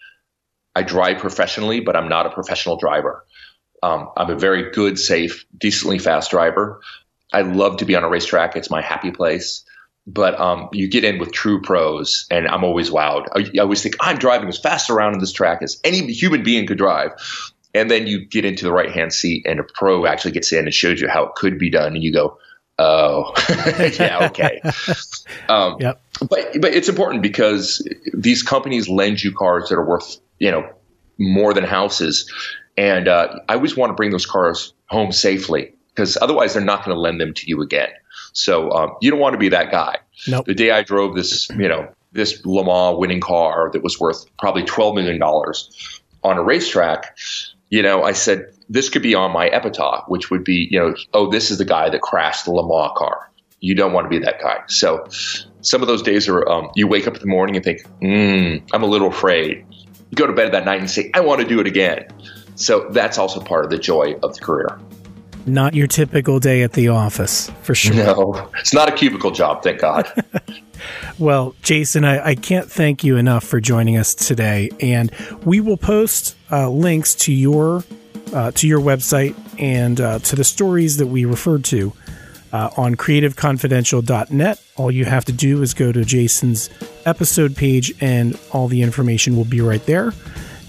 I 0.75 0.83
drive 0.83 1.19
professionally, 1.19 1.81
but 1.81 1.97
I'm 1.97 2.09
not 2.09 2.27
a 2.27 2.31
professional 2.31 2.77
driver. 2.77 3.25
Um, 3.83 4.11
I'm 4.17 4.31
a 4.31 4.37
very 4.37 4.71
good, 4.71 4.99
safe, 4.99 5.47
decently 5.57 5.99
fast 5.99 6.31
driver. 6.31 6.81
I 7.33 7.43
love 7.43 7.79
to 7.79 7.85
be 7.85 7.95
on 7.95 8.05
a 8.05 8.09
racetrack. 8.09 8.57
It's 8.57 8.71
my 8.71 8.83
happy 8.83 9.11
place. 9.11 9.65
But 10.07 10.39
um, 10.39 10.69
you 10.73 10.89
get 10.89 11.03
in 11.03 11.19
with 11.19 11.33
true 11.33 11.61
pros, 11.61 12.27
and 12.31 12.47
I'm 12.47 12.63
always 12.63 12.91
wowed. 12.91 13.27
I, 13.35 13.51
I 13.59 13.63
always 13.63 13.83
think 13.83 13.97
I'm 14.01 14.19
driving 14.19 14.49
as 14.49 14.59
fast 14.59 14.89
around 14.89 15.15
in 15.15 15.19
this 15.19 15.33
track 15.33 15.63
as 15.63 15.81
any 15.83 16.13
human 16.13 16.45
being 16.45 16.67
could 16.67 16.79
drive. 16.79 17.11
And 17.77 17.91
then 17.91 18.07
you 18.07 18.25
get 18.25 18.45
into 18.45 18.65
the 18.65 18.73
right 18.73 18.91
hand 18.91 19.13
seat, 19.13 19.47
and 19.47 19.61
a 19.61 19.65
pro 19.65 20.07
actually 20.07 20.33
gets 20.33 20.53
in 20.53 20.65
and 20.65 20.75
shows 20.75 21.01
you 21.01 21.09
how 21.09 21.25
it 21.27 21.35
could 21.35 21.59
be 21.59 21.71
done, 21.71 21.95
and 21.95 22.03
you 22.03 22.13
go, 22.13 22.39
"Oh, 22.79 23.33
yeah, 23.99 24.27
okay." 24.31 24.61
um, 25.49 25.77
yep 25.81 26.01
but 26.21 26.61
but 26.61 26.73
it's 26.73 26.89
important 26.89 27.23
because 27.23 27.87
these 28.15 28.43
companies 28.43 28.89
lend 28.89 29.23
you 29.23 29.33
cars 29.33 29.69
that 29.69 29.77
are 29.77 29.85
worth 29.85 30.19
you 30.39 30.51
know 30.51 30.69
more 31.19 31.55
than 31.55 31.65
houses, 31.65 32.31
and 32.77 33.09
uh, 33.09 33.39
I 33.49 33.55
always 33.55 33.77
want 33.77 33.91
to 33.91 33.95
bring 33.95 34.11
those 34.11 34.27
cars 34.27 34.75
home 34.89 35.13
safely 35.13 35.75
because 35.95 36.17
otherwise 36.21 36.55
they're 36.55 36.65
not 36.65 36.85
going 36.85 36.95
to 36.95 37.01
lend 37.01 37.21
them 37.21 37.33
to 37.35 37.45
you 37.47 37.63
again. 37.63 37.89
So 38.33 38.71
um, 38.71 38.97
you 39.01 39.11
don't 39.11 39.21
want 39.21 39.33
to 39.33 39.39
be 39.39 39.49
that 39.51 39.71
guy. 39.71 39.97
Nope. 40.29 40.45
The 40.45 40.55
day 40.55 40.71
I 40.71 40.83
drove 40.83 41.15
this, 41.15 41.49
you 41.51 41.69
know, 41.69 41.89
this 42.13 42.45
Le 42.45 42.65
Mans 42.65 42.99
winning 42.99 43.21
car 43.21 43.71
that 43.73 43.83
was 43.83 43.99
worth 43.99 44.25
probably 44.39 44.65
twelve 44.65 44.95
million 44.95 45.19
dollars 45.19 46.01
on 46.23 46.39
a 46.39 46.43
racetrack, 46.43 47.17
you 47.71 47.83
know, 47.83 48.03
I 48.03 48.13
said 48.13 48.47
this 48.69 48.89
could 48.89 49.03
be 49.03 49.15
on 49.15 49.33
my 49.33 49.49
epitaph, 49.49 50.05
which 50.09 50.31
would 50.31 50.45
be, 50.45 50.69
you 50.71 50.79
know, 50.79 50.95
oh, 51.15 51.31
this 51.31 51.51
is 51.51 51.59
the 51.59 51.65
guy 51.65 51.89
that 51.91 52.01
crashed 52.01 52.45
the 52.45 52.53
Le 52.53 52.67
Mans 52.67 52.93
car. 52.97 53.31
You 53.61 53.75
don't 53.75 53.93
want 53.93 54.05
to 54.05 54.09
be 54.09 54.25
that 54.25 54.41
guy. 54.41 54.59
So 54.69 55.07
some 55.63 55.83
of 55.83 55.89
those 55.89 56.03
days 56.03 56.29
are 56.29 56.49
um, 56.49 56.71
you 56.75 56.87
wake 56.87 57.07
up 57.07 57.15
in 57.15 57.21
the 57.21 57.27
morning 57.27 57.57
and 57.57 57.65
think, 57.65 57.83
mm, 58.01 58.63
I'm 58.73 58.83
a 58.83 58.87
little 58.87 59.09
afraid. 59.09 59.65
You 60.11 60.15
go 60.15 60.27
to 60.27 60.33
bed 60.33 60.53
that 60.53 60.65
night 60.65 60.81
and 60.81 60.91
say, 60.91 61.11
I 61.15 61.21
want 61.21 61.41
to 61.41 61.47
do 61.47 61.61
it 61.61 61.67
again. 61.67 62.07
So 62.55 62.89
that's 62.91 63.19
also 63.19 63.41
part 63.41 63.65
of 63.65 63.71
the 63.71 63.79
joy 63.79 64.15
of 64.23 64.35
the 64.35 64.41
career. 64.41 64.79
Not 65.47 65.75
your 65.75 65.87
typical 65.87 66.41
day 66.41 66.63
at 66.63 66.73
the 66.73 66.89
office, 66.89 67.51
for 67.63 67.75
sure. 67.75 67.95
No, 67.95 68.51
it's 68.59 68.75
not 68.75 68.89
a 68.89 68.93
cubicle 68.93 69.31
job, 69.31 69.63
thank 69.63 69.81
God. 69.81 70.11
well, 71.19 71.55
Jason, 71.63 72.05
I, 72.05 72.29
I, 72.29 72.35
can't 72.35 72.71
thank 72.71 73.05
you 73.05 73.17
enough 73.17 73.45
for 73.45 73.61
joining 73.61 73.97
us 73.97 74.15
today, 74.15 74.71
and 74.81 75.11
we 75.45 75.61
will 75.61 75.77
post 75.77 76.37
uh, 76.51 76.69
links 76.71 77.15
to 77.17 77.33
your 77.33 77.85
uh, 78.35 78.51
to 78.53 78.67
your 78.67 78.81
website 78.81 79.37
and 79.61 80.01
uh, 80.01 80.19
to 80.19 80.35
the 80.35 80.45
stories 80.45 80.97
that 80.97 81.07
we 81.07 81.25
referred 81.25 81.65
to 81.65 81.93
uh, 82.53 82.71
on 82.77 82.97
creativeconfidential.net. 82.97 84.63
All 84.77 84.91
you 84.91 85.05
have 85.05 85.25
to 85.27 85.33
do 85.33 85.63
is 85.63 85.75
go 85.75 85.93
to 85.93 86.05
Jason's 86.05 86.71
episode 87.05 87.57
page, 87.57 87.95
and 88.01 88.39
all 88.53 88.69
the 88.69 88.83
information 88.83 89.37
will 89.37 89.45
be 89.45 89.61
right 89.61 89.85
there. 89.87 90.13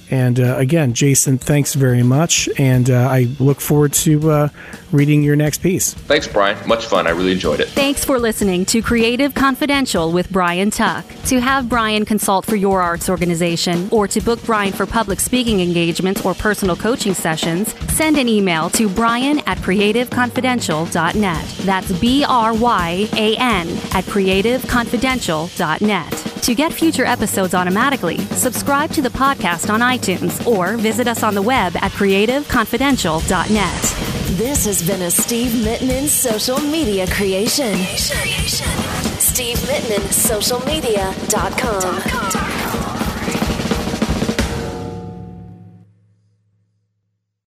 And 0.10 0.40
uh, 0.40 0.56
again, 0.58 0.94
Jason, 0.94 1.38
thanks 1.38 1.74
very 1.74 2.04
much. 2.04 2.48
And 2.58 2.90
uh, 2.90 3.10
I 3.10 3.28
look 3.40 3.60
forward 3.60 3.92
to 3.94 4.32
uh, 4.32 4.50
reading 4.92 5.24
your 5.24 5.36
next 5.36 5.62
piece. 5.62 5.94
Thanks, 5.94 6.28
Bryan. 6.28 6.68
Much 6.68 6.86
fun. 6.86 7.08
I 7.08 7.12
really 7.12 7.34
enjoyed 7.34 7.60
it. 7.60 7.68
Thanks 7.70 8.06
for 8.06 8.20
listening 8.20 8.66
to 8.66 8.82
Creative 8.82 9.34
Confidential 9.34 10.12
with 10.12 10.30
Bryan 10.30 10.70
Tuck. 10.72 11.06
To 11.26 11.42
have 11.42 11.68
Bryan 11.68 12.06
consult 12.06 12.46
for 12.46 12.56
your 12.56 12.82
arts 12.82 13.10
organization 13.10 13.90
or 13.92 14.08
to 14.08 14.22
book 14.22 14.42
Bryan 14.44 14.74
for 14.74 14.86
public 14.86 15.20
speaking 15.20 15.60
engagements 15.60 16.24
or 16.26 16.34
personal 16.34 16.76
coaching 16.76 17.14
sessions, 17.14 17.76
send 17.92 18.18
an 18.18 18.30
email 18.30 18.70
to 18.72 18.90
bryan 18.90 19.40
at 19.40 19.58
creativeconfidential.net. 19.60 21.46
That's 21.60 21.92
B 22.00 22.26
R 22.28 22.54
Y 22.54 23.08
A 23.14 23.38
N 23.38 23.68
at 23.94 24.04
creativeconfidential.net. 24.06 26.27
To 26.42 26.54
get 26.56 26.74
future 26.74 27.06
episodes 27.06 27.54
automatically, 27.54 28.18
subscribe 28.18 28.90
to 28.92 29.02
the 29.02 29.10
podcast 29.10 29.70
on 29.70 29.80
iTunes 29.82 30.46
or 30.48 30.78
visit 30.78 31.08
us 31.08 31.24
on 31.24 31.36
the 31.36 31.42
web 31.42 31.76
at 31.78 31.92
creativeconfidential.net. 31.92 33.82
This 34.38 34.66
has 34.66 34.86
been 34.86 35.02
a 35.02 35.10
Steve 35.12 35.52
Mittman 35.52 36.08
social 36.08 36.60
media 36.60 37.08
creation. 37.08 37.76
Steve 39.20 39.58
Mittman, 39.58 40.02
socialmedia.com. 40.10 42.57